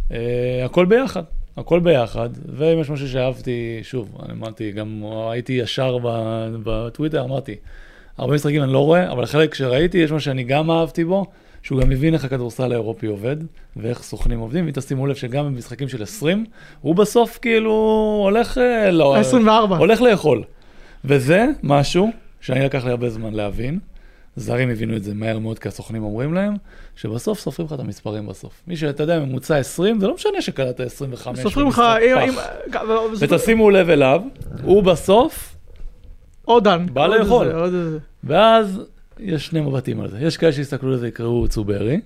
Uh, 0.08 0.12
הכל 0.64 0.86
ביחד, 0.86 1.22
הכל 1.56 1.80
ביחד, 1.80 2.28
ואם 2.56 2.80
יש 2.80 2.90
משהו 2.90 3.08
שאהבתי, 3.08 3.80
שוב, 3.82 4.18
אני 4.22 4.32
אמרתי, 4.32 4.72
גם 4.72 5.04
הייתי 5.30 5.52
ישר 5.52 5.98
בטוויטר, 6.62 7.24
אמרתי, 7.24 7.56
הרבה 8.18 8.34
משחקים 8.34 8.62
אני 8.62 8.72
לא 8.72 8.84
רואה, 8.84 9.12
אבל 9.12 9.26
חלק 9.26 9.54
שראיתי, 9.54 9.98
יש 9.98 10.12
משהו 10.12 10.24
שאני 10.24 10.42
גם 10.42 10.70
אהבתי 10.70 11.04
בו, 11.04 11.26
שהוא 11.62 11.80
גם 11.80 11.88
מבין 11.88 12.14
איך 12.14 12.24
הכדורסל 12.24 12.72
האירופי 12.72 13.06
עובד, 13.06 13.36
ואיך 13.76 14.02
סוכנים 14.02 14.38
עובדים, 14.38 14.64
אם 14.64 14.70
תשימו 14.70 15.06
לב 15.06 15.14
שגם 15.14 15.46
במשחקים 15.46 15.88
של 15.88 16.02
20, 16.02 16.44
הוא 16.80 16.94
בסוף 16.94 17.38
כאילו 17.42 17.72
הולך, 18.24 18.58
אה, 18.58 18.90
לא, 18.90 19.16
ה-24. 19.16 19.74
הולך 19.74 20.00
לאכול. 20.00 20.42
וזה 21.04 21.46
משהו 21.62 22.10
שאני 22.40 22.64
לקח 22.64 22.84
לי 22.84 22.90
הרבה 22.90 23.10
זמן 23.10 23.34
להבין. 23.34 23.78
זרים 24.36 24.70
הבינו 24.70 24.96
את 24.96 25.04
זה 25.04 25.14
מהר 25.14 25.38
מאוד, 25.38 25.58
כי 25.58 25.68
הסוכנים 25.68 26.02
אומרים 26.04 26.34
להם, 26.34 26.54
שבסוף 26.96 27.40
סופרים 27.40 27.66
לך 27.66 27.72
את 27.72 27.80
המספרים 27.80 28.26
בסוף. 28.26 28.62
מי 28.66 28.76
שאתה 28.76 29.02
יודע, 29.02 29.18
ממוצע 29.20 29.56
20, 29.56 30.00
זה 30.00 30.06
לא 30.06 30.14
משנה 30.14 30.42
שקלטת 30.42 30.80
25. 30.80 31.38
סופרים 31.40 31.68
לך, 31.68 31.78
אם- 31.78 32.14
ותשימו 33.20 33.70
לב 33.70 33.90
אליו, 33.90 34.20
הוא 34.62 34.82
בסוף, 34.82 35.56
עוד 36.44 36.64
דן. 36.64 36.86
בא 36.92 37.06
לאכול. 37.06 37.52
ואז 38.24 38.80
יש 39.18 39.46
שני 39.46 39.60
מבטים 39.60 40.00
על 40.00 40.08
זה. 40.08 40.18
יש 40.20 40.36
כאלה 40.36 40.52
שיסתכלו 40.52 40.92
על 40.92 40.98
זה 40.98 41.08
יקראו 41.08 41.48
צוברי, 41.48 42.00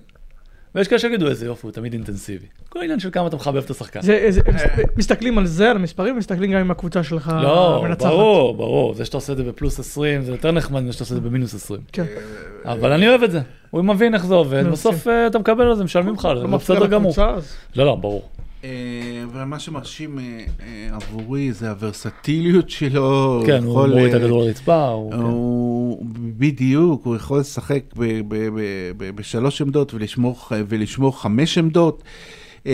ויש 0.75 0.87
כאלה 0.87 0.99
שיגידו 0.99 1.27
איזה 1.27 1.45
יופי, 1.45 1.67
הוא 1.67 1.71
תמיד 1.71 1.93
אינטנסיבי. 1.93 2.45
כל 2.75 2.81
העניין 2.81 2.99
של 2.99 3.09
כמה 3.11 3.27
אתה 3.27 3.35
מחבב 3.35 3.63
את 3.63 3.69
השחקן. 3.69 4.01
זה- 4.01 4.25
זה- 4.29 4.41
הם 4.45 4.55
מסתכלים 4.97 5.37
על 5.37 5.45
זה, 5.45 5.69
על 5.71 5.75
המספרים, 5.77 6.17
מסתכלים 6.17 6.51
גם 6.51 6.59
עם 6.59 6.71
הקבוצה 6.71 7.03
שלך 7.03 7.31
לא, 7.43 7.81
מנצחת. 7.83 8.09
ברור, 8.09 8.53
ברור. 8.53 8.93
זה 8.93 9.05
שאתה 9.05 9.17
עושה 9.17 9.33
את 9.33 9.37
זה 9.37 9.43
בפלוס 9.43 9.79
20, 9.79 10.21
זה 10.23 10.31
יותר 10.31 10.51
נחמד 10.51 10.83
מזה 10.83 10.93
שאתה 10.93 11.03
עושה 11.03 11.15
את 11.15 11.23
זה 11.23 11.29
במינוס 11.29 11.55
20. 11.55 11.81
כן. 11.91 12.05
אבל 12.65 12.91
אני 12.91 13.09
אוהב 13.09 13.23
את 13.23 13.31
זה. 13.31 13.41
הוא 13.71 13.83
מבין 13.83 14.13
איך 14.13 14.25
זה 14.25 14.33
עובד, 14.35 14.63
לא, 14.65 14.71
בסוף 14.71 15.07
אה, 15.07 15.27
אתה 15.27 15.39
מקבל 15.39 15.65
על 15.65 15.75
זה, 15.75 15.83
משלמים 15.83 16.13
לך 16.13 16.25
על 16.25 16.37
זה, 16.39 16.43
לא 16.47 16.57
בסדר 16.57 16.85
גמור. 16.85 17.13
לא, 17.75 17.85
לא, 17.85 17.95
ברור. 17.95 18.21
אה, 18.63 18.69
ומה 19.33 19.59
שמרשים 19.59 20.19
אה, 20.19 20.23
אה, 20.61 20.95
עבורי 20.95 21.51
זה 21.53 21.69
הוורסטיליות 21.69 22.69
שלו. 22.69 23.43
כן, 23.45 23.63
הוא 23.63 23.71
יכול, 23.71 23.89
מוריד 23.89 24.05
את 24.07 24.13
אה, 24.13 24.19
הכדור 24.25 24.43
לרצפה, 24.43 24.87
הוא... 24.87 25.11
כן. 25.11 25.17
הוא 25.17 26.05
בדיוק, 26.37 27.05
הוא 27.05 27.15
יכול 27.15 27.39
לשחק 27.39 27.81
ב- 27.97 28.03
ב- 28.27 28.47
ב- 28.55 28.59
ב- 28.97 29.15
בשלוש 29.15 29.61
עמדות 29.61 29.93
ולשמור 30.69 31.21
חמש 31.21 31.57
עמדות. 31.57 32.03
אה, 32.67 32.71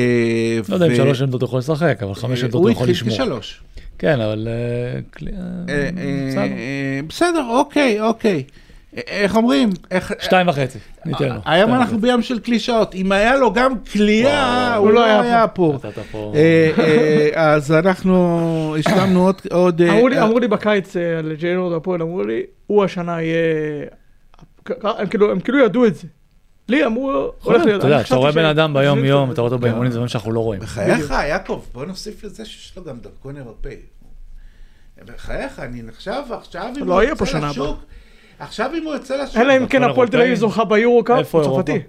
לא 0.70 0.74
יודע 0.74 0.86
אם 0.88 0.96
שלוש 0.96 1.22
עמדות 1.22 1.42
הוא 1.42 1.48
יכול 1.48 1.60
לשחק, 1.60 2.00
אבל 2.04 2.14
חמש 2.14 2.40
אה, 2.40 2.46
עמדות 2.46 2.62
הוא 2.62 2.70
יכול 2.70 2.88
הוא 2.88 2.92
התחיל 2.94 3.08
לשמור. 3.12 3.26
כשלוש. 3.28 3.62
כן, 4.00 4.22
אבל... 4.22 4.48
אה, 4.48 5.00
כלי- 5.18 5.32
בסדר. 7.08 7.44
אוקיי, 7.50 8.02
אוקיי. 8.02 8.44
איך 9.08 9.36
אומרים? 9.36 9.70
איך- 9.92 10.14
שתיים 10.20 10.48
וחצי, 10.48 10.78
ניתן 11.06 11.26
לו. 11.30 11.40
היום 11.46 11.74
אנחנו. 11.74 12.00
בים 12.00 12.22
של 12.22 12.40
קלישאות. 12.40 12.96
אם 12.96 13.12
היה 13.12 13.36
לו 13.36 13.54
גם 13.54 13.74
קליעה, 13.92 14.76
הוא 14.76 14.92
לא 14.92 15.06
היה 15.06 15.48
פה. 15.48 15.78
אז 17.36 17.72
אנחנו 17.72 18.76
השלמנו 18.80 19.26
עוד- 19.26 19.42
עוד... 19.52 19.82
אמרו 19.82 20.08
לי- 20.08 20.22
אמרו 20.22 20.40
לי 20.40 20.48
בקיץ 20.48 20.96
על 21.18 21.34
ג'יינורד 21.40 21.74
הפועל, 21.78 22.02
אמרו 22.02 22.24
לי, 22.24 22.42
הוא 22.68 22.84
השנה 22.84 23.22
יהיה... 23.22 23.86
הם 24.84 25.08
כאילו- 25.08 25.32
הם 25.32 25.40
כאילו 25.40 25.60
ידעו 25.66 25.86
את 25.86 25.96
זה. 25.96 26.08
לי 26.72 26.86
אמרו, 26.86 27.32
הולך 27.44 27.66
להיות... 27.66 27.80
אתה 27.80 27.88
יודע, 27.88 27.98
אני 27.98 28.06
אתה 28.06 28.16
רואה 28.16 28.32
בן 28.32 28.46
אדם 28.46 28.74
ביום 28.74 28.96
חושבים 28.98 29.06
יום, 29.12 29.26
שזה- 29.26 29.34
אתה 29.34 29.42
רואה 29.42 29.52
אותו 29.54 29.62
באימונים, 29.62 29.92
זה 29.92 29.98
דברים 29.98 30.08
שאנחנו 30.08 30.32
לא 30.32 30.40
רואים. 30.40 30.62
בחייך, 30.62 31.12
יעקב, 31.28 31.62
בוא 31.74 31.86
נוסיף 31.86 32.24
לזה 32.24 32.46
שיש 32.46 32.74
לו 32.78 32.84
גם 32.84 32.98
דרכון 33.00 33.38
אירופאי. 33.38 33.76
בחייך, 35.06 35.60
אני 35.60 35.82
נחשב 35.82 36.22
עכשיו 36.32 36.72
אם 36.82 36.88
לא 36.88 36.94
הוא 36.94 37.02
יוצא 37.04 37.40
לשוק, 37.40 37.78
עכשיו 38.40 38.72
אם 38.78 38.84
הוא 38.86 38.94
יוצא 38.94 39.16
לשוק, 39.24 39.38
אלא 39.38 39.58
אם 39.58 39.68
כן 39.68 39.84
הפועל 39.84 40.08
תל 40.08 40.22
אביב? 40.22 40.36
זוכה 40.36 40.66
ביורו 40.66 41.04
קאפ, 41.04 41.36
הוא 41.36 41.44
צרפתי. 41.44 41.80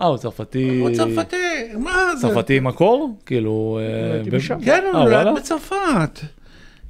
אה, 0.00 0.06
הוא 0.06 0.16
צרפתי... 0.16 0.78
הוא 0.80 0.90
צרפתי, 0.94 1.36
מה 1.78 2.16
זה? 2.16 2.28
צרפתי 2.28 2.60
מקור? 2.60 3.18
כאילו... 3.26 3.78
אה. 3.82 4.40
כן, 4.64 4.84
הוא 4.92 5.00
אה? 5.00 5.04
נולד 5.04 5.26
בצרפת. 5.36 6.20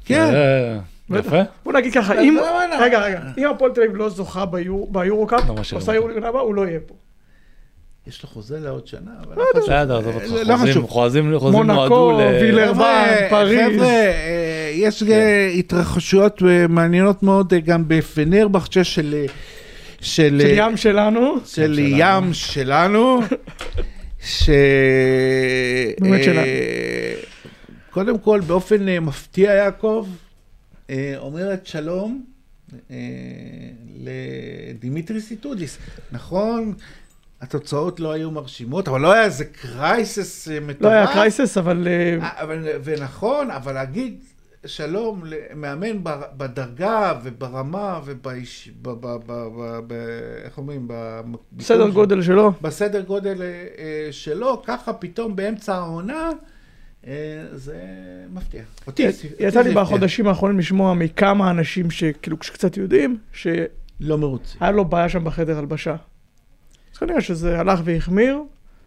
כן. 0.05 0.35
יפה. 1.11 1.37
בוא 1.65 1.73
נגיד 1.73 1.95
ככה, 1.95 2.15
אז 2.15 2.21
אם... 2.21 2.39
וואלה. 2.41 2.79
רגע, 2.81 3.01
רגע. 3.01 3.21
אם 3.39 3.47
הפועל 3.51 3.73
תל 3.73 3.81
אביב 3.83 3.97
לא 3.97 4.09
זוכה 4.09 4.45
ביור- 4.47 4.89
ביורו-קאפ, 4.93 5.49
לא 5.49 5.55
משאיר 5.55 5.81
עושה. 5.81 5.95
יורו-ליגה 5.95 6.29
הבא, 6.29 6.39
הוא 6.41 6.55
לא 6.55 6.67
יהיה 6.67 6.81
פה. 6.87 6.95
יש 8.07 8.23
לו 8.23 8.29
חוזה 8.29 8.61
לעוד 8.61 8.87
שנה, 8.87 9.11
אבל 9.23 9.37
לא 9.37 9.45
חשוב. 9.53 9.63
בסדר, 9.65 9.99
עזוב 9.99 10.15
אותך. 10.15 10.27
לא 10.49 10.57
חוזים-. 10.57 10.87
חוזים 10.87 11.39
חוזים 11.39 11.59
מונקו, 11.59 11.75
נועדו 11.75 12.13
ל... 12.13 12.43
וילר. 12.43 12.75
חבר'ה, 12.75 13.17
פריז. 13.31 13.73
חבר'ה, 13.73 13.87
אה, 13.87 14.71
יש 14.75 15.03
כן. 15.03 15.11
אה, 15.11 15.47
התרחשויות 15.47 16.43
אה, 16.43 16.67
מעניינות 16.69 17.23
מאוד 17.23 17.53
אה, 17.55 17.61
גם 17.61 17.85
בפנרבחצ'ה 17.89 18.85
של... 18.85 19.15
אה, 19.15 19.27
של 20.01 20.41
של 20.41 20.61
אה, 20.61 20.67
ים 20.67 20.77
שלנו. 20.77 21.35
של. 21.47 21.79
ים 21.79 22.33
שלנו, 22.33 23.21
ש... 24.21 24.51
באמת 26.01 26.19
אה, 26.21 26.25
שלנו. 26.25 26.47
קודם 27.91 28.19
כל, 28.19 28.41
באופן 28.47 28.89
אה, 28.89 29.01
מפתיע, 29.01 29.51
יעקב, 29.53 30.09
אה, 30.91 31.15
אומרת 31.19 31.67
שלום 31.67 32.25
אה, 32.91 32.97
לדימיטריס 34.05 35.21
איטודיס. 35.21 35.79
נכון, 36.13 36.75
התוצאות 37.47 38.01
לא 38.01 38.13
היו 38.13 38.31
מרשימות, 38.31 38.89
אבל 38.89 39.01
לא 39.01 39.13
היה 39.13 39.25
איזה 39.25 39.45
crisis 39.45 40.49
אה, 40.49 40.61
מטורף. 40.61 40.83
לא 40.83 40.89
היה 40.89 41.07
crisis, 41.07 41.59
אבל... 41.59 41.89
אה, 41.89 42.19
אה, 42.23 42.43
אבל, 42.43 42.69
ונכון, 42.85 43.51
אבל 43.51 43.73
להגיד 43.73 44.25
שלום 44.67 45.23
למאמן 45.25 45.97
בדרגה 46.37 47.13
וברמה 47.23 48.01
ובאיש... 48.05 48.71
ב, 48.83 48.89
ב, 48.89 49.07
ב, 49.07 49.33
ב, 49.33 49.81
ב, 49.87 49.93
איך 50.45 50.59
אומרים? 50.59 50.89
בסדר 51.53 51.89
גודל 51.89 52.23
שלו. 52.23 52.53
בסדר 52.61 53.01
גודל 53.01 53.43
שלו, 54.11 54.63
ככה 54.67 54.93
פתאום 54.93 55.37
באמצע 55.37 55.75
העונה, 55.75 56.31
זה 57.53 57.77
מפתיע. 58.33 58.63
אותי, 58.87 59.07
אותי 59.07 59.27
יצא 59.39 59.61
לי. 59.61 59.75
בחודשים 59.75 60.27
האחרונים 60.27 60.59
לשמוע 60.59 60.95
מכמה 60.95 61.51
אנשים 61.51 61.91
שכאילו 61.91 62.37
שקצת 62.43 62.77
יודעים, 62.77 63.19
שהיה 63.33 63.65
לא 64.01 64.19
מרוצים. 64.19 64.61
לו 64.75 64.85
בעיה 64.85 65.09
שם 65.09 65.25
בחדר 65.25 65.59
הלבשה. 65.59 65.97
אז 66.97 67.01
כנראה 67.01 67.21
שזה 67.21 67.61
הלך 67.61 67.81
והחמיר, 67.85 68.43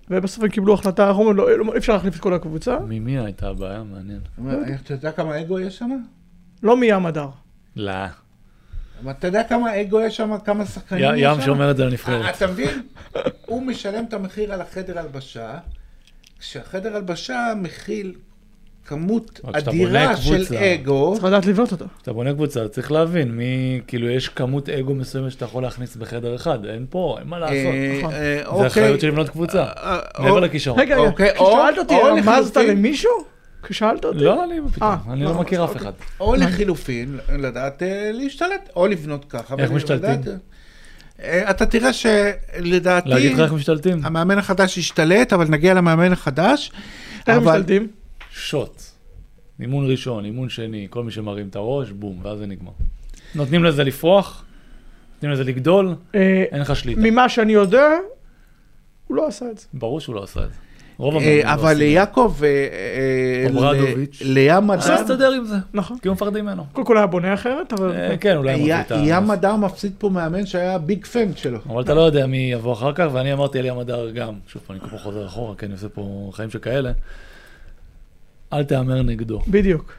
ובסוף 0.09 0.43
הם 0.43 0.49
קיבלו 0.49 0.73
החלטה, 0.73 1.09
איך 1.09 1.17
אומרים, 1.17 1.37
לא, 1.37 1.57
לא, 1.57 1.73
אי 1.73 1.77
אפשר 1.77 1.93
להחליף 1.93 2.15
את 2.15 2.19
כל 2.21 2.33
הקבוצה, 2.33 2.79
ממי 2.79 3.19
הייתה 3.19 3.47
הבעיה? 3.47 3.83
מעניין. 3.83 4.19
אתה 4.83 4.93
יודע 4.93 5.11
כמה 5.11 5.41
אגו 5.41 5.59
יש 5.59 5.77
שם? 5.77 5.97
לא 6.63 6.77
מים 6.77 7.05
הדר. 7.05 7.29
לא. 7.75 7.93
אתה 9.09 9.27
יודע 9.27 9.43
כמה 9.43 9.81
אגו 9.81 10.01
יש 10.01 10.17
שם? 10.17 10.37
כמה 10.45 10.65
שחקנים 10.65 11.03
יש 11.03 11.09
שם? 11.09 11.39
ים 11.39 11.41
שאומר 11.41 11.71
את 11.71 11.77
זה 11.77 11.83
אה, 11.83 11.89
לנבחרת. 11.89 12.35
אתה 12.35 12.47
מבין? 12.47 12.81
הוא 13.45 13.63
משלם 13.63 14.05
את 14.05 14.13
המחיר 14.13 14.53
על 14.53 14.61
החדר 14.61 14.99
הלבשה, 14.99 15.57
כשהחדר 16.39 16.95
הלבשה 16.95 17.53
מכיל 17.55 18.15
כמות 18.89 19.39
אדירה 19.53 20.17
של 20.17 20.45
קבוצה- 20.45 20.73
אגו. 20.73 21.11
צריך 21.13 21.23
לדעת 21.25 21.45
לבנות 21.45 21.71
אותו. 21.71 21.85
כשאתה 21.97 22.13
בונה 22.13 22.33
קבוצה, 22.33 22.67
צריך 22.67 22.91
להבין 22.91 23.31
מי, 23.31 23.81
כאילו, 23.87 24.09
יש 24.09 24.29
כמות 24.29 24.69
אגו 24.69 24.93
מסוימת 24.95 25.31
שאתה 25.31 25.45
יכול 25.45 25.63
להכניס 25.63 25.95
בחדר 25.95 26.35
אחד, 26.35 26.65
אין 26.65 26.85
פה, 26.89 27.15
אין 27.19 27.27
מה 27.27 27.39
לעשות. 27.39 27.55
אה, 27.55 27.97
נכון. 27.99 28.13
אה, 28.13 28.19
זה 28.19 28.43
אוקיי. 28.45 28.67
אחריות 28.67 28.99
של 28.99 29.07
לבנות 29.07 29.29
קבוצה, 29.29 29.63
אה, 29.63 29.99
מעבר 30.19 30.39
לכישרון. 30.39 30.79
רגע, 30.79 30.95
רגע, 30.97 31.07
אוקיי, 31.09 31.29
או- 31.37 31.45
כששאלת 31.45 31.77
אותי, 31.77 31.93
או 31.95 32.03
רמזת 32.03 32.57
למישהו? 32.57 33.11
כששאלת 33.63 34.05
אותי? 34.05 34.19
לא, 34.19 34.43
אני 34.43 34.55
פתאום, 34.73 34.89
אני 35.11 35.23
לא, 35.23 35.31
לא 35.31 35.39
מכיר 35.39 35.63
אף 35.63 35.69
אוקיי. 35.69 35.81
אחד. 35.81 35.91
או 36.19 36.35
לחילופין, 36.35 37.17
לדעת 37.37 37.81
להשתלט, 38.13 38.69
או 38.75 38.87
לבנות 38.87 39.25
ככה. 39.29 39.55
איך 39.57 39.71
משתלטים? 39.71 40.21
אתה 41.49 41.65
תראה 41.65 41.89
שלדעתי, 41.93 43.09
להגיד 43.09 43.33
לך 43.33 43.39
איך 43.39 43.53
משתלטים? 43.53 43.99
המאמן 44.03 44.37
החדש 44.37 44.77
ישתלט, 44.77 45.33
אבל 45.33 45.45
נגיע 45.49 45.73
למאמן 45.73 46.11
החדש. 46.11 46.71
איך 47.27 47.37
משתלטים? 47.37 47.87
שוט. 48.39 48.81
אימון 49.61 49.91
ראשון, 49.91 50.25
אימון 50.25 50.49
שני, 50.49 50.87
כל 50.89 51.03
מי 51.03 51.11
שמרים 51.11 51.47
את 51.47 51.55
הראש, 51.55 51.91
בום, 51.91 52.19
ואז 52.23 52.37
זה 52.39 52.45
נגמר. 52.45 52.71
נותנים 53.35 53.63
לזה 53.63 53.83
לפרוח, 53.83 54.43
נותנים 55.15 55.31
לזה 55.31 55.43
לגדול, 55.43 55.95
אה, 56.15 56.43
אין 56.51 56.61
לך 56.61 56.75
שליטה. 56.75 57.01
ממה 57.03 57.29
שאני 57.29 57.53
יודע, 57.53 57.87
הוא 59.07 59.17
לא 59.17 59.27
עשה 59.27 59.45
את 59.51 59.57
זה. 59.57 59.65
ברור 59.73 59.99
שהוא 59.99 60.15
לא 60.15 60.23
עשה 60.23 60.43
את 60.43 60.49
זה. 60.49 60.55
רוב 60.97 61.13
אה, 61.15 61.19
המאמנים 61.21 61.45
לא 61.47 61.53
אבל 61.53 61.71
עושים. 61.73 61.87
יעקב, 61.91 62.35
אה, 62.43 62.47
אה, 62.47 63.49
אוברדוביץ'. 63.49 64.21
ל- 64.25 64.33
לים 64.33 64.71
אפשר 64.71 64.87
אדם, 64.93 64.95
להסתדר 65.01 65.31
עם 65.31 65.45
זה, 65.45 65.55
נכון. 65.73 65.97
כי 65.99 66.07
הוא 66.07 66.15
מפחדים 66.15 66.45
ממנו. 66.45 66.63
קודם 66.73 66.87
כל 66.87 66.97
היה 66.97 67.07
בונה 67.07 67.33
אחרת, 67.33 67.73
אבל... 67.73 67.91
אה, 67.95 68.17
כן, 68.17 68.37
אולי 68.37 68.53
הוא 68.53 68.61
מביא 68.61 68.75
י- 68.75 68.81
את 68.81 68.91
ה... 68.91 68.95
ים 69.05 69.31
אדם 69.31 69.61
מפסיד 69.63 69.91
פה 69.97 70.09
מאמן 70.09 70.45
שהיה 70.45 70.77
ביג 70.77 71.05
פן 71.05 71.35
שלו. 71.35 71.59
אבל 71.69 71.81
אתה 71.81 71.93
לא 71.93 72.01
יודע 72.01 72.27
מי 72.27 72.37
יבוא 72.53 72.73
אחר 72.73 72.93
כך, 72.93 73.07
ואני 73.13 73.33
אמרתי 73.33 73.59
אליהם 73.59 73.79
הדר 73.79 74.09
גם, 74.09 74.33
שוב 74.47 74.61
אני 74.69 74.79
כל 74.79 74.87
פעם 74.87 74.99
חוזר 74.99 75.25
אחורה, 75.25 75.55
כי 75.55 75.65
אני 75.65 75.73
עושה 75.73 75.89
פה 75.89 76.29
חיים 76.33 76.49
שכאלה, 76.49 76.91
אל 78.53 78.63
תהמר 78.63 79.01
נגדו. 79.01 79.41
בדיוק. 79.47 79.93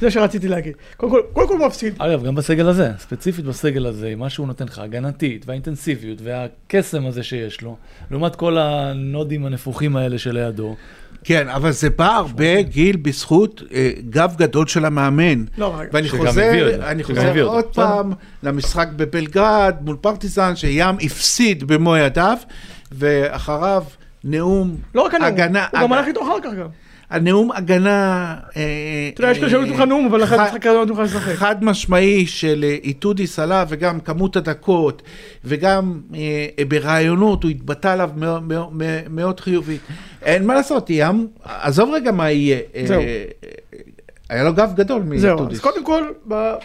זה 0.00 0.10
שרציתי 0.10 0.48
להגיד. 0.48 0.72
קודם 0.96 1.12
כל, 1.12 1.20
קודם 1.32 1.48
כל 1.48 1.58
הוא 1.58 1.66
מפסיד. 1.66 1.94
אגב, 1.98 2.24
גם 2.24 2.34
בסגל 2.34 2.68
הזה, 2.68 2.90
ספציפית 2.98 3.44
בסגל 3.44 3.86
הזה, 3.86 4.14
מה 4.16 4.30
שהוא 4.30 4.46
נותן 4.46 4.64
לך, 4.64 4.78
הגנתית 4.78 5.44
והאינטנסיביות 5.46 6.18
והקסם 6.22 7.06
הזה 7.06 7.22
שיש 7.22 7.62
לו, 7.62 7.76
לעומת 8.10 8.36
כל 8.36 8.58
הנודים 8.58 9.46
הנפוחים 9.46 9.96
האלה 9.96 10.18
שלידו, 10.18 10.76
כן, 11.24 11.48
אבל 11.48 11.70
זה 11.70 11.90
בא 11.90 12.16
הרבה, 12.16 12.62
גיל, 12.62 12.96
בזכות 12.96 13.62
אה, 13.72 13.90
גב 14.10 14.34
גדול 14.38 14.66
של 14.66 14.84
המאמן. 14.84 15.44
לא, 15.58 15.74
רגע. 15.78 15.90
ואני 15.92 16.08
חוזר, 16.08 16.90
אני 16.90 17.04
חוזר. 17.04 17.42
עוד. 17.42 17.64
פעם 17.64 18.12
למשחק 18.42 18.88
בבלגרד 18.96 19.76
מול 19.80 19.96
פרטיזן, 20.00 20.56
שים 20.56 20.96
הפסיד 21.00 21.64
במו 21.64 21.96
ידיו, 21.96 22.38
ואחריו 22.92 23.84
נאום 24.24 24.76
לא 24.94 25.02
רק 25.02 25.14
הנאום, 25.14 25.32
הגנה, 25.32 25.66
הוא 25.72 25.80
גם 25.80 25.92
הלך 25.92 26.06
איתו 26.06 26.22
אחר 26.22 26.40
כך 26.42 26.50
גם. 26.58 26.68
הנאום 27.10 27.52
הגנה, 27.52 28.34
אה, 28.56 28.62
אתה 29.14 29.20
יודע, 29.20 29.32
יש 29.32 29.38
כאלה 29.38 29.50
שהיו 29.50 29.62
לך 29.62 29.80
נאום, 29.80 30.06
אבל 30.06 30.24
אחרי 30.24 30.38
המשחק 30.38 30.66
הזה 30.66 30.76
לא 30.78 30.86
לך 30.86 30.98
לשחק. 30.98 31.34
חד 31.34 31.64
משמעי 31.64 32.26
של 32.26 32.64
אה, 32.68 32.76
איתודיס 32.82 33.38
עלה, 33.38 33.64
וגם 33.68 34.00
כמות 34.00 34.36
הדקות, 34.36 35.02
וגם 35.44 36.00
אה, 36.14 36.64
ברעיונות, 36.68 37.42
הוא 37.42 37.50
התבטא 37.50 37.88
עליו 37.88 38.10
מאוד, 39.10 39.40
חיובית. 39.40 39.80
אין 40.22 40.46
מה 40.46 40.54
לעשות, 40.54 40.86
ים, 40.90 41.26
עזוב 41.44 41.90
רגע 41.90 42.12
מה 42.12 42.30
יהיה. 42.30 42.58
אה, 42.74 42.82
זהו. 42.86 43.00
אה, 43.00 43.24
היה 44.28 44.44
לו 44.44 44.54
גב 44.54 44.72
גדול 44.76 45.02
זהו, 45.16 45.30
מאיתודיס. 45.36 45.58
אז 45.58 45.64
קודם 45.64 45.84
כל, 45.84 46.02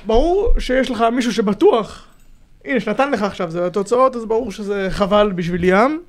ברור 0.06 0.54
שיש 0.60 0.92
לך 0.92 1.04
מישהו 1.16 1.34
שבטוח, 1.34 2.06
הנה, 2.66 2.80
שנתן 2.80 3.12
לך 3.12 3.24
עכשיו, 3.24 3.52
זה 3.52 3.66
התוצאות, 3.66 4.16
אז 4.16 4.26
ברור 4.26 4.52
שזה 4.52 4.88
חבל 4.90 5.32
בשביל 5.36 5.64
ים. 5.64 6.02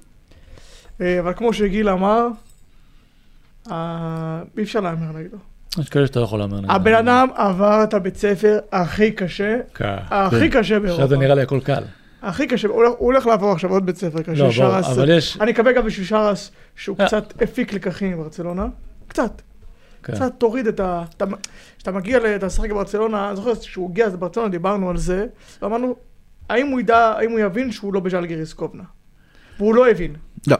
אה, 1.00 1.20
אבל 1.20 1.32
כמו 1.36 1.52
שגיל 1.52 1.88
אמר, 1.88 2.26
אה, 2.26 2.28
אי 3.70 3.72
אפשר 4.62 4.80
להמר 4.80 5.18
נגדו. 5.18 5.36
יש 5.78 5.88
כאלה 5.88 6.06
שאתה 6.06 6.20
לא 6.20 6.24
יכול 6.24 6.38
להמר 6.38 6.56
נגדם. 6.60 6.70
הבן 6.70 6.94
אדם 6.94 7.28
עבר 7.34 7.80
את 7.84 7.94
הבית 7.94 8.16
ספר 8.16 8.58
הכי 8.72 9.12
קשה, 9.12 9.58
כן. 9.74 9.96
הכי 10.10 10.48
קשה 10.48 10.58
עכשיו 10.60 10.80
באירופה. 10.82 11.06
זה 11.06 11.16
נראה 11.16 11.34
לי 11.34 11.42
הכל 11.42 11.60
קל. 11.60 11.82
הכי 12.22 12.46
קשה, 12.46 12.68
הוא 12.68 12.84
הולך- 12.98 13.26
לעבור 13.26 13.52
עכשיו 13.52 13.70
עוד 13.70 13.86
בית 13.86 13.96
ספר 13.96 14.22
קשה, 14.22 14.42
לא, 14.44 14.50
שרס. 14.50 14.86
אבל 14.86 15.10
יש... 15.10 15.38
אני 15.40 15.50
מקווה 15.52 15.72
גם 15.72 15.86
בשביל 15.86 16.06
שרס 16.06 16.50
שהוא 16.76 16.96
אה. 17.00 17.06
קצת 17.06 17.42
הפיק 17.42 17.72
לקחים 17.72 18.12
מברצלונה. 18.12 18.66
קצת. 19.08 19.42
כן. 20.02 20.12
קצת 20.12 20.32
תוריד 20.38 20.66
את 20.66 20.80
ה... 20.80 21.02
אתה- 21.16 21.24
כשאתה 21.76 21.90
מגיע, 21.92 22.18
ל- 22.18 22.26
אתה 22.26 22.46
משחק 22.46 22.70
בברצלונה, 22.70 23.28
אני 23.28 23.36
זוכר 23.36 23.54
כשהוא 23.54 23.90
הגיע 23.90 24.06
אז 24.06 24.14
לברצלונה, 24.14 24.48
דיברנו 24.48 24.90
על 24.90 24.96
זה, 24.96 25.26
ואמרנו, 25.62 25.96
האם 26.48 26.66
הוא 26.66 26.80
ידע, 26.80 26.98
האם 27.18 27.30
הוא 27.30 27.38
יבין 27.40 27.72
שהוא 27.72 27.94
לא 27.94 28.00
בז'לגיריס 28.00 28.52
קובנה? 28.52 28.82
והוא 29.58 29.74
לא 29.74 29.90
הבין. 29.90 30.14
לא. 30.46 30.56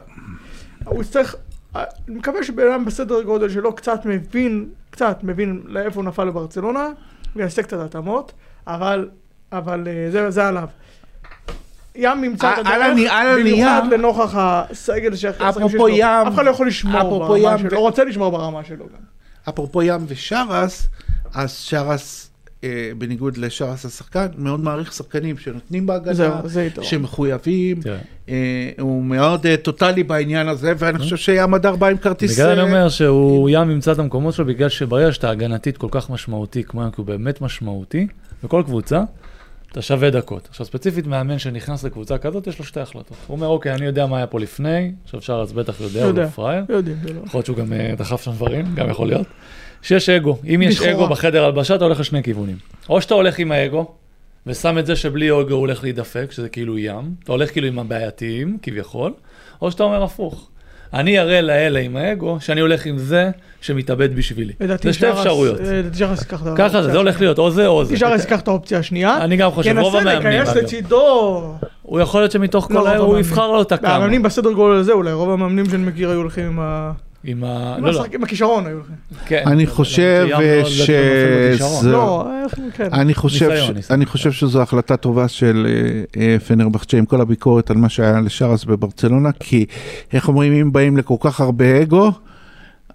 הוא 0.85 1.01
יצטרך, 1.01 1.35
אני 1.75 1.85
מקווה 2.15 2.43
שבן 2.43 2.71
אדם 2.71 2.85
בסדר 2.85 3.21
גודל 3.21 3.49
שלו 3.49 3.75
קצת 3.75 3.99
מבין, 4.05 4.65
קצת 4.89 5.19
מבין 5.23 5.61
לאיפה 5.65 5.99
הוא 6.01 6.05
נפל 6.07 6.25
בברצלונה, 6.29 6.87
ויעשה 7.35 7.63
קצת 7.63 7.77
התאמות, 7.79 8.31
אבל, 8.67 9.09
אבל 9.51 9.87
אה, 9.87 10.11
זה, 10.11 10.31
זה 10.31 10.47
עליו. 10.47 10.67
ים 11.95 12.23
ימצא 12.23 12.53
את 12.53 12.57
הדרך, 12.57 12.97
במיוחד 13.39 13.81
לנוכח 13.91 14.33
הסגל 14.35 15.15
ש- 15.15 15.25
אפרופו 15.25 15.69
שיש 15.69 15.75
לו. 15.79 15.89
ים- 15.89 16.27
אף 16.27 16.33
אחד 16.33 16.45
לא 16.45 16.49
יכול 16.49 16.67
לשמור 16.67 17.01
אפרופו 17.01 17.27
ברמה 17.27 17.57
שלו, 17.57 17.71
ו- 17.71 17.73
לא 17.75 17.79
רוצה 17.79 18.03
לשמור 18.03 18.31
ברמה 18.31 18.63
שלו 18.63 18.85
גם. 18.85 18.99
אפרופו 19.49 19.81
ים 19.81 20.05
ושרס, 20.07 20.87
אז 21.33 21.51
שרס, 21.51 22.29
בניגוד 22.97 23.37
לשרס 23.37 23.85
השחקן, 23.85 24.25
מאוד 24.37 24.59
מעריך 24.59 24.93
שחקנים 24.93 25.37
שנותנים 25.37 25.85
בהגנה, 25.85 26.41
זה 26.43 26.63
יתרון. 26.63 26.87
שמחויבים, 26.87 27.79
אה, 28.29 28.71
הוא 28.79 29.03
מאוד 29.03 29.45
אה, 29.45 29.57
טוטאלי 29.57 30.03
בעניין 30.03 30.47
הזה, 30.47 30.73
ואני 30.77 30.99
חושב 30.99 31.15
שים 31.15 31.53
הדר 31.53 31.75
בא 31.75 31.87
עם 31.87 31.97
כרטיס... 31.97 32.33
בגלל 32.33 32.49
אני 32.49 32.59
אה, 32.59 32.65
אומר 32.65 32.89
שהוא 32.89 33.49
ים 33.49 33.71
ימצא 33.71 33.91
את 33.91 33.99
המקומות 33.99 34.33
שלו, 34.33 34.45
בגלל 34.45 34.69
שברגע 34.69 35.11
שאתה 35.11 35.29
הגנתית 35.29 35.77
כל 35.77 35.87
כך 35.91 36.09
משמעותי, 36.09 36.63
כמו 36.63 36.83
ים, 36.83 36.91
כי 36.91 36.95
הוא 36.97 37.05
באמת 37.05 37.41
משמעותי, 37.41 38.07
בכל 38.43 38.63
קבוצה, 38.65 39.01
אתה 39.71 39.81
שווה 39.81 40.09
דקות. 40.09 40.47
עכשיו, 40.49 40.65
ספציפית 40.65 41.07
מאמן 41.07 41.39
שנכנס 41.39 41.83
לקבוצה 41.83 42.17
כזאת, 42.17 42.47
יש 42.47 42.59
לו 42.59 42.65
שתי 42.65 42.79
החלטות. 42.79 43.17
הוא 43.27 43.35
אומר, 43.35 43.47
אוקיי, 43.47 43.73
אני 43.73 43.85
יודע 43.85 44.05
מה 44.05 44.17
היה 44.17 44.27
פה 44.27 44.39
לפני, 44.39 44.91
עכשיו 45.03 45.21
שרץ 45.21 45.51
בטח 45.51 45.81
יודע, 45.81 46.05
הוא. 46.05 46.13
לא 46.13 46.27
פראייר. 46.27 46.63
יודעים, 46.69 46.97
זה 47.03 47.13
לא. 47.13 47.19
יכול 47.25 47.37
להיות 47.37 47.45
שהוא 47.45 47.57
גם 47.57 47.73
אה, 47.73 47.93
דחף 47.97 48.23
שם 48.23 48.31
דברים, 48.31 48.75
גם 48.75 48.89
יכול 48.89 49.07
להיות. 49.07 49.27
שיש 49.85 50.09
אגו. 50.09 50.37
אם 50.55 50.61
יש 50.61 50.75
לכאורה. 50.79 50.93
אגו 50.93 51.07
בחדר 51.07 51.45
הלבשה, 51.45 51.75
אתה 51.75 51.83
הולך 51.85 51.99
לשני 51.99 52.23
כיוונים. 52.23 52.55
או 52.89 53.01
שאתה 53.01 53.13
הולך 53.13 53.39
עם 53.39 53.51
האגו, 53.51 53.91
ושם 54.47 54.77
את 54.77 54.85
זה 54.85 54.95
שבלי 54.95 55.31
אגו 55.31 55.37
הוא 55.37 55.59
הולך 55.59 55.83
להידפק, 55.83 56.31
שזה 56.31 56.49
כאילו 56.49 56.77
ים. 56.77 57.13
אתה 57.23 57.31
הולך 57.31 57.51
כאילו 57.51 57.67
עם 57.67 57.79
הבעייתיים, 57.79 58.57
כביכול. 58.61 59.13
או 59.61 59.71
שאתה 59.71 59.83
אומר 59.83 60.03
הפוך. 60.03 60.49
אני 60.93 61.19
אראה 61.19 61.41
לאלה 61.41 61.79
עם 61.79 61.97
האגו 61.97 62.37
שאני 62.39 62.61
הולך 62.61 62.85
עם 62.85 62.97
זה 62.97 63.31
שמתאבד 63.61 64.15
בשבילי. 64.15 64.53
זה 64.83 64.93
שתי 64.93 65.11
אפשרויות. 65.11 65.59
אה, 65.59 65.73
לדעתי 65.73 65.97
שרס 65.97 66.21
ייקח 66.21 66.41
את 66.47 66.57
ככה 66.57 66.81
זה, 66.81 66.91
זה 66.91 66.97
הולך. 66.97 67.21
להיות 67.21 67.39
או 67.39 67.51
זה 67.51 67.67
או 67.67 67.85
זה. 67.85 67.97
שרס 67.97 68.21
ייקח 68.21 68.39
את 68.39 68.47
האופציה 68.47 68.79
השנייה. 68.79 69.17
אני 69.23 69.37
גם 69.37 69.51
חושב, 69.51 69.77
רוב 69.77 69.95
המאמנים, 69.95 70.31
ינסה. 70.31 70.53
להיכנס 70.53 70.73
לצידו. 70.73 71.55
הוא 71.81 71.99
יכול 71.99 72.21
להיות 72.21 72.31
שמתוך 72.31 72.71
לא, 72.71 72.79
כל 72.79 72.87
ה... 72.87 72.97
הוא. 72.97 73.17
יבחר 73.17 73.51
לו 73.51 73.61
את 73.61 73.71
הכמה. 73.71 73.95
המאמנים 73.95 74.23
בסדר 74.23 74.51
גודל 74.51 74.75
הזה 74.79 74.91
אולי, 74.91 75.13
רוב 75.13 75.29
המאמנים 75.29 75.69
שאני 75.69 75.83
מכיר 75.83 76.09
היו 76.09 76.17
הולכים 76.17 76.45
עם 76.45 76.59
ה... 76.59 76.91
עם 77.25 77.43
ה... 77.43 77.77
לא, 77.81 77.93
לא. 77.93 78.05
עם 78.13 78.23
הכישרון 78.23 78.65
היו 78.67 78.75
הולכים. 78.75 78.95
כן. 79.25 79.43
אני 79.45 79.65
חושב 79.67 80.27
ש- 80.75 80.89
לא, 81.83 82.27
כן. 82.73 82.87
אני 83.91 84.05
חושב, 84.05 84.31
שזו 84.31 84.61
החלטה 84.61 84.97
טובה 84.97 85.27
של 85.27 85.67
אה, 85.69 86.21
אה, 86.21 86.39
פנרבחצ'ה 86.39 86.97
עם 86.97 87.05
כל 87.05 87.21
הביקורת 87.21 87.69
על 87.71 87.77
מה 87.77 87.89
שהיה 87.89 88.19
לשרס 88.19 88.63
בברצלונה, 88.65 89.29
כי 89.39 89.65
איך 90.13 90.27
אומרים, 90.27 90.53
אם 90.53 90.71
באים 90.71 90.97
לכל 90.97 91.15
כך 91.19 91.41
הרבה 91.41 91.81
אגו, 91.81 92.11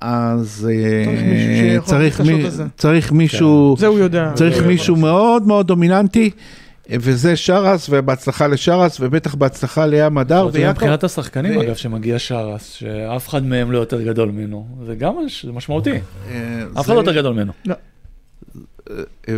אז 0.00 0.68
אה, 0.72 1.80
צריך 1.80 2.20
מישהו 2.20 3.74
צריך. 3.76 4.32
צריך 4.34 4.62
מישהו, 4.66 4.96
מאוד 4.96 5.46
מאוד 5.46 5.66
דומיננטי, 5.66 6.30
וזה 6.92 7.36
שרס, 7.36 7.86
ובהצלחה 7.90 8.46
לשרס, 8.46 9.00
ובטח 9.00 9.34
בהצלחה 9.34 9.86
לים 9.86 10.18
הדר 10.18 10.48
ויעקב. 10.52 10.78
מבחינת 10.78 11.04
השחקנים, 11.04 11.56
ו- 11.56 11.62
אגב, 11.62 11.74
שמגיע 11.74 12.18
שרס, 12.18 12.72
שאף 12.72 13.28
אחד 13.28 13.44
מהם 13.44 13.72
לא 13.72 13.78
יותר 13.78 14.02
גדול 14.02 14.30
ממנו, 14.30 14.66
זה 14.86 14.94
גם 14.94 15.12
משמעותי. 15.52 15.90
אה, 15.90 15.98
אף 16.80 16.84
אחד 16.86 16.94
לא 16.94 17.00
יותר 17.00 17.16
גדול 17.16 17.34
ממנו. 17.34 17.52
אה, 17.70 17.74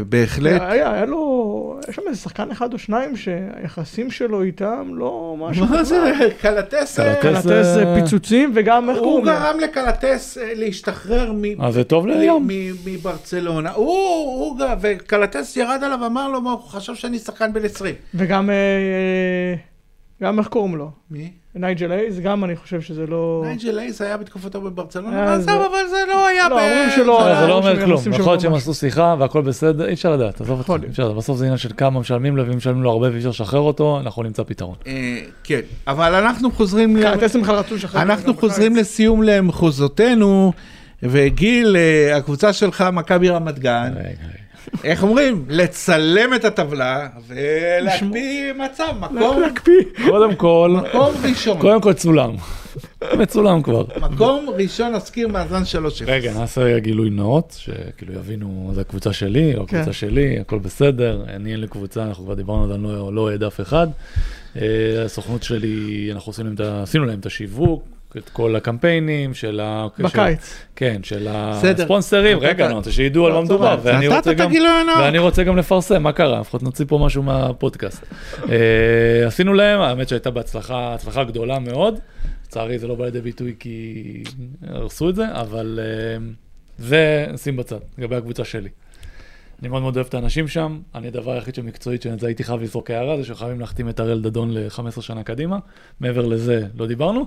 בהחלט. 0.08 0.60
היה, 0.64 0.92
היה 0.92 1.04
לו, 1.04 1.80
יש 1.88 1.96
שם 1.96 2.02
איזה 2.08 2.20
שחקן 2.20 2.50
אחד 2.50 2.72
או 2.72 2.78
שניים 2.78 3.16
שהיחסים 3.16 4.10
שלו 4.10 4.42
איתם 4.42 4.90
לא 4.94 5.36
משהו. 5.38 5.66
מה 5.66 5.84
זה 5.84 6.12
קלטס? 6.40 7.00
אה, 7.00 7.14
קלטס. 7.22 7.46
אה, 7.46 8.00
פיצוצים 8.00 8.52
וגם 8.54 8.90
איך 8.90 8.98
הוא 8.98 9.04
קוראים 9.04 9.24
לו? 9.24 9.32
גרם 9.32 9.60
לקלטס 9.60 10.38
אה, 10.38 10.52
להשתחרר 10.54 11.32
מ... 11.34 11.60
אז 11.60 11.74
זה 11.74 11.84
טוב. 11.84 12.06
מ- 12.40 12.74
מברצלונה. 12.84 13.70
הוא, 13.72 13.86
הוא, 13.86 14.60
וקלטס 14.80 15.56
ירד 15.56 15.80
עליו, 15.84 16.06
אמר 16.06 16.28
לו, 16.28 16.40
מה, 16.40 16.50
הוא 16.50 16.60
חשב 16.60 16.94
שאני 16.94 17.18
שחקן 17.18 17.52
בן 17.52 17.64
20. 17.64 17.94
וגם, 18.14 18.50
אה, 18.50 18.54
גם 20.22 20.38
איך 20.38 20.48
קוראים 20.48 20.76
לו? 20.76 20.90
מי? 21.10 21.30
נייג'ל 21.54 21.92
הייז, 21.92 22.20
גם 22.20 22.44
אני 22.44 22.56
חושב 22.56 22.80
שזה 22.80 23.06
לא... 23.06 23.42
נייג'ל 23.46 23.78
הייז 23.78 24.02
היה 24.02 24.16
בתקופתו 24.16 24.60
בברצלונה, 24.60 25.16
אה, 25.18 25.24
אבל 25.34 25.40
זה- 25.40 25.50
עזוב, 25.52 25.62
אבל 25.62 25.88
זה 25.90 25.96
לא 26.08 26.26
היה 26.26 26.48
לא, 26.48 26.56
ב... 26.56 26.58
אומרים 26.60 26.90
שלא, 26.90 27.34
זה 27.40 27.46
לא 27.46 27.52
אה, 27.52 27.58
אומר 27.58 27.84
כלום, 27.84 27.98
יכול 28.00 28.12
שלו 28.12 28.26
להיות 28.26 28.40
שהם. 28.40 28.54
עשו 28.54 28.74
שיחה 28.74 29.14
והכל 29.18 29.42
בסדר, 29.42 29.86
אי 29.88 29.92
אפשר 29.92 30.12
לדעת, 30.12 30.40
עזוב 30.40 30.58
אותך, 30.58 30.84
בסוף 31.16 31.38
זה 31.38 31.44
עניין 31.44 31.58
של 31.58 31.68
כמה 31.76 32.00
משלמים 32.00 32.36
לו, 32.36 32.46
ואם 32.46 32.56
משלמים 32.56 32.82
לו 32.82 32.90
הרבה 32.90 33.08
ואי 33.10 33.16
אפשר 33.18 33.28
לשחרר 33.28 33.60
אותו, 33.60 34.00
אנחנו 34.00 34.22
נמצא 34.22 34.42
פתרון. 34.42 34.74
אה, 34.86 35.18
כן, 35.44 35.60
אבל 35.86 36.14
אנחנו 36.14 36.50
חוזרים... 36.50 36.96
לשחרר. 37.76 38.02
אנחנו 38.02 38.34
חוזרים 38.34 38.72
בקיץ. 38.72 38.86
לסיום 38.86 39.22
למחוזותינו, 39.22 40.52
וגיל, 41.02 41.76
אה, 41.76 42.16
הקבוצה 42.16 42.52
שלך, 42.52 42.84
מכבי 42.92 43.28
רמת 43.28 43.58
גן, 43.58 43.92
רגע, 43.96 44.08
רגע. 44.08 44.41
איך 44.84 45.02
אומרים? 45.02 45.44
לצלם 45.48 46.34
את 46.34 46.44
הטבלה 46.44 47.08
ולהקפיא 47.28 48.52
מצב, 48.52 48.92
מקום 49.00 49.40
להקפיא. 49.40 49.72
קודם 50.10 50.34
כל, 50.34 50.76
מקום 50.88 51.14
ראשון. 51.30 51.58
קודם 51.60 51.80
כל 51.80 51.92
צולם. 51.92 52.30
מצולם 53.18 53.62
כבר. 53.62 53.84
מקום 54.00 54.46
ראשון, 54.58 54.92
נזכיר 54.94 55.28
מאזן 55.28 55.62
3-0. 55.62 56.04
רגע, 56.06 56.32
נעשה 56.34 56.60
רגע 56.60 56.78
גילוי 56.78 57.10
נאות, 57.10 57.56
שכאילו 57.58 58.14
יבינו, 58.14 58.70
זו 58.74 58.80
הקבוצה 58.80 59.12
שלי, 59.12 59.56
או 59.56 59.66
כן. 59.66 59.76
הקבוצה 59.76 59.92
שלי, 59.92 60.38
הכל 60.40 60.58
בסדר, 60.58 61.22
אני 61.28 61.52
אין 61.52 61.60
לי 61.60 61.68
קבוצה, 61.68 62.02
אנחנו 62.04 62.24
כבר 62.24 62.34
דיברנו 62.34 62.62
על 62.62 62.68
זה, 62.68 62.74
אני 62.74 62.82
לא- 62.82 63.14
לא 63.14 63.20
אוהד 63.20 63.42
אף 63.42 63.60
אחד. 63.60 63.86
אה, 64.56 64.62
הסוכנות 65.04 65.42
שלי, 65.42 66.08
אנחנו 66.12 66.32
עשינו 66.82 67.04
להם 67.04 67.18
את 67.18 67.26
השיווק, 67.26 67.82
את 68.16 68.28
כל 68.28 68.56
הקמפיינים 68.56 69.34
של 69.34 69.60
ה... 69.60 69.86
בקיץ. 69.98 70.54
כן, 70.76 71.00
של. 71.02 71.28
הספונסרים, 71.30 72.38
רגע, 72.38 72.66
אני 72.66 72.74
רוצה 72.74 72.92
שידעו 72.92 73.26
על 73.26 73.32
מה 73.32 73.38
לא, 73.38 73.44
מדובר. 73.44 73.78
ואני 73.82 74.08
רוצה 74.08 74.32
גם... 74.32 74.48
הגילוי 74.48 74.68
הנאות. 74.68 74.98
ואני 74.98 75.18
רוצה 75.18 75.44
גם 75.44 75.56
לפרסם, 75.56 76.02
מה 76.02 76.12
קרה? 76.12 76.40
לפחות 76.40 76.62
נוציא 76.62 76.84
פה 76.88 76.98
משהו 76.98 77.22
מהפודקאסט. 77.22 78.04
אה, 78.50 79.26
עשינו 79.26 79.54
להם, 79.54 79.80
האמת 79.80 80.08
שהייתה 80.08 80.30
בהצלחה, 80.30 80.94
הצלחה 80.94 81.24
גדולה 81.24 81.58
מאוד. 81.58 81.98
לצערי 82.46 82.78
זה 82.78 82.86
לא 82.86 82.94
בא 82.94 83.04
לידי 83.04 83.20
ביטוי 83.20 83.54
כי 83.58 84.24
הרסו 84.66 85.08
את 85.08 85.14
זה, 85.14 85.24
אבל 85.32 85.78
אה, 85.82 86.24
זה 86.78 87.26
שים 87.36 87.56
בצד, 87.56 87.78
לגבי 87.98 88.16
הקבוצה 88.16 88.44
שלי. 88.44 88.68
אני 89.62 89.68
מאוד 89.68 89.82
מאוד 89.82 89.96
אוהב 89.96 90.06
את 90.06 90.14
האנשים 90.14 90.48
שם, 90.48 90.80
אני 90.94 91.08
הדבר 91.08 91.32
היחיד 91.32 91.54
שמקצועית 91.54 92.02
שזה 92.02 92.26
הייתי 92.26 92.44
חייב 92.44 92.62
לזרוק 92.62 92.90
הערה, 92.90 93.16
זה 93.16 93.24
שחייבים 93.24 93.60
להחתים 93.60 93.88
את 93.88 94.00
הראל 94.00 94.22
דדון 94.22 94.50
ל-15 94.50 95.00
שנה 95.00 95.22
קדימה, 95.22 95.58
מעבר 96.00 96.26
לזה 96.26 96.66
לא 96.78 96.86
דיברנו. 96.86 97.26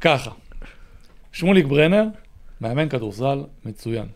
ככה, 0.00 0.30
שמוליק 1.32 1.66
ברנר, 1.66 2.04
מאמן 2.60 2.88
כדורסל 2.88 3.42
מצוין. 3.64 4.06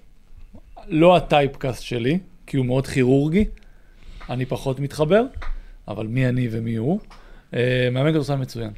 לא 0.88 1.16
הטייפקאסט 1.16 1.82
שלי, 1.82 2.18
כי 2.46 2.56
הוא 2.56 2.66
מאוד 2.66 2.86
כירורגי, 2.86 3.44
אני 4.30 4.46
פחות 4.46 4.80
מתחבר, 4.80 5.22
אבל 5.88 6.06
מי 6.06 6.28
אני 6.28 6.48
ומי 6.50 6.76
הוא. 6.76 7.00
אה, 7.54 7.88
מאמן 7.92 8.10
כדורסל 8.10 8.36
מצוין. 8.36 8.70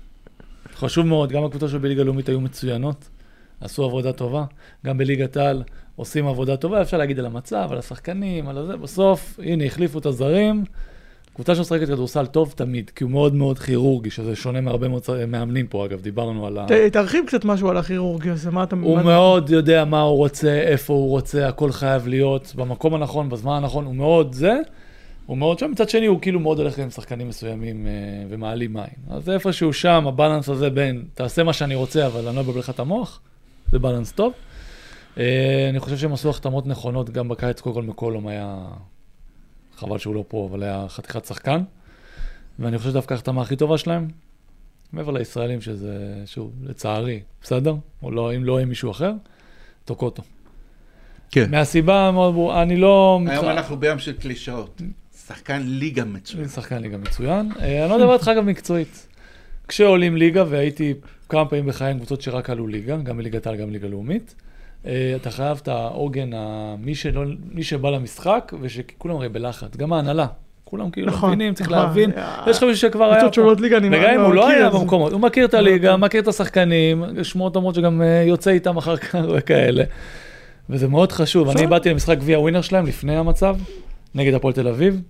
חשוב 0.74 1.06
מאוד, 1.06 1.32
גם 1.32 1.44
הקבוצות 1.44 1.70
של 1.70 1.78
בליגה 1.78 2.02
לאומית 2.02 2.28
היו 2.28 2.40
מצוינות, 2.40 3.08
עשו 3.60 3.84
עבודה 3.84 4.12
טובה, 4.12 4.44
גם 4.86 4.98
בליגת 4.98 5.36
העל 5.36 5.62
עושים 5.96 6.26
עבודה 6.26 6.56
טובה, 6.56 6.82
אפשר 6.82 6.96
להגיד 6.98 7.18
על 7.18 7.26
המצב, 7.26 7.68
על 7.70 7.78
השחקנים, 7.78 8.48
על 8.48 8.66
זה, 8.66 8.76
בסוף, 8.76 9.38
הנה, 9.42 9.64
החליפו 9.64 9.98
את 9.98 10.06
הזרים. 10.06 10.64
קבוצה 11.34 11.54
שמשחקת 11.54 11.86
כדורסל 11.86 12.26
טוב 12.26 12.54
תמיד, 12.56 12.90
כי 12.90 13.04
הוא 13.04 13.10
מאוד 13.10 13.34
מאוד 13.34 13.58
כירורגי, 13.58 14.10
שזה 14.10 14.36
שונה 14.36 14.60
מהרבה 14.60 14.88
מאוד 14.88 15.02
מאמנים 15.28 15.66
פה, 15.66 15.84
אגב, 15.84 16.00
דיברנו 16.00 16.46
על 16.46 16.58
ה... 16.58 16.66
תרחיב 16.92 17.24
קצת 17.26 17.44
משהו 17.44 17.68
על 17.68 17.76
הכירורגיה 17.76 18.32
הזה, 18.32 18.50
מה 18.50 18.62
אתה... 18.62 18.76
הוא 18.76 19.02
מאוד 19.02 19.50
יודע 19.50 19.84
מה 19.84 20.00
הוא 20.00 20.16
רוצה, 20.16 20.52
איפה 20.52 20.92
הוא 20.92 21.10
רוצה, 21.10 21.48
הכל 21.48 21.72
חייב 21.72 22.08
להיות 22.08 22.52
במקום 22.56 22.94
הנכון, 22.94 23.28
בזמן 23.28 23.52
הנכון, 23.52 23.84
הוא 23.84 23.94
מאוד 23.94 24.32
זה, 24.32 24.54
הוא 25.26 25.38
מאוד 25.38 25.58
שם, 25.58 25.70
מצד 25.70 25.88
שני 25.88 26.06
הוא 26.06 26.20
כאילו 26.20 26.40
מאוד 26.40 26.58
הולך 26.58 26.78
עם 26.78 26.90
שחקנים 26.90 27.28
מסוימים 27.28 27.86
אה, 27.86 27.92
ומעלים 28.30 28.72
מים. 28.72 28.84
אז 29.10 29.30
איפשהו 29.30 29.72
שם, 29.72 30.04
הבלנס 30.06 30.48
הזה 30.48 30.70
בין, 30.70 31.04
תעשה 31.14 31.42
מה 31.42 31.52
שאני 31.52 31.74
רוצה, 31.74 32.06
אבל 32.06 32.28
אני 32.28 32.36
לא 32.36 32.40
אבלבל 32.40 32.58
לך 32.58 32.70
את 32.70 32.80
המוח, 32.80 33.20
זה 33.72 33.78
בלנס 33.78 34.12
טוב. 34.12 34.32
אה, 35.18 35.66
אני 35.70 35.80
חושב 35.80 35.96
שהם 35.96 36.12
עשו 36.12 36.30
החתמות 36.30 36.66
נכונות, 36.66 37.10
גם 37.10 37.28
בקיץ, 37.28 37.60
קודם 37.60 37.74
כל 37.74 37.82
מקולום 37.82 38.26
היה, 38.26 38.66
חבל 39.76 39.98
שהוא 39.98 40.14
לא 40.14 40.24
פה, 40.28 40.48
אבל 40.50 40.62
היה 40.62 40.86
חתיכת 40.88 41.24
שחקן. 41.24 41.62
ואני 42.58 42.78
חושב 42.78 42.90
שדווקא 42.90 43.14
ההחתמה 43.14 43.42
הכי 43.42 43.56
טובה 43.56 43.78
שלהם, 43.78 44.08
מעבר 44.92 45.12
לישראלים, 45.12 45.60
שזה, 45.60 46.14
שוב, 46.26 46.52
לצערי, 46.62 47.20
בסדר? 47.42 47.74
או 48.02 48.10
לא, 48.10 48.34
אם 48.36 48.44
לא 48.44 48.58
עם 48.58 48.68
מישהו 48.68 48.90
אחר, 48.90 49.12
טוקוטו. 49.84 50.22
כן. 51.30 51.50
מהסיבה 51.50 52.08
המאוד 52.08 52.34
ברורה, 52.34 52.62
אני 52.62 52.76
לא... 52.76 53.20
היום 53.28 53.44
מתח- 53.44 53.56
אנחנו 53.56 53.76
בים 53.76 53.98
של 53.98 54.12
קלישאות. 54.12 54.82
שחקן 55.26 55.62
ליגה 55.64 56.04
מצוין. 56.04 56.40
אני 56.42 56.48
שחקן 56.48 56.82
ליגה 56.82 56.96
מצוין. 56.98 57.50
אה, 57.60 57.82
אני 57.82 57.90
לא 57.90 57.98
מדבר 57.98 58.12
איתך 58.14 58.30
גם 58.36 58.46
מקצועית. 58.46 59.06
כשעולים 59.68 60.16
ליגה, 60.16 60.44
והייתי 60.48 60.94
כמה 61.28 61.44
פעמים 61.46 61.66
בחיי 61.66 61.90
עם 61.90 61.96
קבוצות 61.96 62.22
שרק 62.22 62.50
עלו 62.50 62.66
ליגה, 62.66 62.96
גם 62.96 63.16
בליגת 63.16 63.46
העל, 63.46 63.56
גם 63.56 63.68
בליגה 63.68 63.88
לאומית, 63.88 64.34
אתה 65.16 65.30
חייב 65.30 65.60
את 65.62 65.68
העוגן, 65.68 66.30
מי, 66.78 66.94
שלא, 66.94 67.22
מי 67.52 67.62
שבא 67.62 67.90
למשחק, 67.90 68.52
ושכולם 68.60 69.16
הרי 69.16 69.28
בלחץ, 69.28 69.76
גם 69.76 69.92
ההנהלה. 69.92 70.26
כולם 70.64 70.90
כאילו 70.90 71.06
נכון, 71.06 71.30
מבינים, 71.30 71.54
צריך 71.54 71.70
נכון. 71.70 71.82
להבין. 71.82 72.10
אה, 72.16 72.44
יש 72.46 72.56
לך 72.56 72.62
מישהו 72.62 72.80
שכבר 72.80 73.12
היה 73.12 73.30
פה. 73.30 73.52
ליגה, 73.58 73.76
אני 73.76 73.88
וגם 73.88 74.14
אם 74.14 74.20
הוא 74.20 74.34
לא 74.34 74.48
היה. 74.48 74.70
במקומות, 74.70 75.12
הוא 75.12 75.20
מכיר 75.20 75.44
את 75.44 75.54
הליגה, 75.54 75.96
מכיר 75.96 76.20
את 76.20 76.28
השחקנים, 76.28 77.04
שמועות 77.22 77.56
אומרות 77.56 77.74
שגם 77.74 78.02
אה, 78.02 78.24
יוצא 78.26 78.50
איתם 78.50 78.76
אחר 78.76 78.96
כך 78.96 79.14
וכאלה. 79.34 79.84
וזה 80.70 80.88
מאוד 80.88 81.12
חשוב. 81.12 81.48
אני. 81.48 81.66
באתי 81.66 81.90
למשחק 81.90 82.18
גביע 82.18 82.38
ווינר 82.38 82.60
שלהם 82.60 82.86
לפני 82.86 83.16
המצב, 83.16 83.56
נגד 84.14 84.34
הפועל 84.34 84.54
תל 84.54 84.68
אביב, 84.68 85.00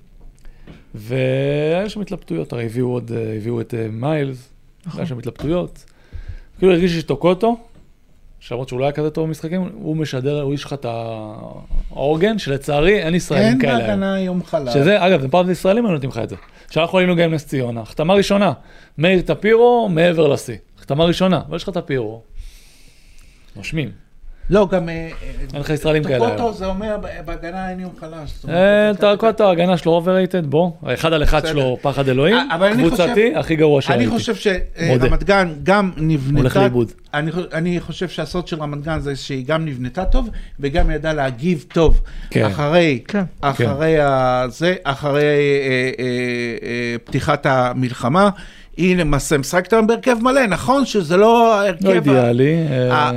והיה 0.95 1.89
שם 1.89 2.01
התלבטויות, 2.01 2.53
הרי 2.53 2.65
הביאו 2.65 2.87
עוד, 2.87 3.13
אה, 3.17 3.37
הביאו 3.37 3.61
את 3.61 3.75
אה, 3.75 3.87
מיילס, 3.91 4.53
נכון. 4.87 5.01
היה 5.01 5.07
שם 5.07 5.19
התלבטויות. 5.19 5.85
כאילו 6.59 6.73
הרגיש 6.73 6.93
שטוקוטו, 6.93 7.57
שלמרות 8.47 8.69
שהוא 8.69 8.81
לא 8.81 8.85
היה 8.85 8.93
כזה 8.93 9.11
טוב 9.11 9.27
במשחקים, 9.27 9.71
הוא 9.75 9.97
משדר, 9.97 10.43
הוא 10.43 10.53
איש 10.53 10.65
לך 10.65 10.73
את 10.73 10.87
העוגן, 11.91 12.39
שלצערי 12.39 13.03
אין 13.03 13.15
ישראלים 13.15 13.49
אין 13.49 13.61
כאלה. 13.61 13.77
היום. 13.77 13.87
בהגנה 13.87 14.21
יום 14.21 14.45
חלב. 14.45 14.73
שזה, 14.73 15.07
אגב, 15.07 15.21
זה 15.21 15.29
פעם 15.29 15.51
ישראלים 15.51 15.87
היו 15.87 15.93
נותנים 15.93 16.11
לך 16.11 16.19
את 16.19 16.29
זה. 16.29 16.37
שאנחנו 16.71 16.99
היינו 16.99 17.17
גם 17.17 17.23
עם 17.23 17.35
נס 17.35 17.47
ציונה, 17.47 17.81
החתמה 17.81 18.15
ראשונה, 18.15 18.53
מאיר 18.99 19.21
טפירו 19.21 19.89
מעבר 19.89 20.29
לשיא. 20.29 20.57
החתמה 20.79 21.05
ראשונה, 21.05 21.41
ויש 21.51 21.63
לך 21.63 21.69
טפירו. 21.71 22.23
נושמים. 23.57 24.04
לא, 24.51 24.69
גם... 24.73 24.89
אה, 24.89 25.09
אין 25.55 25.61
לך 25.61 25.71
ישראלים 25.71 26.05
כאלה 26.05 26.19
טוקוטו. 26.29 26.53
זה 26.53 26.67
אומר 26.67 26.97
בהגנה 27.25 27.71
אין 27.71 27.81
יום 27.81 27.91
חלש. 28.01 28.33
אה, 28.49 28.91
טוקוטו, 29.01 29.45
ההגנה 29.49 29.77
שלו 29.77 29.93
overrated, 29.93 30.47
בוא. 30.47 30.71
האחד 30.83 31.13
על 31.13 31.23
אחד. 31.23 31.47
שלו 31.47 31.79
פחד 31.83 32.09
אלוהים, 32.09 32.37
אה, 32.37 32.55
אבל 32.55 32.67
אני 32.67 32.83
קבוצתי, 32.83 33.03
חושב- 33.11 33.31
הכי 33.37 33.57
גרוע 33.57 33.81
שראיתי. 33.83 34.05
אני 34.05 34.13
חושב. 34.13 34.35
שרמת 34.35 35.25
גן 35.25 35.53
גם 35.63 35.91
נבנתה... 35.97 36.39
הולך 36.41 36.57
לאיבוד. 36.57 36.93
אני, 37.15 37.33
חו- 37.33 37.41
אני 37.53 37.81
חושב 37.81 38.09
שהסוד 38.09 38.49
של 38.49 38.61
רמת 38.63 38.83
גן 38.83 39.01
זה 39.01 39.17
שהיא 39.17 39.45
גם 39.47 39.65
נבנתה 39.65 40.05
טוב, 40.05 40.29
וגם 40.61 40.91
ידעה 40.91 41.13
להגיב 41.13 41.65
טוב. 41.73 42.01
כן. 42.31 42.45
אחרי, 42.45 43.01
כן. 43.09 43.23
אחרי 43.41 44.01
ה... 44.01 44.45
זה, 44.49 44.75
אחרי 44.85 45.21
אה, 45.23 45.27
אה, 45.99 46.05
אה, 46.69 46.97
פתיחת 47.05 47.47
המלחמה. 47.47 48.31
היא 48.77 48.97
למעשה 48.97 49.39
משחקת 49.39 49.73
היום 49.73 49.87
בהרכב 49.87 50.17
מלא, 50.23 50.47
נכון 50.47 50.87
שזה 50.87 51.17
לא 51.17 51.55
ההרכב... 51.55 51.87
לא 51.87 51.93
אידיאלי. 51.93 52.57
אה, 52.91 53.11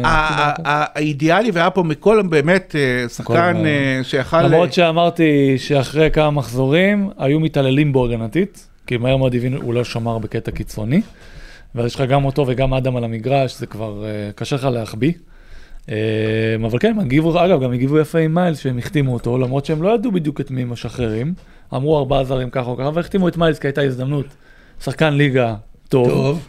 האידיאלי, 0.65 1.51
והיה 1.51 1.69
פה 1.69 1.83
מכל 1.83 2.21
באמת 2.29 2.75
אה, 2.75 3.09
שחקן 3.09 3.63
אה, 3.65 3.99
שיכל... 4.03 4.41
למרות 4.41 4.73
שאמרתי 4.73 5.57
שאחרי 5.57 6.11
כמה 6.11 6.31
מחזורים 6.31 7.09
היו 7.17 7.39
מתעללים 7.39 7.93
בו 7.93 8.05
הגנתית, 8.05 8.67
כי 8.87 8.97
מהר 8.97 9.17
מאוד 9.17 9.35
הבינו, 9.35 9.61
הוא 9.61 9.73
לא 9.73 9.83
שמר 9.83 10.17
בקטע 10.17 10.51
קיצוני. 10.51 11.01
ואז 11.75 11.85
יש 11.85 11.95
לך 11.95 12.01
גם 12.01 12.25
אותו 12.25 12.45
וגם 12.47 12.73
אדם 12.73 12.95
על 12.95 13.03
המגרש, 13.03 13.59
זה 13.59 13.65
כבר 13.65 14.05
אה, 14.05 14.31
קשה 14.35 14.55
לך 14.55 14.63
להחביא. 14.63 15.13
אה, 15.89 15.95
אבל 16.65 16.79
כן, 16.79 16.99
הגיבו, 16.99 17.45
אגב, 17.45 17.63
גם 17.63 17.71
הגיבו 17.71 17.99
יפה 17.99 18.19
עם 18.19 18.33
מיילס 18.33 18.59
שהם 18.59 18.77
החתימו 18.77 19.13
אותו, 19.13 19.37
למרות 19.37 19.65
שהם 19.65 19.83
לא 19.83 19.95
ידעו 19.95 20.11
בדיוק 20.11 20.41
את 20.41 20.51
מי 20.51 20.61
הם 20.61 20.69
משחררים. 20.69 21.33
אמרו 21.73 21.97
ארבעה 21.97 22.23
זרים 22.23 22.49
ככה 22.49 22.69
או 22.69 22.77
ככה, 22.77 22.89
והחתימו 22.93 23.27
את 23.27 23.37
מיילס 23.37 23.59
כי 23.59 23.67
הייתה 23.67 23.81
הזדמנות. 23.81 24.25
שחקן 24.83 25.13
ליגה 25.13 25.53
טוב. 25.89 26.09
טוב. 26.09 26.39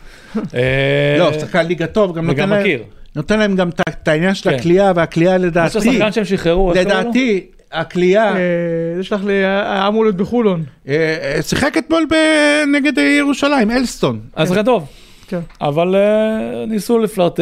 אה, 0.54 1.16
לא, 1.18 1.32
שחקן 1.40 1.66
ליגה 1.66 1.86
טוב, 1.86 2.16
גם 2.16 2.26
נותן 2.26 2.36
וגם 2.38 2.50
להם... 2.50 2.60
מכיר. 2.60 2.82
נותן 3.16 3.38
להם 3.38 3.56
גם 3.56 3.68
את- 3.68 4.08
העניין 4.08 4.34
של 4.34 4.50
כן. 4.50 4.56
הכלייה, 4.56 4.92
והכלייה 4.96 5.34
יש 5.36 5.42
לדעתי, 5.42 5.80
שחקן 5.80 6.12
שהם 6.12 6.24
שחררו, 6.24 6.68
לו? 6.74 6.80
לדעתי, 6.80 7.46
הכלייה, 7.72 8.24
אה, 8.36 8.40
זה 8.96 9.04
שלח 9.04 9.24
לי, 9.24 9.32
היה 9.32 9.88
אמור 9.88 10.04
להיות 10.04 10.16
בחולון. 10.16 10.64
אה, 10.88 10.94
אה, 11.36 11.42
שיחק 11.42 11.74
אתמול 11.78 12.06
נגד 12.72 12.98
ירושלים, 12.98 13.70
אלסטון. 13.70 14.20
אז 14.36 14.48
זה 14.48 14.62
טוב. 14.62 14.86
כן. 15.28 15.38
אבל 15.60 15.94
אה, 15.94 16.00
ניסו 16.68 16.98
לפלרטט, 16.98 17.40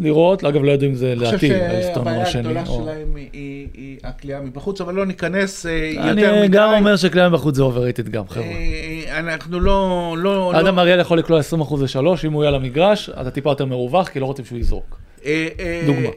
לראות, 0.00 0.44
אגב 0.44 0.62
לא 0.64 0.70
ידעו 0.72 0.88
אם 0.88 0.94
זה 0.94 1.12
אני 1.12 1.24
חושב 1.24 1.38
שהבעיה. 1.38 2.28
הגדולה 2.28 2.62
או- 2.66 2.82
שלהם 2.84 3.16
היא- 3.16 3.28
היא 3.32 3.66
היא 3.74 3.96
הקליעה 4.04 4.40
מבחוץ, 4.40 4.80
אבל 4.80 4.94
לא 4.94 5.06
ניכנס 5.06 5.66
אה, 5.66 5.90
יותר 5.94 6.10
אני 6.10 6.22
מדי. 6.48 6.48
גם 6.56 6.72
אומר 6.74 6.96
שקליעה 6.96 7.30
בחוץ 7.30 7.56
זה 7.56 7.62
overrated 7.62 8.08
גם, 8.08 8.28
חבר'ה. 8.28 8.44
אה, 8.44 9.18
אנחנו 9.18 9.60
לא... 9.60 10.16
לא- 10.18 10.52
לא- 10.52 10.60
אדם 10.60 10.78
אריאל 10.78 11.00
יכול 11.00 11.18
לקלוע 11.18 11.40
20% 11.40 11.44
לשלוש, 11.82 12.24
אם 12.24 12.32
הוא 12.32 12.42
יהיה 12.42 12.48
על 12.48 12.60
המגרש, 12.60 13.10
אתה 13.20 13.30
טיפה 13.30 13.50
יותר 13.50 13.66
מרווח, 13.66 14.08
כי 14.08 14.20
לא 14.20 14.26
רוצים 14.26 14.44
שהוא 14.44 14.58
יזרוק. 14.58 14.98
אה, 15.26 15.48
אה, 15.60 15.82
דוגמה. 15.86 16.08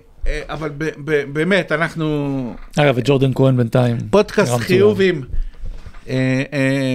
אבל 0.50 0.70
ב- 0.78 0.90
ב- 1.06 1.24
באמת, 1.34 1.72
אנחנו 1.72 2.06
אגב, 2.78 2.94
וג'ורדן 2.98 3.32
כהן 3.36 3.58
בינתיים. 3.58 3.98
פודקאסט. 4.10 4.54
חיובים. 4.58 5.24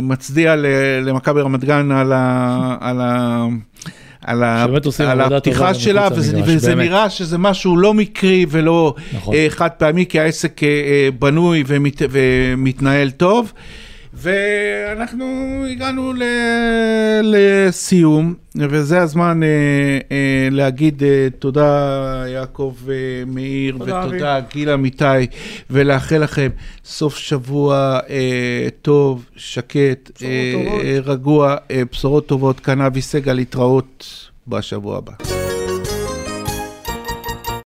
מצדיע 0.02 0.54
למכבי 1.02 1.40
רמת 1.40 1.64
גן 1.64 1.90
על 1.92 2.12
ה... 3.00 3.46
על 4.26 4.42
ה... 4.42 4.66
על, 4.98 5.20
הפתיחה 5.20 5.74
שלה, 5.74 6.08
וזה, 6.12 6.32
למגרש, 6.32 6.54
וזה 6.56 6.74
באמת. 6.74 6.88
נראה 6.88 7.10
שזה 7.10 7.38
משהו 7.38 7.76
לא 7.76 7.94
מקרי 7.94 8.46
ולא 8.48 8.94
נכון. 9.12 9.34
אה, 9.34 9.46
חד 9.48 9.68
פעמי, 9.68 10.06
כי 10.06 10.20
העסק 10.20 10.62
אה, 10.62 10.68
אה, 10.68 11.08
בנוי 11.18 11.64
ומת, 11.66 12.02
ומתנהל 12.10 13.10
טוב. 13.10 13.52
ואנחנו 14.18 15.24
הגענו 15.70 16.12
ל, 16.12 16.22
לסיום, 17.22 18.34
וזה 18.56 19.02
הזמן 19.02 19.42
אה, 19.42 19.48
אה, 20.12 20.48
להגיד 20.50 21.02
אה, 21.02 21.28
תודה 21.38 22.24
יעקב 22.28 22.74
אה, 22.88 22.94
מאיר, 23.26 23.76
תודה, 23.78 24.04
ותודה 24.06 24.40
גיל 24.52 24.70
אמיתי, 24.70 25.26
ולאחל 25.70 26.18
לכם 26.18 26.48
סוף 26.84 27.16
שבוע 27.16 27.98
אה, 28.10 28.68
טוב, 28.82 29.24
שקט, 29.36 30.22
אה. 30.22 30.28
אה, 30.82 30.98
רגוע, 31.04 31.56
אה, 31.70 31.82
בשורות 31.92 32.26
טובות, 32.26 32.60
כאן 32.60 32.80
אבי 32.80 33.02
סגל, 33.02 33.32
להתראות 33.32 34.06
בשבוע 34.48 34.98
הבא. 34.98 35.45